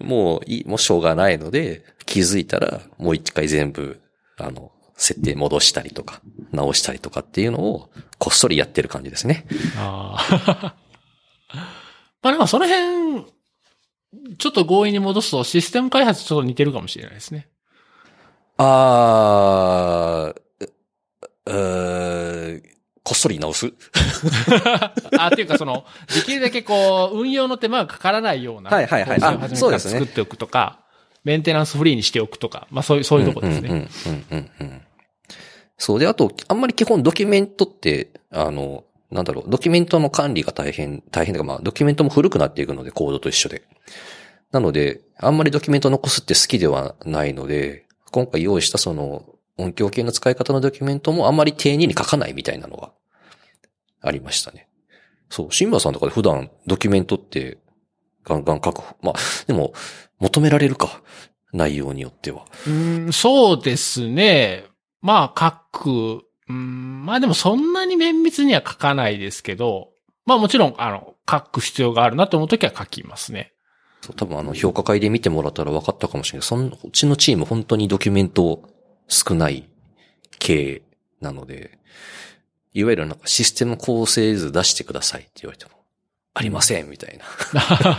[0.00, 4.00] もういい、もうしょうがないので、気づいたら、もう一回全部、
[4.38, 6.20] あの、設定戻したりとか、
[6.50, 9.46] 直したりとかっていうのを、こっそりやってる感じですね。
[9.76, 10.81] ああ。
[12.22, 13.24] まあなんかその辺、
[14.38, 17.48] ちょっと強引に戻すとシステム開発ちょっと似てるかもしれないですね。
[18.58, 22.62] あー、
[23.02, 23.72] こっそり直す？
[25.18, 28.70] あ、っていうかその、できるだけこう、運用の手間がかからないような。
[28.70, 30.80] はいはいはい構成を初めから作っておくとか、
[31.24, 33.68] メンテナンスフリーにしておくとか、まあそういう、そういうとこですね。
[33.70, 33.88] うんうんうん
[34.30, 34.82] うんうん。
[35.78, 43.62] そうで、あと、あんまり基本ドキュメントって、あの、なんだろう、ドキュメントの管理が大変、大変だか、まあ、ドキュメントも古くなっていくので、コードと一緒で。
[44.50, 49.24] なので、あんまりドキュメント残すって好きではないので、今回用意したその、
[49.58, 52.92] 音響系の使い方のドキュメントもあんまり丁寧に書かないみたいなのが
[54.00, 54.68] ありましたね。
[55.28, 57.58] そう、シンバさんとかで普段ドキュメントって
[58.24, 58.82] ガンガン書く。
[59.02, 59.14] まあ、
[59.46, 59.72] でも、
[60.18, 61.02] 求められるか。
[61.52, 62.46] 内容によっては。
[62.66, 64.64] うん、そうですね。
[65.02, 66.24] まあ、書く。
[66.48, 69.90] うん、まあでもそんなに綿密には書かないですけど、
[70.24, 73.52] まあもちろん、あの、書く必要があるなと思うときは書きますね。
[74.00, 76.46] そう多分あの、評価会で見てもらったら分かったかもしれない。
[76.46, 78.68] その、うちのチーム本当にドキュメント
[79.08, 79.68] 少ない
[80.38, 80.82] 系
[81.20, 81.78] なので、
[82.74, 85.72] いわゆるなんかシステム構成図出してくださいって言われても、
[86.34, 87.24] ありませんみたいな。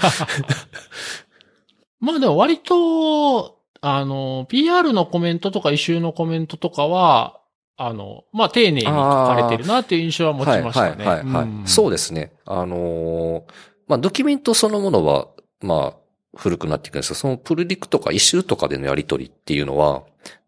[2.00, 7.40] まあでも割と、あの、PR のコメントとか、イシューのコメントとかは、
[7.78, 11.06] あの、まあ丁寧に書かれてるなっていう印象は持ちましたね。
[11.06, 12.34] はいはいはい、はいうんそうですね。
[12.46, 13.42] あのー
[13.88, 15.28] まあドキュメントそのものは、
[15.62, 16.04] まあ
[16.36, 20.04] 古くなっていくんですけど、そのプルリクとかイシューとかでのやり取りっていうのは、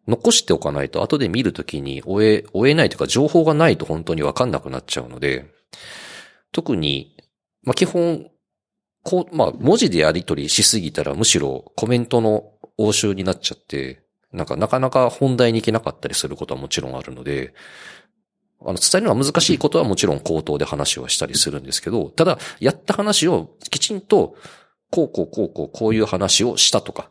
[0.07, 5.45] 残しておかないと後で見るときに終え、終えないというか情報がないと本当にわかんなくなっちゃうので、
[6.51, 7.15] 特に、
[7.63, 8.29] まあ基本、
[9.03, 14.04] こう、まあ文字でやり取りしすぎたらむしろコメントの応酬になっちゃって、
[14.35, 17.53] なんかなかなか本題に行けなかったりすることはもちろんあるので、
[18.61, 24.35] あの、伝えるのは難しいことはもちろん口頭で話はしたりするんですけど、ただ、やった話をきちんと、
[24.91, 27.09] こうこうこうこうこういう話をしたとか、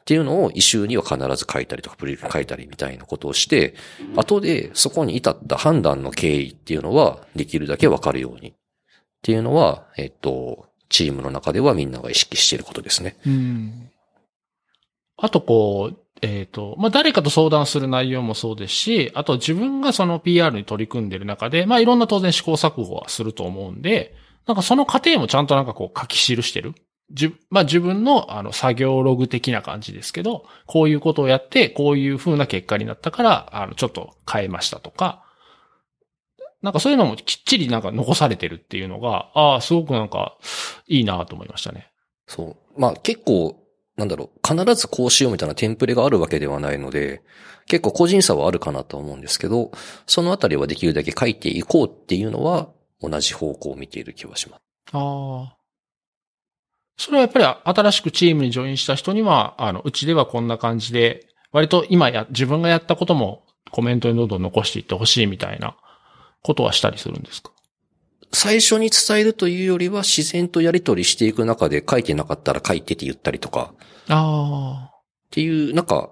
[0.00, 3.74] っていうのを一周には必ず書いたりとか、プリル書いたりみたいなことをして、
[4.14, 8.50] 後でそこに至った判断の経緯っていうのは、できるだけわかるように。
[8.50, 8.54] っ
[9.22, 13.16] ていうのは、えっと、チームの中ではみんなが意識していることですね。
[13.26, 13.90] うん。
[15.16, 24.14] あとこう、えっ、と、まあ、誰かと相談する内容もそうですし、あと自分がその PR に取り組んでる中で、まあ、いろんな当然試行錯誤はすると思うんで、
[24.46, 26.74] なんかその過程もちゃんとなんかこう書き記してる。
[27.12, 35.24] じまあ、自分のあの作業ログ的な感じですけど、こういうことをやって、こういう風な結果になったから、あの、ちょっと変えましたとか、
[36.62, 40.36] なんかそういうのもきっちりなんか残されてるっていうのが、ああ、すごくなんか
[40.88, 41.92] いいなと思いましたね。
[42.26, 42.80] そう。
[42.80, 43.62] まあ結構、
[43.96, 47.22] なんだろう、必ずこうしようみたいなテンプレがあるわけではないので、
[47.66, 49.72] 結構個人差はあるかなと思うんですけど、
[50.06, 52.68] そのあたりはできるだけ書いていこうっていうのは、
[53.00, 54.60] 同じ方向を見ている気はします。
[54.92, 55.56] ああ。
[56.98, 57.44] それはやっぱり
[57.78, 65.76] 新しくチームにジョインした人には、あの、うちではこんな感じで、割と今や、自分がやったこともコメントにどんどん残していってほしいみたいな
[66.42, 67.50] ことはしたりするんですか？
[68.32, 73.72] 最初に伝えるというよりは自然とやり取りしていく中で書いてなかったら書いてって言ったりとか、
[74.08, 75.00] あっ
[75.30, 76.10] ていう、なんか、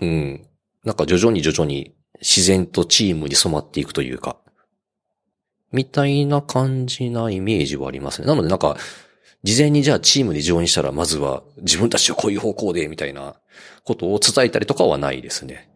[0.00, 0.46] うん、
[0.84, 4.36] なんか徐々に徐々に自然とチームに染まっていくというか、
[5.72, 8.26] みたいな感じなイメージはありますね。
[8.26, 8.76] なのでなんか、
[9.42, 13.36] 事前にじゃあチームにジョインしたらまずは自分たちはこういう方向でみたいな
[13.84, 15.70] ことを伝えたりとかはないですね。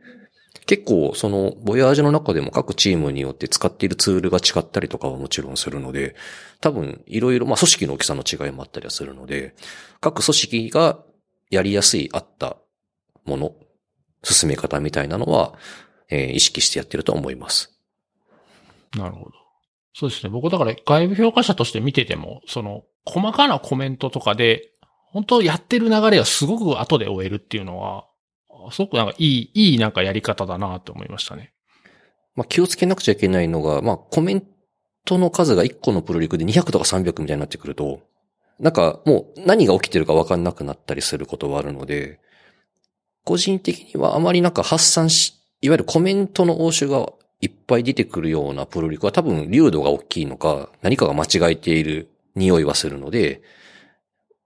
[0.70, 6.14] 結構そのボヤージュの中でも各チームによって使っているツールが違ったりとかはもちろんするので、
[6.60, 9.56] 多分いろいろ、まあ組織の大きさの違いもあったりはするので、
[10.00, 11.00] 各組織が
[11.50, 12.56] やりやすいあった
[13.24, 13.52] もの、
[14.22, 15.54] 進め方みたいなのは、
[16.08, 17.76] えー意識してやってると思います。
[18.96, 19.32] なるほど。
[19.92, 20.30] そうですね。
[20.30, 24.70] 僕だから外部評価者として見てても、その、細かなコメントとかで、
[25.10, 28.06] 本当やってる流れがすごく後で終えるっていうのは、
[28.70, 31.52] すごくなんかいい、いいなんかやり方だなって思いましたね。
[32.34, 34.42] まあ、気をつけなくちゃいけないのが、まあ、コメン
[35.04, 38.00] トの数が1個のプロリクで200とか300みたいになってくると、
[38.58, 42.20] なんかもう何が起きてるか分かんなくなったりすることはあるので、
[43.24, 53.42] 個人的にはあまりなんか発散し、いわゆるコメントの応酬がいっぱい出てくるようなプロリクは多分流度が大きいのか、何かが間違えている匂いはするので、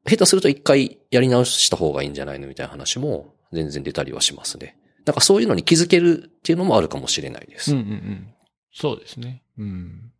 [0.06, 4.76] 下手すると一回やり直した方がいいんじゃないのみたいな話も全然出たりはしますね。
[5.04, 7.72] なんかそういうのに気づけるっていうのもあるかもしれないです。
[7.72, 8.34] うんうんうん。
[8.72, 9.42] そうですね。
[9.58, 10.12] うん。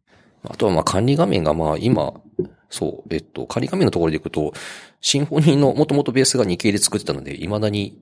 [0.44, 2.12] あとはまあ管理画面がまあ今、
[2.68, 4.52] そう、えっと、管理画面のところでいくと、
[5.00, 7.98] シンフォニーのもともとベースが 2K で作ってたので、未だに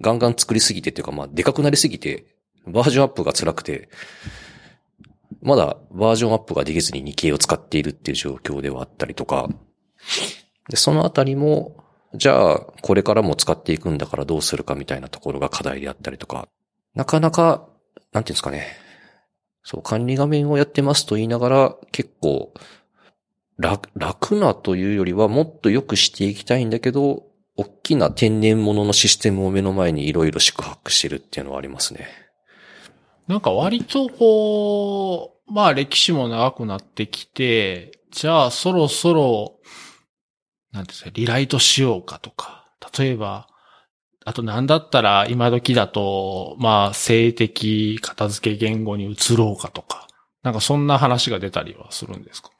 [0.00, 2.26] ガンガン作りすぎてっていうかまあでかくなりすぎて、
[2.66, 3.88] バージョンアップが辛くて、
[5.42, 9.48] まだバージョンアップができずに 2K を使っているっていう状況ではあったりとか、
[10.68, 11.81] で、そのあたりも、
[12.14, 16.48] じゃあ、これからも使っていくんだからどうするかみたいなところが課題であったりとか、
[16.94, 17.68] なかなか、
[18.12, 18.66] なんていうんですかね。
[19.62, 22.52] そう、管理画面をやってますと言いながら、結構、
[23.58, 27.24] 楽、楽なというよりはもっと良くしていきたいんだけど、
[27.56, 32.08] 大きな天然物のシステムを目の前にいろいろ宿泊してるっていうのはありますね。
[33.28, 39.58] なんか割とこう、まあ歴史も長くなってきて、じゃあそろそろ、
[40.72, 42.66] なんですか、リライトしようかとか。
[42.98, 43.48] 例えば、
[44.24, 50.08] あとなんだったら今時だと、まあ性的片付け言語に移ろうかとか。
[50.42, 52.50] なんかそんな話が出たりはするんですか？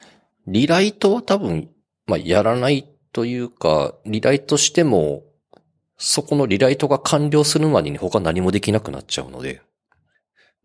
[0.47, 1.69] リライトは多分、
[2.05, 5.23] まあ、やらないというか、リライトしても、
[5.97, 9.61] そこのリライトが完了するまでに他何もできなくなっちゃうので、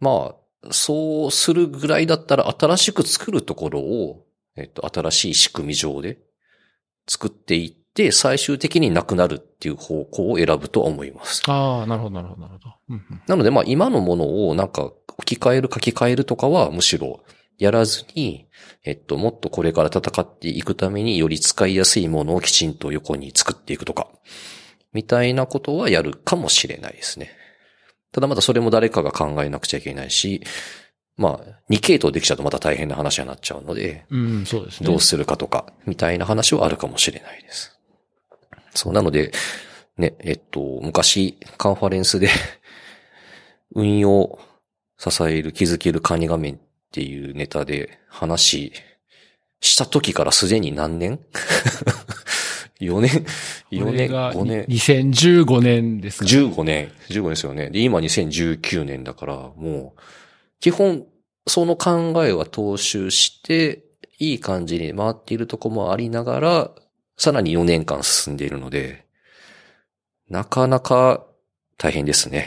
[0.00, 0.34] ま
[0.64, 4.24] あ、そうするぐらいだったら新しく作るところを、
[4.56, 6.18] えっと、新しい仕組み上で
[7.08, 11.42] 作っていって、最終的になくなるっていう方向を選ぶとは思います。
[11.48, 12.74] ああ、なるほど、なるほど、なるほど。
[12.90, 14.84] うんうんなので、まあ今のものをなんか
[15.18, 17.24] 置き換える書き換えるとかはむしろ
[17.58, 18.46] やらずに、
[18.84, 24.08] えっと、もっとこれから戦っていくためにより使いやすいものをきちんと横に作っていくとか、
[24.92, 27.30] みたいなことはやるかもしれないですね。
[28.12, 30.42] ただまだそれも誰かが考えなくちゃいけないし、
[31.18, 34.86] まあ、2系統できちゃうとまた大変な話になっちゃうので、うん、そうですね。
[34.86, 37.76] どうするかとか、みたいな話はあるかもしれないです。
[38.74, 39.32] そう、なので、
[39.98, 42.28] ね、えっと、昔、カンファレンスで、
[43.74, 44.38] 運用を
[44.96, 46.58] 支える、気づける管理画面っ
[46.92, 48.72] ていうネタで話
[49.60, 51.18] した時からすでに何年
[52.80, 53.10] ?4 年
[53.72, 53.84] ?4 年？
[53.84, 56.30] これが ?5 年？2015年ですか、ね。
[56.30, 57.70] 15年、15年ですよね。
[57.70, 60.00] で、今2019年だから、もう、
[60.60, 61.06] 基本、
[61.46, 63.84] その考えは踏襲して、
[64.18, 66.70] いい感じに回っているとこもありながら、
[67.16, 69.06] さらに4年間進んでいるので、
[70.28, 71.24] なかなか
[71.76, 72.46] 大変ですね。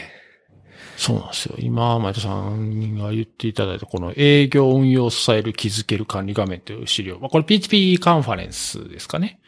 [0.96, 1.56] そうなんですよ。
[1.58, 7.18] 今、前田さんが言っていただいた、この営業運用を支える気づける管理画面という資料。
[7.18, 9.40] これ PHP カンファレンスですかね。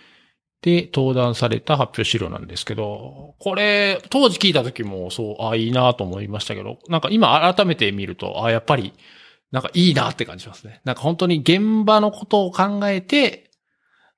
[0.64, 8.94] で、登壇された発表資料なんですけど、これ、当時聞いた時も、そう、ああいいなと思いましたけど、なんか今改めて見ると、あやっぱり、
[9.52, 10.80] なんかいいなって感じますね。
[10.84, 13.50] なんか本当に現場のことを考えて、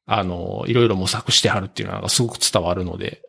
[0.07, 3.23] あの、いろいろ模索してはるっていうのがすごく伝わるので、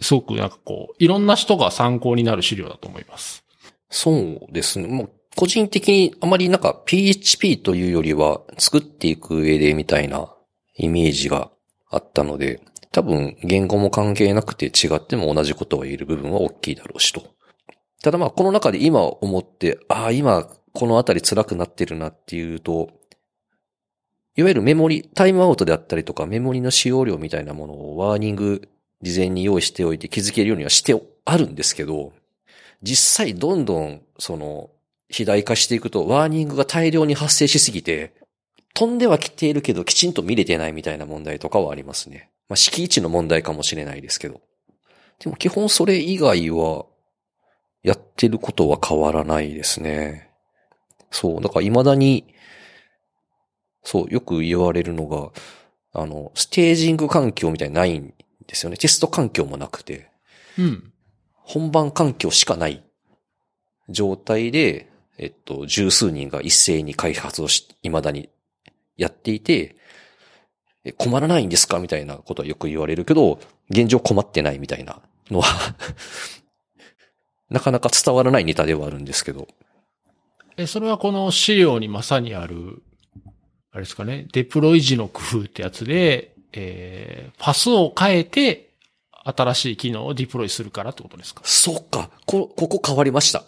[0.00, 3.44] すごくなんかこう、いろんな人が参考になる資料だと思います。
[3.90, 4.88] そうですね。
[4.88, 10.34] もう、個人的にあまりなんか PHP というよりは作っていく上でみたいな
[10.76, 11.50] イメージが
[11.92, 17.22] あったので、多分言語も関係なくて違っても同じことを言える部分は大きいだろうしと。
[18.02, 22.90] ただまあこの中で今思って、ああ、今このあたり辛くなってるなっていうと、
[24.34, 28.68] いわゆるメモリ、タイムアウトであったりとかメモリの使用量みたいなものをワーニング
[29.02, 32.12] 事前に用意しておいて気づけるようにはしてあるんですけど、
[32.82, 34.70] 実際どんどんその
[35.08, 38.14] 肥大化していくとワーニングが大量に発生しすぎて、
[38.74, 42.30] 飛んではきているけどきちんと見れてないみたいな問題とかはありますね。
[42.48, 44.40] まあ敷地の問題かもしれないですけど。
[45.18, 46.86] でも基本それ以外は
[47.82, 50.30] やってることは変わらないですね。
[51.10, 51.40] そう。
[51.40, 52.34] だから未だに、
[53.84, 55.30] そう、よく言われるのが、
[55.92, 58.14] あの、ステージング環境みたいにないん
[58.46, 58.76] ですよね。
[58.76, 60.10] テスト環境もなくて。
[60.58, 60.92] うん。
[61.34, 62.82] 本番環境しかない
[63.88, 68.30] 状態で、えっと、十数人が一斉に開発をし、未だに
[68.96, 69.76] やっていて、
[70.84, 71.78] え困らないんですか？
[71.78, 73.38] みたいなことはよく言われるけど、
[73.70, 75.46] 現状困ってないみたいなのは
[77.50, 79.46] なかなか伝わらないネタではあるんですけど。
[80.56, 82.82] え、それはこの資料にまさにある、
[83.70, 88.70] あれですかね、デプロイ時の工夫ってやつで、えー、パスを変えて、
[89.24, 91.42] 新しい機能をディプロイするからってことですか？
[91.44, 92.10] そっか。
[92.26, 93.44] こ、ここ変わりました。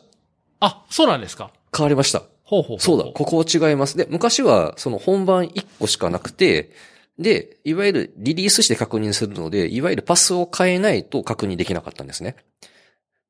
[0.61, 2.23] あ、そうなんですか変わりました。
[2.45, 2.79] ほうほう。
[2.79, 3.97] そうだ、ここ違います。
[3.97, 6.71] で、昔はその本番1個しかなくて、
[7.19, 12.37] で、いわゆるリリースして確認するので、いわゆるパスを変えないと確認できなかったんですね。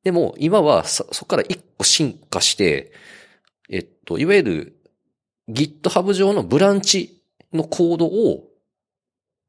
[0.02, 2.92] でも、今はそ、こから1個進化して、
[3.70, 4.76] えっと、いわゆる
[5.48, 8.48] GitHub 上のブランチのコードを、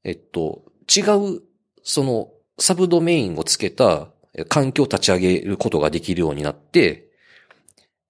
[0.03, 0.63] えっと、
[0.95, 1.01] 違
[1.35, 1.41] う、
[1.83, 4.09] その、サブドメインをつけた
[4.47, 7.04] 環境を立ち上げることができるようになって、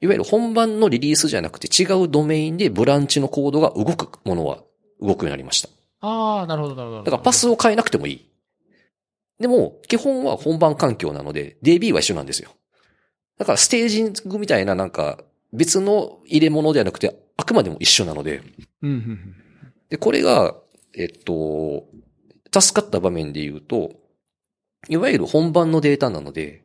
[0.06, 4.60] いわゆる本番のリリースじゃなくて違うドメインでブランチのコードが動くものは
[5.01, 5.70] 動くようになりました。
[6.01, 7.03] ああ、なるほど、なるほど。
[7.03, 8.30] だからパスを変えなくてもいい。
[9.39, 12.51] でも、基本は本番環境なので、DB は一緒なんですよ。
[13.39, 18.43] だからステージングみたいななんか別の入れ物ではなくて、あくまでも一緒なので、
[18.84, 19.36] うん、うんうん。
[19.89, 20.56] で、これが、
[20.95, 21.88] えっと、
[22.53, 23.91] 助かった場面で言うと、
[24.88, 26.64] いわゆる本番のデータなので、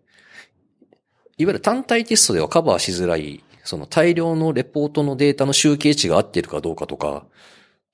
[1.41, 7.24] いわゆる単体テストではカバーしづらい、その大量のレポートのデータの集計値が合ってるかどうかとか、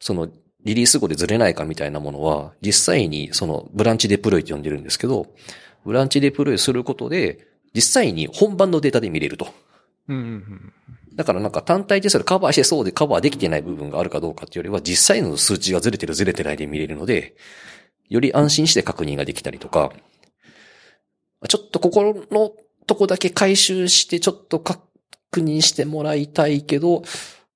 [0.01, 0.29] その
[0.65, 5.29] リリース後でずれないかみたいなものは、実際にそのブランチデプロイって呼んでるんですけど、
[5.85, 9.47] ブランチデプロイすることで、実際に本番のデータで見れると。
[10.09, 10.73] うん、うんうん。
[11.15, 17.37] だからなんか単体テストでカバーしてそうでカバーできてない部分があるかどうかっていうよりは実際の数値がずれてるずれてないで見れるので、
[18.09, 19.93] より安心して確認ができたりとか、
[21.49, 22.53] ちょっとここの
[22.87, 24.81] とこだけ回収してちょっと確
[25.37, 27.03] 認してもらいたいけど、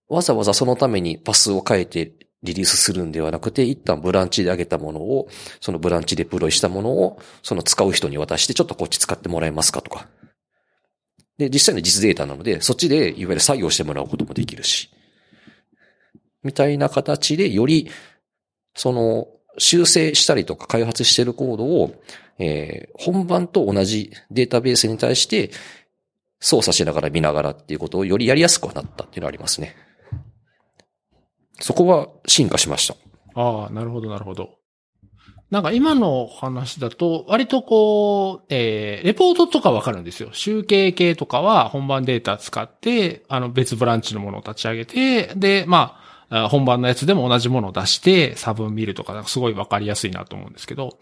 [0.09, 2.13] わざわざそのためにパスを変えて
[2.43, 5.29] リリースするんではなくて、一旦ブランチで上げたものを、
[5.61, 10.09] そのブランチでプロイしたものを、その使う人に渡して、ちょっとこっち使ってもらえますかとか。
[11.37, 14.91] で、実際の実データなので、そっちでいわゆる作業してもらうこともできるし。
[16.43, 17.91] みたいな形で、より、
[18.75, 19.29] その、
[19.59, 21.95] 修正したりとか開発してるコードを、
[22.41, 25.51] えー本番と同じデータベースに対して
[26.41, 29.77] 操作しながら見ながらっていうことをよりやりやすくはなったっていうのはありますね。
[31.61, 32.95] そこは進化しました。
[33.35, 34.61] ああ、なるほど、なるほど。
[35.51, 40.31] なんか今の話だと、割とこう、えー、レポートとかわかるんですよ。
[40.33, 50.99] 集計系とかは本番データ使って、あの別ブランチのものを立ち上げて、で、まあ、本番のやつでも同じものを出して、差分見ると、かすごいわかりやすいなと思うんですけど、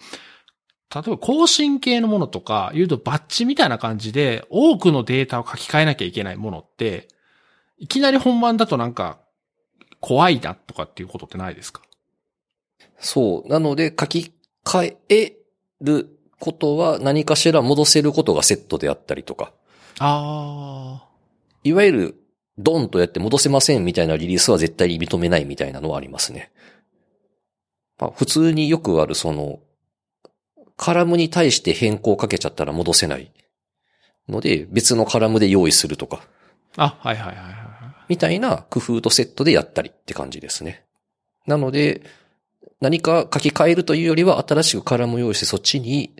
[0.94, 7.08] 例えば更新系のものとか、言うとバッチみたいな感じで、多くのデータを書き換えなきゃいけないものって、
[7.76, 9.20] いきなり本番だとなんか、
[10.00, 11.82] 怖いなとかっていうことってないですか？
[13.00, 13.48] そう。
[13.48, 14.32] なので書き
[14.64, 15.36] 換え
[15.80, 16.08] る
[16.38, 19.52] ことは何かしら戻せることがセットであったりとか。
[19.98, 21.08] ああ。
[21.64, 22.14] いわゆる
[22.58, 26.52] ドンとやって戻せませんみたいなリリースは絶対に認めないみたいなのはありますね。
[27.98, 29.58] まあ、普通によくあるその、
[30.78, 33.30] カラムに対して変更かけちゃったら戻せない
[34.28, 36.22] ので、別のカラムで用意するとか、
[36.76, 37.54] あ、はいはいはいはい。
[38.08, 40.84] みたいな工夫とセットでやったりって感じですね。
[41.46, 42.02] なので、
[42.80, 46.14] 何か書き換えるというよりは新しくカラムを用意してそっちに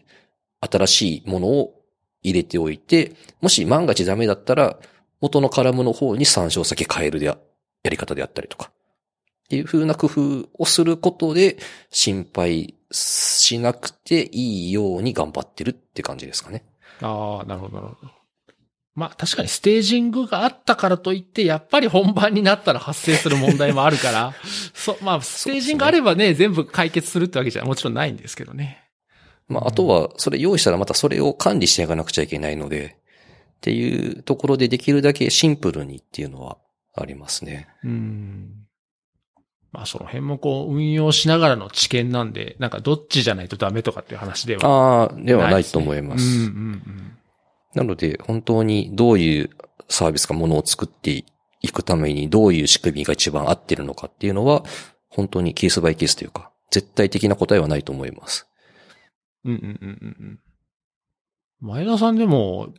[0.61, 1.75] 新しいものを
[2.23, 4.77] 入れておいて、もし万が一ダメだったら
[5.21, 7.39] 元のカラムの方に参照先変えるであ
[7.85, 8.73] やり方であったりとか。
[8.73, 11.57] っていう風な工夫をすることで
[11.91, 16.65] 心配しなくていいように頑張ってるって感じですかね。
[17.01, 18.13] ああ、なるほどなるほど。
[18.95, 24.35] まあ確かにステージングがあったからといって、やっぱり本番になったら発生する問題もあるから、
[24.75, 28.85] そう、まあステージングあればね、全部解決するってわけじゃもちろんないんですけどね。
[29.47, 32.99] まあ、あとは、それ用意したらまたそれを管理していかなくちゃいけないので、
[33.57, 36.59] っていうところでできるだけシンプルにっていうのは
[36.95, 37.69] ありますね。
[37.83, 38.68] うん。
[39.73, 46.25] まあその辺もこう運用しながらの知見なんで、なんかどっちじゃないとダメとかっていう話ではああ、ではないと思います。
[46.25, 47.19] うんうんうん。
[47.75, 49.51] なので、本当にどういう
[49.89, 51.25] サービスかものを作って
[51.61, 54.65] いくためにどういう仕組みが一番合ってるのかっていうのは、
[55.09, 58.47] 本当にケースバイケースというか、絶対的な答えはないと思います。
[59.45, 60.41] うんうんうんうんうん。
[61.61, 62.73] 前田さんでも、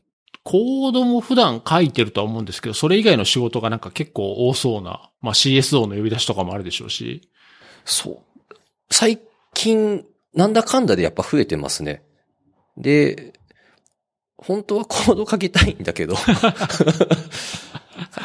[0.43, 7.29] コードも普段書いてるとは思うんですけど、それ以外の仕事がなんか結構多そうな、まあ CSO の呼び出しとかもあるでしょうし。
[7.85, 8.19] そう。
[8.89, 9.19] 最
[9.53, 12.03] 近、なんだかんだでやっぱ増えてますね。
[12.77, 13.33] で、
[14.37, 16.23] 本当はコード書きたいんだけど、 書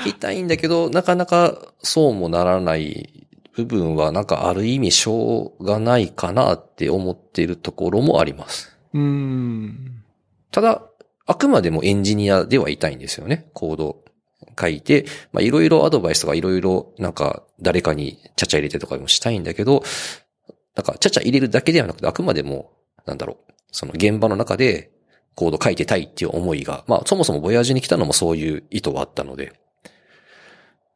[0.04, 8.76] きたいんだけど、なかなかそうもならない部分はなんかある意味しょうがないかなって思っているところもあります。
[8.92, 10.02] うーん。
[10.50, 10.82] ただ、
[11.26, 13.48] あくまでもエンジニアではいたいんですよね。
[13.54, 14.04] コード
[14.58, 19.82] 書いて、まあいろいろアドバイスとかいろいろなんか誰かにちゃちゃ入れてとかもしたいんだけど、
[20.76, 22.72] なんかちゃちゃ入れるだけではなくてあくまでも、
[23.06, 24.90] なんだろう、その現場の中で
[25.34, 29.52] コード書いてたいっていう思いが、まあそもそもボヤージに来たのもそういう意図はあったので、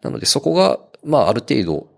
[0.02, 1.88] なのでそこが、まあある程度、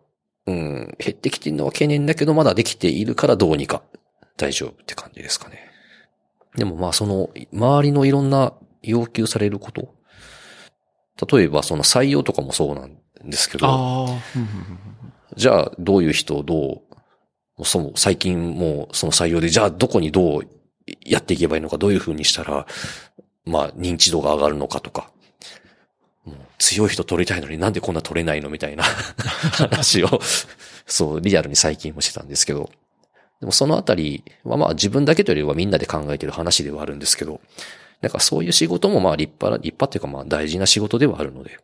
[0.46, 3.82] うん、減ってきてるのは懸念だけどまだできているからどうにか
[4.36, 5.69] 大丈夫って感じですかね。
[6.56, 9.94] でもまあその周りのいろんな要求されること。
[11.30, 14.08] 例えばその採用とかもそうなんですけど、
[15.36, 16.82] じゃあどういう人をど
[17.58, 20.40] う、その最近もうその採用でじゃあどこにどう
[21.04, 22.66] やっていけばいいのか、どういう風にしたら、
[23.44, 25.10] まあ認知度が上がるのかとか、
[26.24, 28.84] もう強い人取りたいのになんでこんな取れないのみたいな。
[29.52, 30.20] 話を、
[30.86, 32.70] そう、リアルに最近もしてたんですけど、
[33.40, 37.40] でもそのあたりはまあ自分だけというよりはみんなで考えてる話ではあるんですけど、
[38.02, 41.58] なんかそういう仕事もまあ立派な、立派っていうかまあ大事な仕事ではあるので。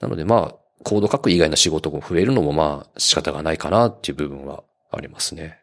[0.00, 5.60] なのでまあ、コード書く以外の仕事も増えるのもまあ仕方がないかなっていう部分はありますね。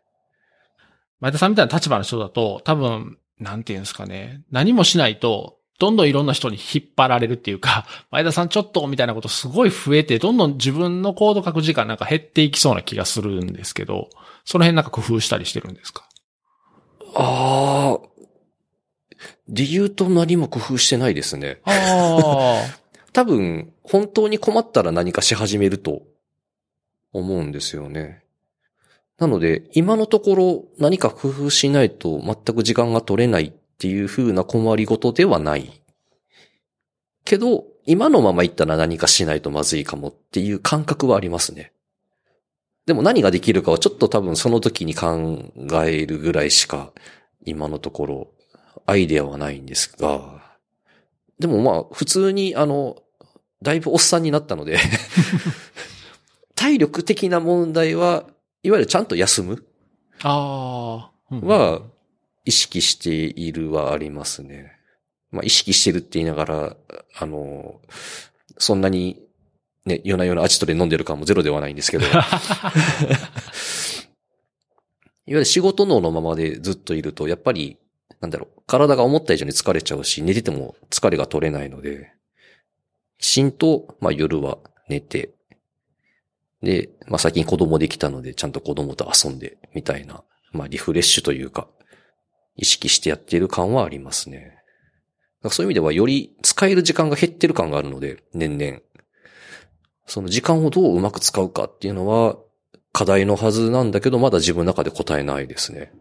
[1.19, 4.41] 前田さんみたいな立場の人だと、多分、なんていうんですかね。
[4.51, 14.09] 何もしないと、どんどんいろんな人に引っ張られるっていうか、 前田さんちょっとみたいなことすごい増えて、どんどん自分のコード書く時間なんか減っていきそうな気がするんですけど、
[14.45, 16.07] その辺なんか工夫したりしてるんですか？
[17.15, 17.99] ああ、
[19.47, 21.59] 理由と何も工夫してないですね。
[21.65, 22.81] ああ。
[23.13, 26.03] 多分、本当に困ったら何かし始めると
[27.11, 28.23] 思うんですよね。
[29.17, 35.81] なので、今のところ何か工夫しないと全く時間が取れないっていう風な困りごとではない。
[37.25, 41.70] けど、今のまま行ったら何かしないとまずいかもっていう感覚はありますね。
[42.85, 45.51] でも何ができるかはちょっと多分その時に考
[45.85, 46.91] えるぐらいしか
[47.45, 48.27] 今のところ
[48.85, 50.41] アイデアはないんですが、
[51.39, 52.97] でもまあ普通にあの、
[53.61, 54.79] だいぶおっさんになったので
[56.55, 58.25] 体力的な問題は、
[58.63, 59.65] いわゆるちゃんと休む
[60.21, 61.35] ああ。
[61.35, 61.81] は、
[62.45, 64.73] 意識しているはありますね。
[65.31, 66.77] まあ意識してるって言いながら、
[67.17, 67.81] あの、
[68.59, 69.23] そんなに
[69.91, 72.05] ね、夜な夜なアチトレ飲んでる感もゼロではないんですけど。
[72.11, 72.21] いわ
[75.27, 77.77] ゆる仕事脳のままでずっといると、やっぱり、
[78.19, 82.13] なんだろう、体が思った以上に疲れちゃうし、寝てても疲れが取れないので、
[83.17, 84.57] きちんと、まあ夜は
[84.89, 85.33] 寝て、
[86.61, 91.67] で、まあ最近子供できたので、ちゃんと子供と遊んで、みたいな、まあリフレッシュというか、
[92.55, 94.57] 意識してやっている感はありますね。
[95.49, 98.81] そういう意味ではより使える時間が減ってる感があるので、年々。
[100.11, 102.35] その時間をどううまく使うかっていうのは
[102.91, 105.93] 課題のはずなんだけど、まだ自分の中で答えないですね。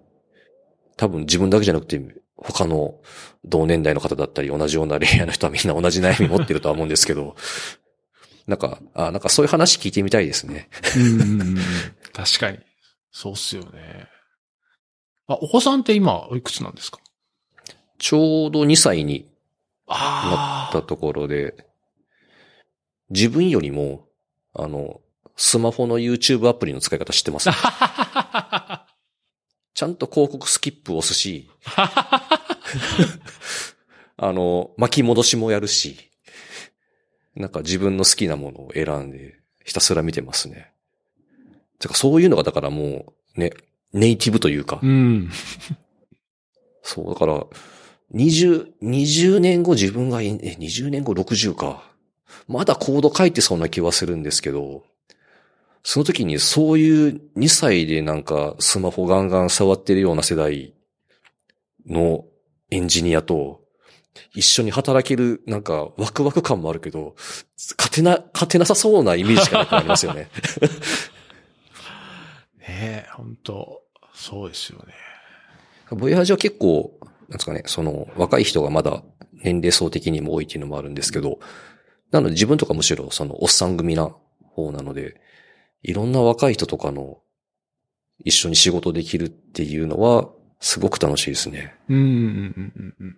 [0.96, 2.02] 多分自分だけじゃなくて、
[2.36, 2.96] 他の
[3.44, 7.36] 同年代の方だったり、同じようなレイヤーの人はみんな同じ悩み持ってるとは思うんですけど、
[8.48, 10.68] なんか、あなんかそういう話聞いてみたいですね。
[10.96, 11.56] うん
[12.12, 12.58] 確かに。
[13.12, 14.08] そうっすよね。
[15.28, 16.98] あ、お子さんって今、おいくつなんですか？
[17.98, 19.30] ちょうど2歳に
[19.86, 21.69] なったところで、
[23.10, 24.06] 自分よりも、
[24.54, 25.00] あの、
[25.36, 27.54] スマホの YouTube アプリの使い方知ってます、ね、
[29.74, 31.50] ちゃんと広告スキップ押すし、
[34.16, 36.10] あの、巻き戻しもやるし、
[37.34, 40.72] なんか自分の好きなものを選んで、ひたすら見てますね。
[41.78, 43.52] てかそういうのがだからもう、ね、
[43.92, 44.80] ネイティブというか。
[44.82, 45.30] うん。
[46.82, 47.46] そう、だから、
[48.14, 51.89] 20、20年後自分が、え、20年後60か。
[52.50, 54.82] まだコード書いてそうな気はするんですけど、
[55.84, 60.74] その時にそういう2歳でなんかスマホガンガン触ってるような世代
[61.86, 62.24] の
[62.72, 63.60] エンジニアと
[64.34, 67.14] 一緒に働けるなんかワクワク感もあるけど、
[67.78, 70.28] 勝てな、勝てなさそうなイメージがありますよね。
[72.58, 73.80] ねえ、本当
[74.12, 74.86] そうですよね。
[75.90, 79.04] ボヤージは結構、なんですかね、その若い人がまだ
[79.44, 81.38] 年齢層的にも多いっていうのもあるんですけど、
[82.10, 85.20] なので自分とかむしろそのおっさん組な方なので、
[85.82, 87.18] いろんな若い人とかの
[88.24, 90.28] 一緒に仕事できるっていうのは
[90.60, 91.74] すごく楽しいですね。
[91.88, 93.16] うんうんうんうん。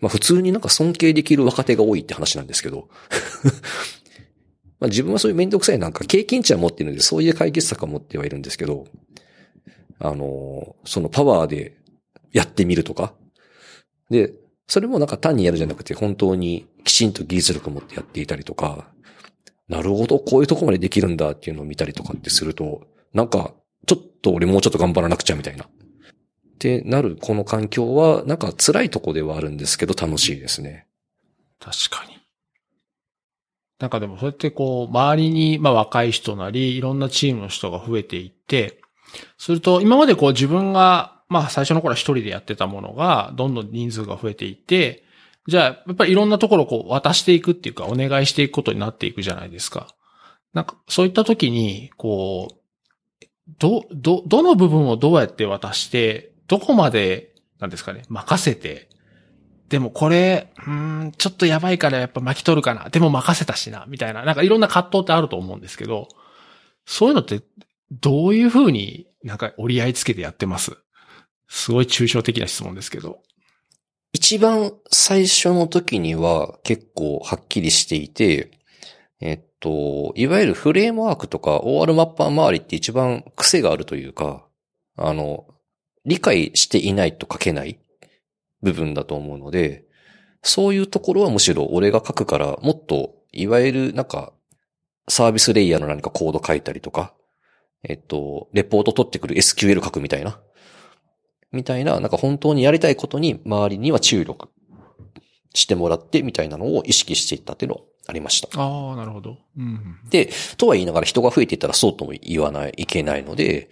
[0.00, 2.88] まあ普通になんか尊敬できる若手が多いって話なんですけど。
[4.80, 8.86] まあ自分はそういうめんどくさいなんか経験値は持ってるんで、そういう解決策は持ってはいるんですけど、
[9.98, 11.76] あの、そのパワーで
[12.32, 13.14] やってみるとか。
[14.10, 14.32] で、
[14.66, 18.88] それもなんか単にやるじゃなくて、本当にきちんと技術力を持ってやっていたりとか、
[19.68, 23.54] なるほど、こういうとこまでできるんだっていうのを見たりとかってすると、なんか、
[23.86, 25.64] ちょっと俺もうちょっと頑張らなくちゃみたいな。
[25.64, 25.68] っ
[26.58, 30.86] てなるこの環境は、なんか辛いとこではあるんですけど楽しいですね。
[31.60, 32.18] 確かに。
[33.78, 38.80] なんかでもそうやってこう、周りに、まあ若い人なり、いろんなチームの人が増えていって、
[39.38, 45.04] すると、今までこう自分が、まあ最初の頃は一人でやってたものが、どんどん人数が増えていって、
[45.46, 49.88] じゃあ、やっぱりいろんなところをこう渡していくっていうか、お願いしていくことになっていくじゃないですか。
[50.54, 53.26] なんか、そういった時に、こう、
[53.58, 58.88] ど、ど、どの部分をどうやって渡して、どこまで、なんですかね、任せて、
[59.68, 62.88] でもこれ、うん、ちょっとやばいからやっぱ巻き取るかな。
[62.90, 64.22] でも任せたしな、みたいな。
[64.24, 66.08] なんかいろんな葛藤ってあると思うんですけど、
[66.86, 67.42] そういうのって
[67.90, 70.76] どういうふうになんか折り合いつけてやってます？
[71.48, 73.22] すごい抽象的な質問ですけど。
[74.12, 78.52] 一番最初の時には結構はっきりしていて、
[79.20, 84.46] えっと、いわゆるフレームワークとか OR マッパー周りって一番癖があるというか、
[84.96, 85.46] あの、
[86.04, 87.80] 理解していないと書けない
[88.62, 89.84] 部分だと思うので、
[90.42, 94.32] そういうところはむしろ俺が書くからもっと、いわゆるなんか、
[95.08, 97.14] サービスレイヤーの何かコード書いたりとか、
[97.82, 100.40] えっと、レポート取ってくる SQL 書くみたいな。
[101.54, 104.48] みたいな、なんか本当にやりたいことに周りには注力
[105.54, 108.48] してもらってみたいなのを意識していったっていうのはありました。
[108.60, 109.38] ああ、なるほど。
[109.56, 113.70] うん、で、とは言いながら人が増えていったらそうとも言わない、いけないので、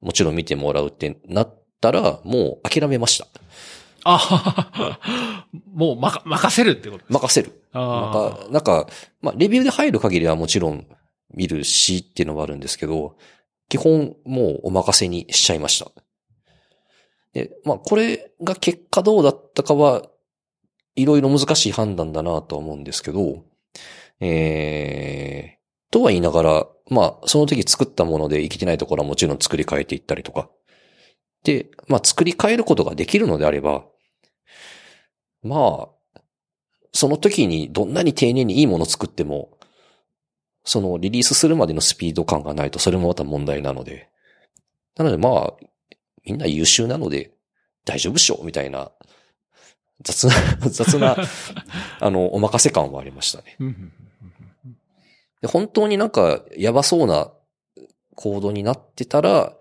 [0.00, 3.26] もちろん見てもらうってなったら、もう諦めました。
[4.04, 7.62] ああ、もうまか、任せるってこと任せる。
[7.72, 8.86] あなんか、なんか、
[9.20, 10.86] まあ、レビューで入る限りはもちろん
[11.34, 13.16] 見るしっていうのはあるんですけど、
[13.68, 15.90] 基本もうお任せにしちゃいました。
[17.34, 20.08] で、まあ、これが結果どうだったかは、
[20.96, 23.44] いろいろ難しい判断だなとは思うんですけど、
[24.20, 30.48] えー、とは言いながら、まあ、その時作ったもので生きてないところはもちろん作り変えていったりとか。
[31.42, 33.84] で、まあ、作り変えることができるのであれば、
[35.42, 36.20] まあ、
[36.92, 39.58] その時にどんなに丁寧にいいものを作っても、
[40.64, 44.08] そのリリースするまでのスピード感がないとそれもまた問題なので。
[44.96, 45.52] なのでまあ、
[46.24, 47.32] みんな優秀なので
[47.84, 48.90] 大丈夫っしょみたいな、
[50.02, 50.32] 雑な、
[50.70, 51.16] 雑な、
[52.00, 53.56] あの、お任せ感はありましたね。
[55.40, 57.30] で本当になんかやばそうな
[58.14, 59.54] コードになってたら、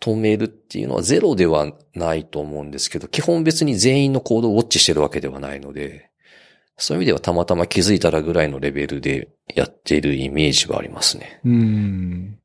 [0.00, 6.10] 止めるっていうのはゼロではないと思うんですけど、基本別に全員のコードをウォッチしてるわけではないので、
[6.76, 11.40] そういう意味ではたまたま気づいたらぐらいのレベルでやっているイメージはありますね。
[11.44, 12.38] うん。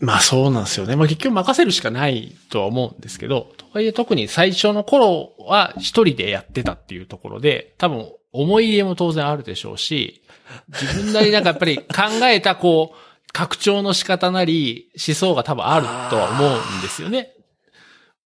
[0.00, 0.94] まあそうなんですよね。
[0.94, 10.22] まあ結局任せるしかないとは思うんですけど、とはいえ特に最初の頃は一人でやってたっていうところで、多分思い入れも当然あるでしょうし、
[10.68, 11.84] 自分なりなんかやっぱり考
[12.24, 12.98] えたこう、
[13.32, 17.34] 拡張の仕方なり、思想が多分あるとは思うんですよね。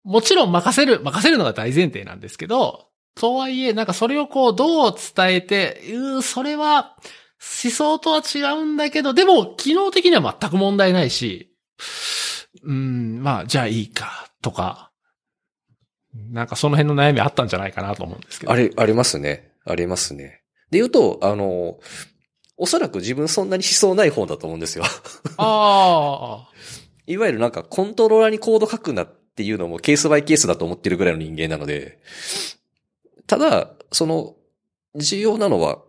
[0.03, 6.95] もちろん任せる、任せるのが大前提なんですけど、とはいえ、なんかそれをこう、どう伝えて、うー、それは、
[7.63, 11.50] 思想とは違うんだけど、でも、機能的には全く問題ないし、
[12.63, 14.91] うん、まあ、じゃあいいか、とか、
[16.13, 18.51] なんかその辺の悩みあったんじゃないかなと思うんですけど。
[18.51, 19.53] あり、ありますね。
[19.65, 20.41] ありますね。
[20.71, 21.79] で言うと、あの、
[22.57, 24.83] おそらく自分そんなに思想ない方だと思うんですよ。
[25.37, 26.49] ああ。
[27.07, 31.99] いわゆるなんかコントローラーにコード書くなっていうのもケースバイケースだと思ってるぐらいの人間なので、
[33.27, 34.35] ただ、その、
[34.95, 35.81] 重要なのは、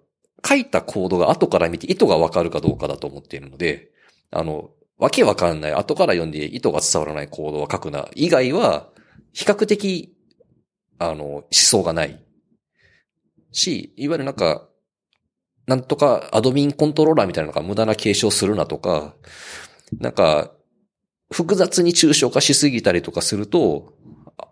[0.47, 3.91] 書いたコードが後から見て意図がわかるかどうかだと思っているので、
[4.31, 4.71] あの、
[5.03, 8.89] わけわかんない、後から読んで意図が伝わらないコードは書くな、以外は、
[9.33, 10.17] 比較的、
[11.01, 12.25] あの、思想がない。
[13.51, 14.69] し、いわゆるなんか、
[15.67, 19.17] なんとかアドミンコントローラーみたいなのが無駄な継承するなとか、
[19.99, 20.53] なんか、
[21.33, 23.95] 複雑に抽象化しすぎたりとかすると、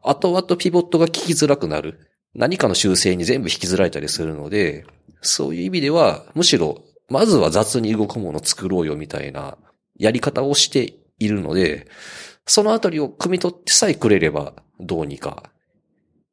[0.03, 2.11] 後々ピボットが聞きづらくなる。
[2.35, 4.85] 何かの修正に全部引きずられたりするので、
[5.21, 9.57] そういう意味では、むしろ、まずは雑に動くものを作ろうよみたいな
[10.01, 11.87] やり方をしているので、
[12.47, 15.45] そのあたりを汲み取ってさえくれれば、どうにか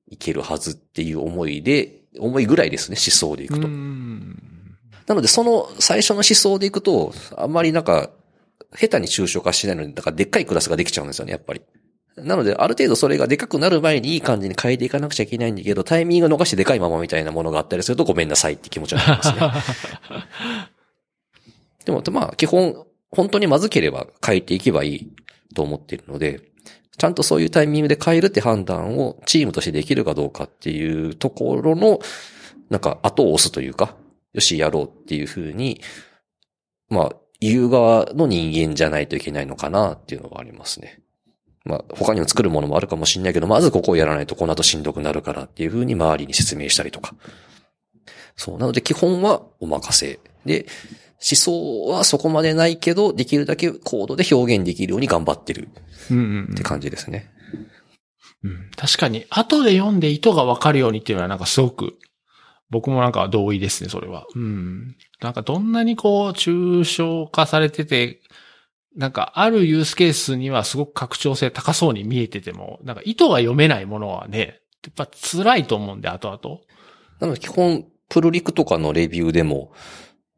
[0.10, 3.68] いけるはずっていう思いで、思いぐらいですね、思想でいくと。
[3.68, 8.10] なので、その最初の思想でいくと、あんまりなんか、
[8.76, 11.62] 下手に抽象化しないのに、だからでっかいクラスができちゃうんですよね、やっぱり。
[12.16, 19.40] なので、ある程度それがでかくなる前にいい感じに変えていかなくちゃいけないんだけど、タイミング逃してでかいままみたいなものがあったりするとごめんなさいって気持ちになりますね。
[21.86, 25.12] でも、まあ、基本、本当にまずければ変えていけばいい
[25.56, 26.42] と思っているので、
[26.98, 32.00] ちゃんとそういうタイミングで変えるって判断をチームとしてできるかどうかっていうところの、
[32.70, 33.96] なんか後を押すというか、
[34.34, 35.82] よし、やろうっていうふうに、
[36.90, 41.02] まあ、言う側の人間じゃないといけないのかなっていうのはありますね。
[41.66, 47.14] まあ、他にも作るものもあるかもしれないけど、まずここをやらないとこの後しんどくなるからっていうふうに周りに説明したりとか。
[48.36, 48.58] そう。
[48.58, 50.66] なので基本はお任せで、
[51.20, 55.70] 思想はそこまでないけど、できるだけコードで表現できるように頑張ってる
[56.52, 57.32] って感じですね。
[58.44, 61.98] うん確かに、後で読んで意図がわかるようにっていうのはなんかすごく、
[62.70, 64.26] 僕もなんか同意ですね、それは。
[64.36, 64.96] うん。
[65.22, 68.22] なんかどんなにこう、抽象化されてて、
[68.96, 76.62] なんかあるユースケースにはすごく拡張性高そうに見えてても、なんか意図が読めないものはね、やっぱ辛いと思うんで、後々。
[77.20, 79.72] なので基本、プルリクとかのレビューでも、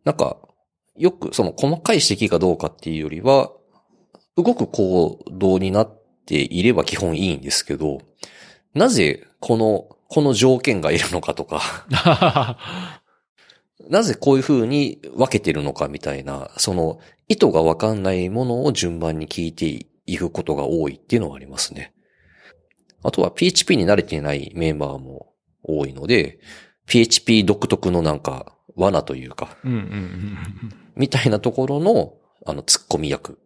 [0.03, 0.37] なんか、
[0.99, 3.51] よくその細かい指摘かどうかっていうよりは、
[4.35, 8.01] 動く行動になっていれば基本いいんですけど、
[8.73, 12.57] なぜこの、この条件がいるのかとか、
[13.89, 16.99] なぜこういう風に分けてるのかみたいな、その
[17.29, 21.93] 意図がわかんないものを順番に聞いていくことが多いっていうのはありますね。
[23.03, 26.39] あとは PHP に慣れていないメンバーも多いので、
[26.87, 30.37] PHP 独特のなんか罠というか、うんうんうん
[30.99, 32.13] みたいなところの、
[32.45, 33.39] あの、突っ込み役。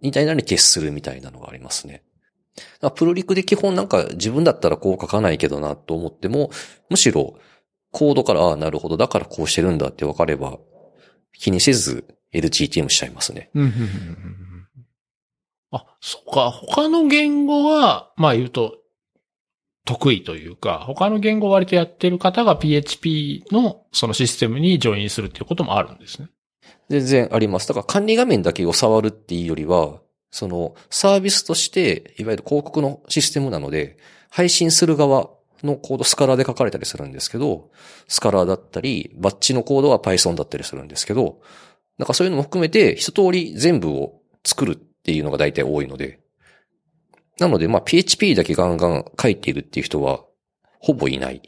[0.00, 2.02] みたいなのに徹するみたいなのがありますね。
[2.96, 6.50] プロリクで基本なんか自分だったらこう書かないけどなと思っても、
[6.88, 7.38] むしろ
[7.90, 10.58] コードから、ああ、なるほど、だからこうしてるんだって分かれば、
[11.32, 13.50] 気にせず LGTM しちゃいますね。
[15.70, 16.50] あ、そっか。
[16.50, 18.78] 他の言語は、まあ言うと、
[19.86, 26.28] 得意というか、他の言語を割とやってる方が PHP のそのシステムにジョインするっていうこともあるんですね。
[26.90, 27.68] 全然あります。
[27.68, 30.00] だから管理画面だけを触るっていうよりは、
[30.32, 33.96] そのサービスとして、いわゆる広告のシステムなので、
[34.28, 35.30] 配信する側
[35.62, 37.70] のコードスカラーで書かれたりするんですけど、
[38.08, 41.40] スカラーだったり、バッチのコードは Python だったりするんですけど、
[41.96, 46.18] なんかそういうのも含めて一通り全部を作るっていうのが大体多いので、
[47.38, 50.24] なので、まあ PHP だけガンガン書いているっていう人は、
[50.78, 51.42] ほぼいない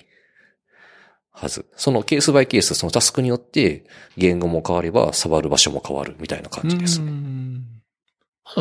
[1.32, 1.66] はず。
[1.76, 3.84] そのケースバイケース、そのタスクによって、
[4.16, 7.12] 言語も変われば、触る場所も変わるみたいな感じですうね。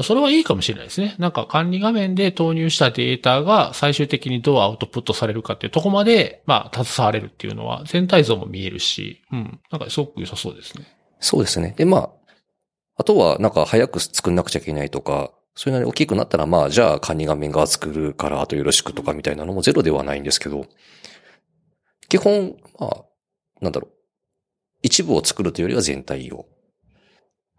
[0.04, 1.16] それはいいかもしれないですね。
[1.18, 9.60] なんか管理画面で投入したデータが最終的にどうアウトプットされるかっていうところまで、まあ、携われるっていうのは全体像も見えるし、うん。
[9.72, 10.86] なんかすごく良さそうですね。
[11.20, 11.74] そうですね。
[11.78, 12.10] で、まあ、
[12.98, 20.68] あとは、なんか早く作んなくちゃいけないとか、そういうのに大きくなったら、まあ、じゃあ管理画面が作るから、あとよろしくとかみたいなのもゼロではないんですけど、
[22.10, 23.04] 基本、まあ、
[23.60, 23.92] なんだろう。
[24.84, 26.46] 一部を作るというよりは全体を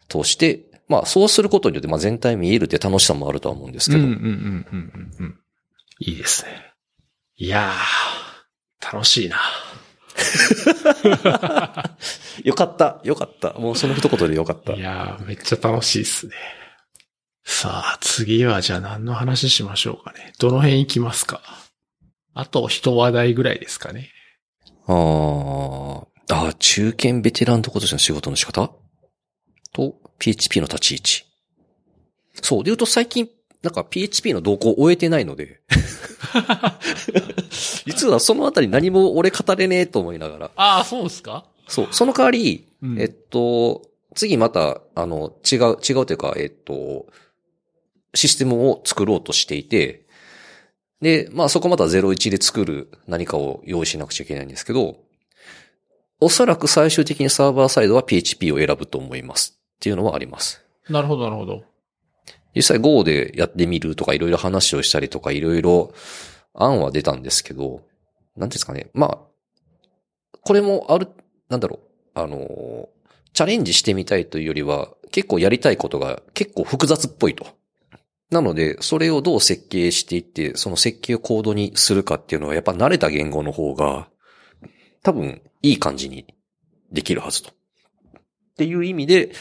[0.08, 5.40] 通して、まあ、そうすることによって、まあ、全体見えるって楽しさもあるとは思うんですけど、うんうんうんうんうんうん。
[5.98, 6.50] いいですね。
[7.36, 9.40] いやー、楽しいな。
[12.44, 13.54] よかった、よかった。
[13.54, 14.80] もうその一言でよかったい。
[14.80, 16.34] やー、めっちゃ楽しいっすね。
[17.50, 20.32] さあ、次はじゃあ何の話しましょうかね。
[20.38, 21.40] どの辺行きますか？
[22.34, 24.10] あと一話題ぐらいですかね。
[24.86, 28.70] あーあー、中堅ベテランとことしての仕事の仕方？
[29.72, 31.24] と、PHP の立ち位置。
[32.42, 33.28] そう、で言うと最近、
[33.62, 35.62] なんか PHP の動向を終えてないので。
[37.86, 40.50] 実はそのあたり何も俺語れねえと思いながら。
[40.54, 41.46] ああ、そうですか？
[41.66, 43.82] そう、その代わり、うんえっと、
[44.14, 47.06] 次また、あの、違う、違うというか、えっと、
[48.14, 50.06] システムを作ろうとしていて、
[51.01, 54.97] で、まあそこまた01で作る何かを用意しなくちゃいけないんですけど、
[56.20, 59.59] おそらく最終的にサーバーサイドは PHP を選ぶと思います。
[59.76, 60.64] っていうのはあります。
[60.89, 61.62] なるほど、なるほど。
[62.55, 65.93] 実際 Go でやってみるとかいろいろ話をしたりとかいろいろ
[66.55, 67.82] 案は出たんですけど、なんてい
[68.43, 68.90] うんですかね。
[68.94, 69.18] まあ、
[70.43, 71.09] これもある、
[71.48, 71.80] なんだろ
[72.16, 72.89] う、あの、
[73.32, 77.47] チャレンジしてみたいというよりは結構やりたいことが結構複雑っぽいと。
[78.30, 84.09] なので、それをどう設計していって、その設計をコードにするかっていうのはやっぱ慣れた言語の方が
[85.02, 86.26] 多分いい感じに
[86.92, 87.50] できるはずと。
[87.50, 87.52] っ
[88.59, 89.32] ていう意味で、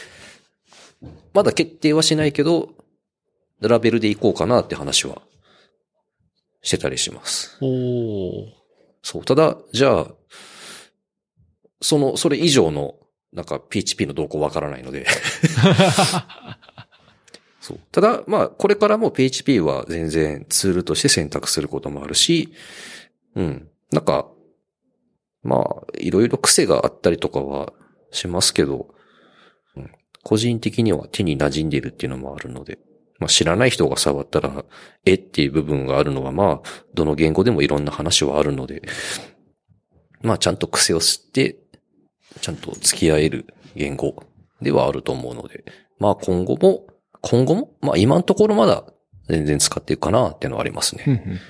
[1.34, 2.70] まだ決定はしないけど、
[3.60, 5.22] ラベルでいこうかなって話は
[6.62, 7.58] してたりします。
[7.60, 8.58] おー。
[9.02, 9.24] そう。
[9.24, 10.06] ただ、じゃあ、
[11.80, 12.94] その、それ以上の、
[13.32, 15.06] なんか PHP の動向わからないので。
[17.92, 22.52] ただ、まあ、これからも PHP は全然ツールとして選択することもあるし、
[23.34, 23.68] うん。
[23.90, 24.28] なんか、
[25.42, 27.72] まあ、いろいろ癖があったりとかは
[28.10, 28.94] しますけど、
[29.76, 29.90] うん、
[30.22, 32.78] 個人的には手に馴染んでるっていうのもあるので、
[33.18, 34.64] まあ知らない人が触ったら、
[35.04, 35.14] え？
[35.14, 38.82] っていう部分があるのはまあ、どの言語でもいろんな話はあるので、
[40.22, 41.58] まあちゃんと癖を吸って、
[42.40, 44.22] ちゃんと付き合える言語
[44.60, 45.64] ではあると思うので、
[45.98, 46.86] まあ今後も、
[47.30, 47.76] 今後も？
[47.82, 48.84] まあ今のところまだ
[49.28, 51.40] 全然使っていくかなっていうのはありますね。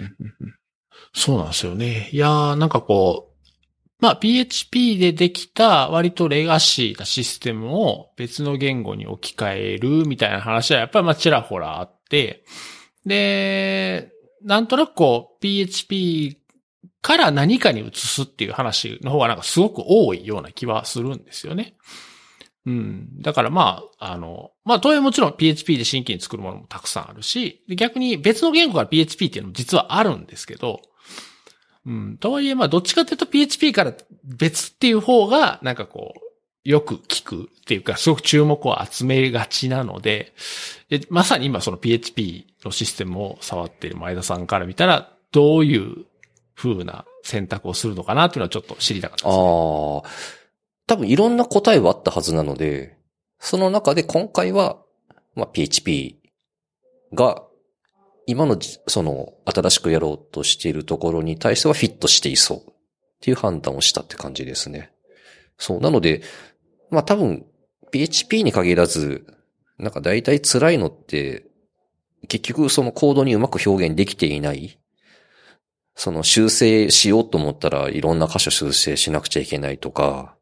[1.14, 2.09] そうなんですよね。
[2.12, 3.48] いやー、なんかこう、
[4.00, 12.44] まあ PHP でできた割とレガシーなシステムを別の言語に置き換えるみたいな話はやっぱりまあちらほらあって、
[13.06, 14.10] で、
[14.42, 16.38] なんとなくこう PHP
[17.00, 21.76] から何かに移すっていう話の方がなんかすごく多いような気はするんですよね。
[22.66, 23.22] うん。
[23.22, 30.82] だからまあ、あの、まあ、当然もちろん PHP で新規に作るものもたくさんあるし、逆に別の言語から PHP っていうのも実はあるんですけど、
[31.86, 32.19] うん。
[32.19, 40.35] とはいえ、まあ、どっちかっていうと PHP から別っていう方が、なんかこう、よく聞くっていうか、すごく注目を集めがちなので、
[40.90, 46.05] でまさに今その PHP のシステムを触っている前田さんから見たら、どういう
[46.55, 49.43] 風な選択をするのかなっていうのはちょっと知りたかったです、ね。
[50.05, 50.05] ー、
[50.89, 52.98] 多分いろんな答えはあったはずなので、
[53.39, 54.78] その中で今回は、
[55.35, 56.19] まあ、PHP
[57.15, 57.44] が、
[58.27, 62.62] 今の、その、新しくやろうとしているところに対してはフィットしていそうっ
[63.20, 64.93] ていう判断をしたって感じですね。
[65.56, 65.81] そう。
[65.81, 66.23] なので、
[66.90, 67.47] まあ多分、
[67.90, 69.27] PHP に限らず、
[69.78, 71.47] なんか大体辛いのって、
[72.28, 74.78] 結局そのコードにうまく表現できていない。
[75.94, 80.36] その修正しようと思ったらいろんな箇所修正しなくちゃいけないとか、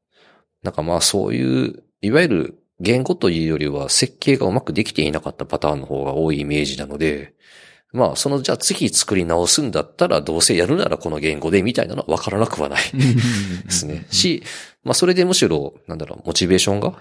[0.62, 7.35] なんかまあそういう、いわゆる言語というよりは設計がうまくできていなかったパターンの方が多いイメージなので、
[7.93, 14.07] まあそのじゃあ次作り直すんだったらどうせやるならこの言語でみたいなのはわからなくはないですね。
[14.11, 14.43] し、
[14.85, 16.94] まあそれでむしろ、なんだろう、モチベーションが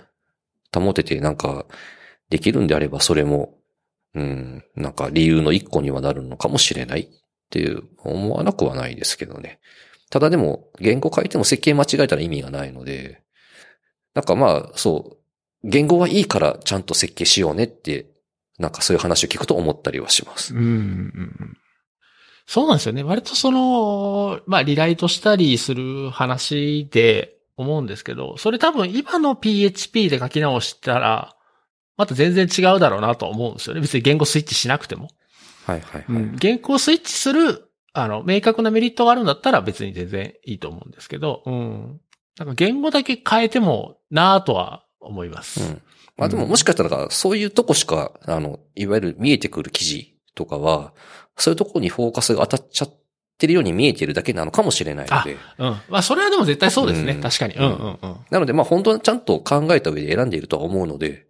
[0.74, 1.66] 保ててなんか
[2.30, 3.56] できるんであればそれも、
[4.14, 7.08] うん、なんか理由の一個にはなるのかもしれないっ
[7.50, 9.60] ていう思わなくはないですけどね。
[10.10, 13.22] ただでも言語変えても設計間違えたら意味がないので、
[14.14, 15.15] なんかまあそう、
[15.66, 18.06] 言語はいいからちゃんと設計しようねって、
[18.58, 20.54] なんかそういう話を聞くと思ったりはします。
[20.54, 21.58] うんうんうん
[22.48, 23.02] そうなんですよね。
[23.02, 31.36] 割とその、まあ、リライトしたりする話で思うんですけど、それ多分今の PHP で書き直したら、
[31.98, 33.82] また全然違うだろうなと思うんですよね。
[33.82, 35.08] 別に言語スイッチしなくても。
[35.66, 36.06] はいはいはい。
[36.08, 36.36] うん。
[36.36, 42.00] 言語スイッチする、あの、明確なメリットがあるんだったら別に全然いいと思うんですけど、うん。
[42.38, 45.62] なんか言語だけ変えてもなぁとは思います。
[45.62, 45.82] うん。
[46.18, 50.94] まあでももしかしたら、そういうとこしか、あの、いわゆる見えてくる記事とかは、
[51.38, 52.94] そういうとこにフォーカスが当たっちゃっ
[53.38, 55.38] てるように見えてるだけなのかもしれないので。
[55.58, 55.82] うん。
[55.90, 57.14] まあ、それはでも絶対そうですね。
[57.14, 57.56] うん確かに。
[57.56, 58.16] うんうんうん。
[58.30, 61.28] なのでまあ本当はちゃんと考えた上で選んでいるとは思うので、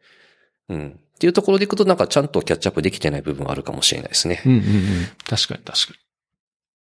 [0.70, 1.00] うん。
[1.16, 4.44] っていうところでいくとなんかちゃんとキャッチアップできてない部分はあるかもしれないですね。
[4.46, 4.64] うんうんうん。
[5.28, 6.05] 確かに確かに。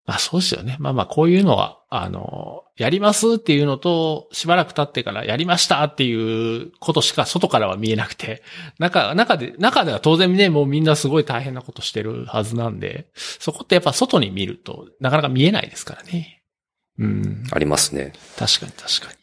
[0.05, 0.77] まあそうですよね。
[0.79, 8.43] まあまあこういうのは、あの、やりますっていうのと、しばらく経ってからやりましたっていうことしか外からは見えなくて、
[8.77, 16.43] 中、中で、中では当然ね、もうみんなすごい大変なことしてるはずなんで、そこってやっぱ外に見るとなかなか見えないですからね。
[16.99, 17.43] うん。
[17.51, 18.13] ありますね。
[18.37, 19.17] 確かに確かに。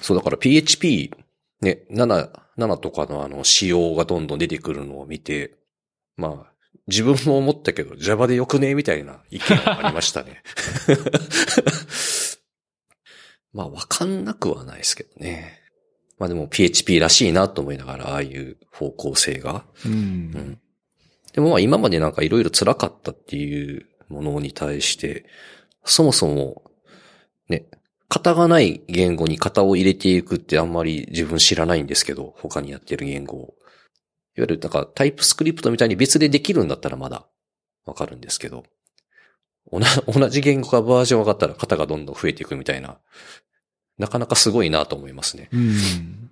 [0.00, 1.12] そうだから PHP
[1.60, 5.54] ね、7、7とかのあの仕様がどんどん出てくるのを見て、
[6.16, 6.51] まあ、
[6.92, 8.74] 自分も思ったけど Java でよくね？
[8.74, 10.42] みたいな意見がありましたね。
[13.54, 15.58] まあ、わかんなくはないですけどね。
[16.18, 19.64] まあでも PHP らしいなと思いながら、ああいう方向性が。
[19.86, 19.92] うん。
[19.92, 20.58] うん
[21.32, 25.24] でもまあ今までなんかいろいろ辛かったっていうものに対して、
[25.82, 26.62] そもそも、
[27.48, 27.68] ね、
[28.10, 33.54] 型がない言語に型を入れていくってあんまり自分知らないんですけど、他にやってる言語を。
[34.36, 37.26] いわゆるなんかタイプスクリプトみたいに別でできるんだったらまだ
[37.84, 38.64] わかるんですけど、
[39.70, 39.80] 同
[40.12, 42.98] 同じ言語がバージョン上がったら型がどんどん増えていくみたいな、
[43.98, 45.48] なかなかすごいなと思いますね。
[45.52, 46.30] うん。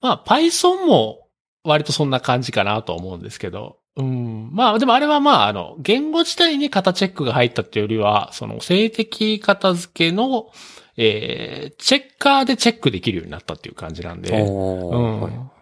[0.00, 1.28] まあ、Python も
[1.64, 3.78] 割とそんな感じかなと思うんですけど。
[3.96, 4.50] うん。
[4.52, 10.50] まあ、でもあれはまあ、あの、言語自体に型チェックが入ったっていうよりは、その静的片付けの、
[10.96, 14.38] えー、チェッカーでチェックできるようになったっていう感じなんで。
[14.38, 15.20] うん。
[15.20, 15.55] はい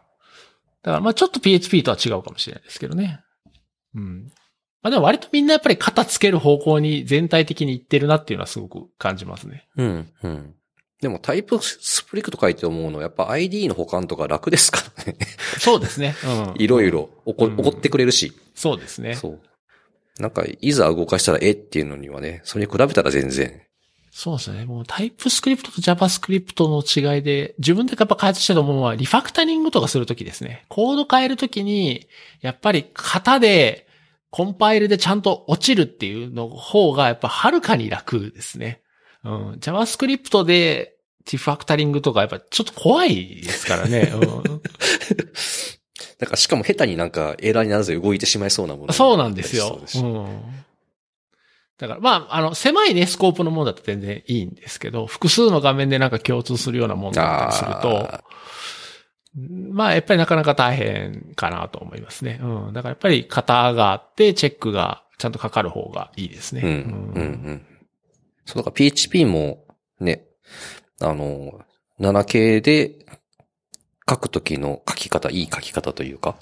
[0.84, 3.20] だからまあちょっと PHP とは違うかもしれないですけどね。
[3.94, 4.26] うん。
[4.82, 9.66] まあでも割とみんなやっぱり型つける方向に全体的にいってるなっていうのはすごく感じますね。
[9.76, 10.54] うん、うん。
[11.00, 15.16] でもタイプスプリクト書いて思うのはやっぱ ID の保管とか楽ですからね。
[15.58, 16.14] そうですね。
[16.56, 16.62] うん。
[16.62, 18.32] いろいろ起こうん起こってくれるし。
[18.54, 19.14] そうですね。
[19.14, 19.40] そう。
[20.18, 23.62] なんか、いざ動かしたらえっていうのにはね、それに比べたら全然。
[24.16, 24.64] そうですね。
[24.64, 30.64] もうタイプスクリプトと JavaScript の違いで、自分でやっぱ開発してると思うのは、リファクタリングとかするときですね。
[30.68, 32.06] コード変えるときに、
[32.40, 33.88] やっぱり型で、
[34.30, 38.82] コンパイルでちゃんと落ちるっていうの方が、やっぱはるかに楽ですね。
[39.24, 39.52] うん。
[39.54, 40.94] JavaScript で、
[41.32, 44.12] リファクタリングとかやっぱちょっと怖いですからね。
[44.14, 44.20] うん、
[46.20, 48.92] なんか、しかも下手になんかエラーにならず動いてしまいそうなもの。
[48.92, 50.63] そうなんですようん。
[51.78, 58.24] だから、まあ、あの、狭いね、スコープのものだと全然いいんですけど、複数の画面でなんか共通するようなものだったりするとあ、
[59.36, 62.38] まあ、やっぱりなかなか大変かなと思いますね。
[62.40, 62.72] うん。
[62.72, 66.62] だからやっぱり型があって、チェックがちゃんとかかる方がいいですね。
[66.64, 67.22] うん、うん、う
[67.52, 67.66] ん。
[68.44, 69.64] そう、だから PHP も
[69.98, 70.26] ね、
[71.00, 71.60] あの、
[71.98, 73.04] 7K で
[74.08, 76.36] 書くときの書き方、いい書き方というか、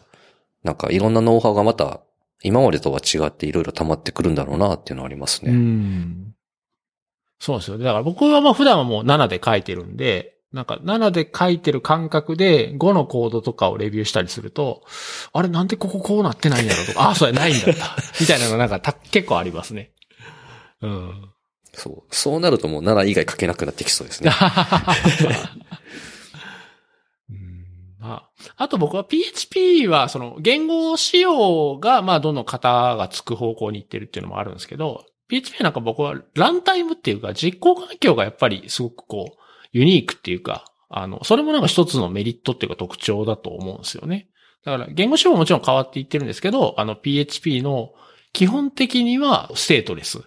[0.62, 2.00] なんかいろんなノウハウがまた
[2.42, 5.52] 今までとは違っていろいろ溜まってくるんだろうなっていうのはありますうね。
[5.52, 6.34] ん。
[7.40, 7.78] そうですよ。
[7.78, 14.84] だから僕はまあ普段はもう7で書いてるんで、なんか7で書いてる感覚で5のコードとかをレビューしたりすると、
[15.32, 17.96] あれなんでこここうなってないんだろうとか、あ あ、それないんだった。
[18.20, 19.92] みたいなのがなんかた結構ありますね。
[20.82, 21.28] うん。
[21.72, 22.14] そう。
[22.14, 24.30] そうなるともう7以外書けなくなってきそうですね。
[28.02, 39.42] うんまあ、あと僕は PHP はその言語仕様がまあどんどん型がつく方向に行ってるっていうのもあるんですけど、PHP なんか僕はランタイムっていうか実行環境がやっぱりすごくこう
[39.72, 44.28] ユニークっていうか、あの、それもなんか一つのメリットっていうか特徴だと思うんですよね。
[44.64, 47.92] だから言語仕様ももちろん変わっていってるんですけど、あの PHP の
[48.32, 50.22] 基本的にはステートレス。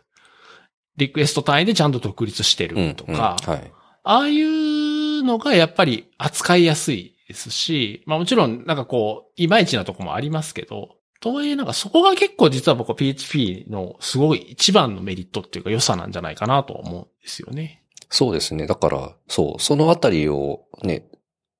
[0.97, 3.72] リクエスト単位でちゃんと独立してうん、るとか、うんはい。
[4.03, 17.84] ああいうのがやっぱり扱いやすいですし、まあもちろんなんかこう、いまいちなとこもありますけど、とはいえなんかそこが結構実は僕は PHP のすごい一番のメリットっていうか良さなんじゃないかなと思うんですよね。
[18.10, 18.68] そうですね。
[18.68, 21.07] だから、そう、そのあたりをね、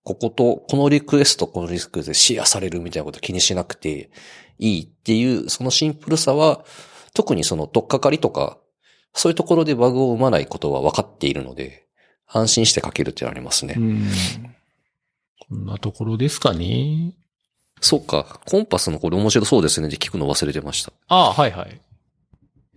[0.04, 4.12] ここと、このリクエスト、このリスクでシェアされるみたいなこと気にしなくて
[4.60, 6.64] いいっていう、そのシンプルさは、
[7.16, 8.60] 特にその、とっかかりとか、
[9.14, 11.88] そういうところでバグを生まないことは分かっているので、
[12.28, 13.76] 安心して書けるってありますね。
[15.52, 15.58] うん。
[15.60, 17.14] こんなところですかね。
[17.82, 18.40] そうか。
[18.46, 19.90] コンパスのこれ面白そうですね。
[19.90, 20.92] で聞くの忘れてました。
[21.08, 21.82] ああ、はいはい。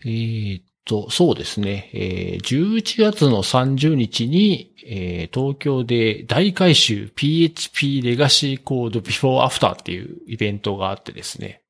[0.04, 1.90] えーっと、そうですね。
[1.92, 11.62] えー11月の30日に、えー東京で大改修 PHP レガシーコード Before After っていうイベントがあってですね。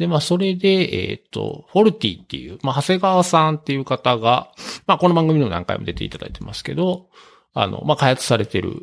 [0.00, 4.50] で、まあ、それで、えーっと、フォルティっていう、まあ、長谷川さんっていう方が、
[4.86, 7.10] まあ、この番組にも何回も出ていただいてますけど、
[7.52, 8.76] あの、まあ、開発されてる、う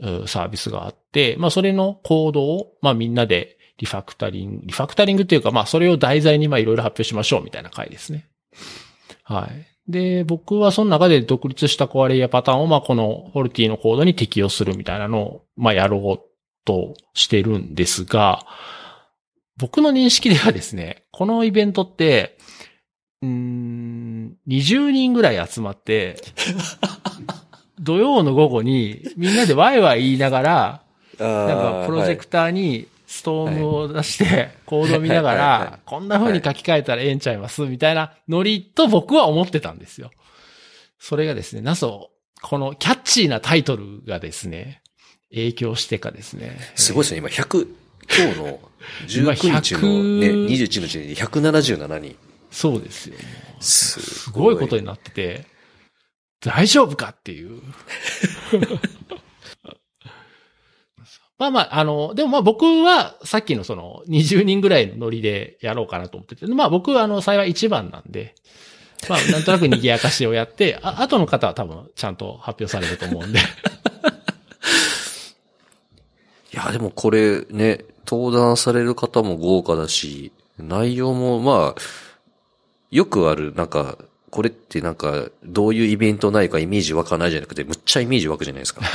[0.00, 8.28] サービスがあって、まあ、それのコードを、まあ、みんなでリファクタリング、リファクタリングっていうか、まあ、それを題材に、まあ、いろいろ発表しましょうみたいな回ですね。
[9.22, 9.66] はい。
[9.90, 16.26] で、僕はその中で独立した壊れやパターンを、まあ、このフォルティのコードに適用するみたいなのを、まあ、やろう
[16.64, 18.44] としてるんですが、
[19.58, 22.36] 僕の認識ではですね、このイベントって、
[23.22, 26.16] うーん、20人ぐらい集まって、
[27.86, 30.82] 土曜の午後にみんなでワイワイ言いながら、
[31.18, 40.10] なんかプロジェクターにストームを出して、コードを見ながら、こんな風に書き換えたらええんちゃいますみたいなノリと僕は思ってたんですよ。
[40.98, 42.10] それがですね、なそ、
[42.42, 44.82] このキャッチーなタイトルがですね、
[45.30, 46.58] 影響してかですね。
[46.74, 47.18] すごいですね。
[47.18, 47.68] 今100、
[48.08, 48.60] 今日の
[49.06, 49.80] 19日の
[50.18, 52.16] ね、 今100 21の時点で177人。
[52.50, 53.16] そうですよ。
[53.60, 55.44] すすごいことになってて、
[56.40, 57.62] 大丈夫かっていう。
[61.38, 68.34] まあまあ、あの、でもまあ僕はさっきのその20人ぐらいのノリでやろうかなと思ってて、まあ僕はあの幸い一番なんで、
[69.08, 73.40] まあなんとなく賑やかしをやって、あ後の方は多分ちゃんと発表されると思うんで。
[76.52, 81.80] いや、でもこれね、登壇される方も豪華だし、内容もまあ、
[82.90, 83.98] よくある、なんか、
[84.30, 88.82] これってなんか、どういうイベントないかイメージ湧かないじゃなくて、むっちゃイメージ湧くじゃないですか。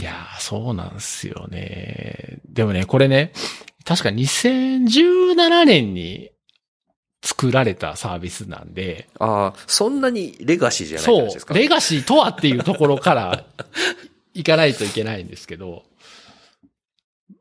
[0.00, 2.38] いやー、そうなんですよね。
[2.48, 3.32] でもね、これね、
[3.84, 6.30] 確か2017年に
[7.22, 13.44] 作られたサービスなんで、ああ、そんなにレガシーじゃないですか？、レガシーとはっていうところから
[14.34, 15.84] 行かないといけないんですけど、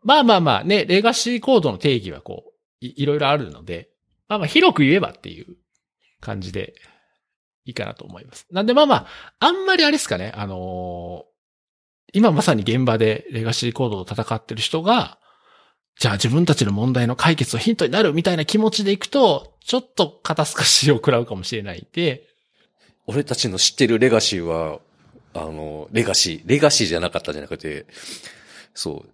[0.04, 2.52] まあまあまあね、レガシーコードの定義はこう、
[2.86, 3.91] いいろいろあるので、
[4.32, 5.58] まあまあ広く言えばっていう
[6.22, 6.74] 感じで
[7.66, 8.48] いいかなと思います。
[8.50, 9.08] なんでまあまあ、
[9.40, 11.32] あんまりあれですかね、あのー
[12.14, 15.18] 今まさに現場でレガシーコードと戦ってる人が、
[15.98, 22.28] じゃあ自分たちの問題の解決のヒントになるみたいな気持ちでいくと、ちょっと肩透かしを食らうかもしれないで、
[23.08, 24.80] 俺たちの知ってるレガシーは、
[25.34, 27.86] あの、レガシー、レガシーじゃなかったじゃなくて、
[28.74, 29.10] そう。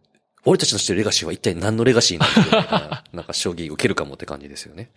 [0.47, 4.91] 俺たちの知ってるレガシーは一体何のレガシーなんだな、なんか将棋受けるかもって感じですよね。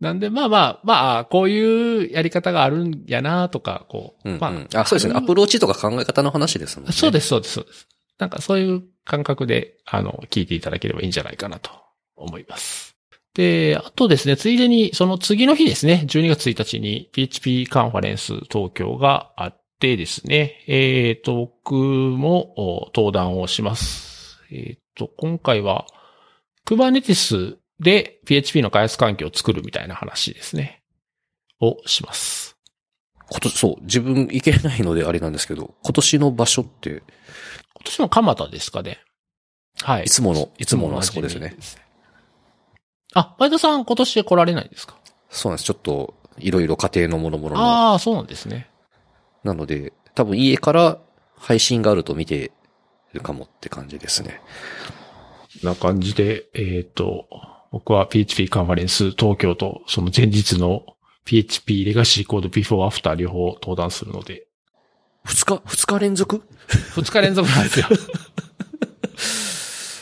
[0.00, 4.28] なんで、まあまあ、まあ、こういうやり方があるんやなとか、こう。
[4.28, 4.40] うん、うん。
[4.40, 5.14] まあ、そうですね。
[5.14, 6.92] アプローチとか考え方の話ですもんね。
[6.92, 7.88] そうです、そうです、そうです。
[8.18, 11.70] なんかそういう感覚で、あの、聞いていただければいいんじゃないかなと
[12.16, 12.96] 思います。
[13.34, 24.15] で、あとですね、ついでに、その次の日ですね、12月1日に PHP カンファレンス東京があってですね、えっ、と、僕も登壇をします。
[24.50, 25.86] えっ、と、今回は
[26.66, 30.82] Kubernetes で PHP の開発環境を作るみたいな話ですね。
[31.60, 32.56] をします。
[33.30, 37.02] 今年、そう、自分行けないのであれなんですけど、今年の場所って、今
[37.84, 38.98] 年の蒲田ですかね。
[39.82, 40.04] はい。
[40.04, 41.56] いつもの、いつものあそこですね。
[43.14, 44.96] あ、前田さん今年来られないんですか？
[45.30, 45.66] そうなんです。
[45.66, 47.62] ちょっと、いろいろ家庭のものものの。
[47.62, 48.68] ああ、そうなんですね。
[49.42, 50.98] なので、多分家から
[51.36, 52.52] 配信があると見て
[53.16, 54.40] るかもって感じですね。
[55.62, 57.26] な感じで、えっ、と、
[57.72, 60.84] 僕は PHP カンファレンス東京と、その前日の
[61.24, 64.46] PHP レガシーコードビフォーアフター両方登壇するので、
[65.24, 66.42] 二日、二日連続？
[66.94, 67.86] 二日連続なんですよ。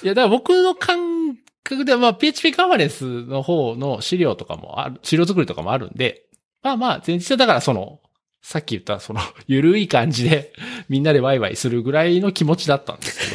[0.04, 6.26] いや、だから僕の感覚では、まあ、PHP カンファレンスの方の資料とかもある、資料作りとかもあるんで、
[6.62, 8.00] まあまあ、前日はだからその、
[8.44, 10.52] さっき言ったその、 ゆるい感じで、
[10.90, 13.30] みんなでワイワイするぐらいの気持ちだったんです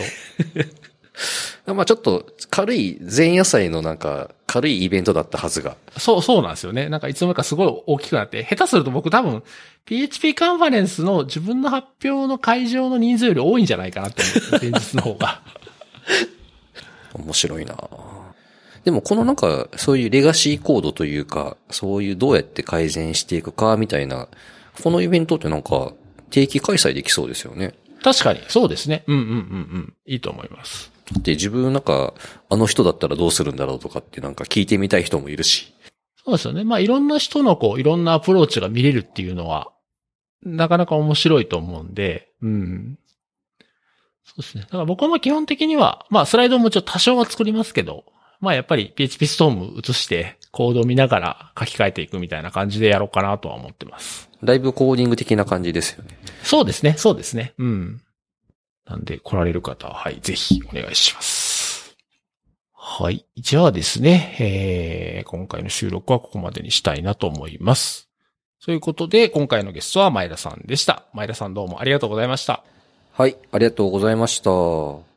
[0.45, 0.61] け
[1.65, 5.77] ど、 まあちょっと軽い前夜祭のなんか軽いイベントだったはずが。
[5.97, 6.89] そう、そうなんですよね。
[6.89, 9.41] なんかいつの間にかすごい大きくなって、下手すると僕多分、
[9.85, 15.41] PHP カンファレンスの自分の発表の会場の人数より多いんじゃないかなって思って、前日の方が。
[17.15, 17.75] 面白いな
[18.85, 24.27] でもこのなんかそういうレガシーコードというか、そういうどうやって改善していくかみたいな、
[24.83, 25.93] このイベントってなんか
[26.29, 27.73] 定期開催できそうですよね。
[28.03, 29.03] 確かに、そうですね。
[29.07, 29.35] うんうんうんう
[29.79, 29.93] ん。
[30.05, 30.91] いいと思います。
[31.21, 32.13] で自分なんか
[32.49, 35.73] あの人だったらどうするんだろうとかってなんか聞いてみたい人もいるし。
[36.23, 36.63] そうですよね。
[36.63, 39.71] まあいろんな人のこう、いろんなアプローチが見れるっていうのは、
[40.43, 42.99] なかなか面白いと思うんで、うん。
[44.23, 44.63] そうですね。
[44.63, 48.05] だから僕はまあ基本的には、まあスライドもちょっと多少は作りますけど、
[48.39, 54.29] まあやっぱり PHP ストーム移してコードを見ながら書き換えていくみたいな感じでやろうかなとは思ってます。
[54.43, 56.17] だいぶコーディング的な感じですよね。
[56.43, 56.95] そうですね。
[56.97, 57.53] そうですね。
[57.57, 58.01] うん。
[58.85, 61.95] なんで来られる方は、はい、ぜひお願いします。
[62.73, 63.25] はい。
[63.37, 68.09] じゃあですね、えー、今回の収録はここまでにしたいなと思います。
[68.59, 71.05] そういうことで、今回のゲストは前田さんでした。
[71.13, 72.63] 前田さんどうもありがとうございました。
[73.13, 74.99] はい、ありがとうございました。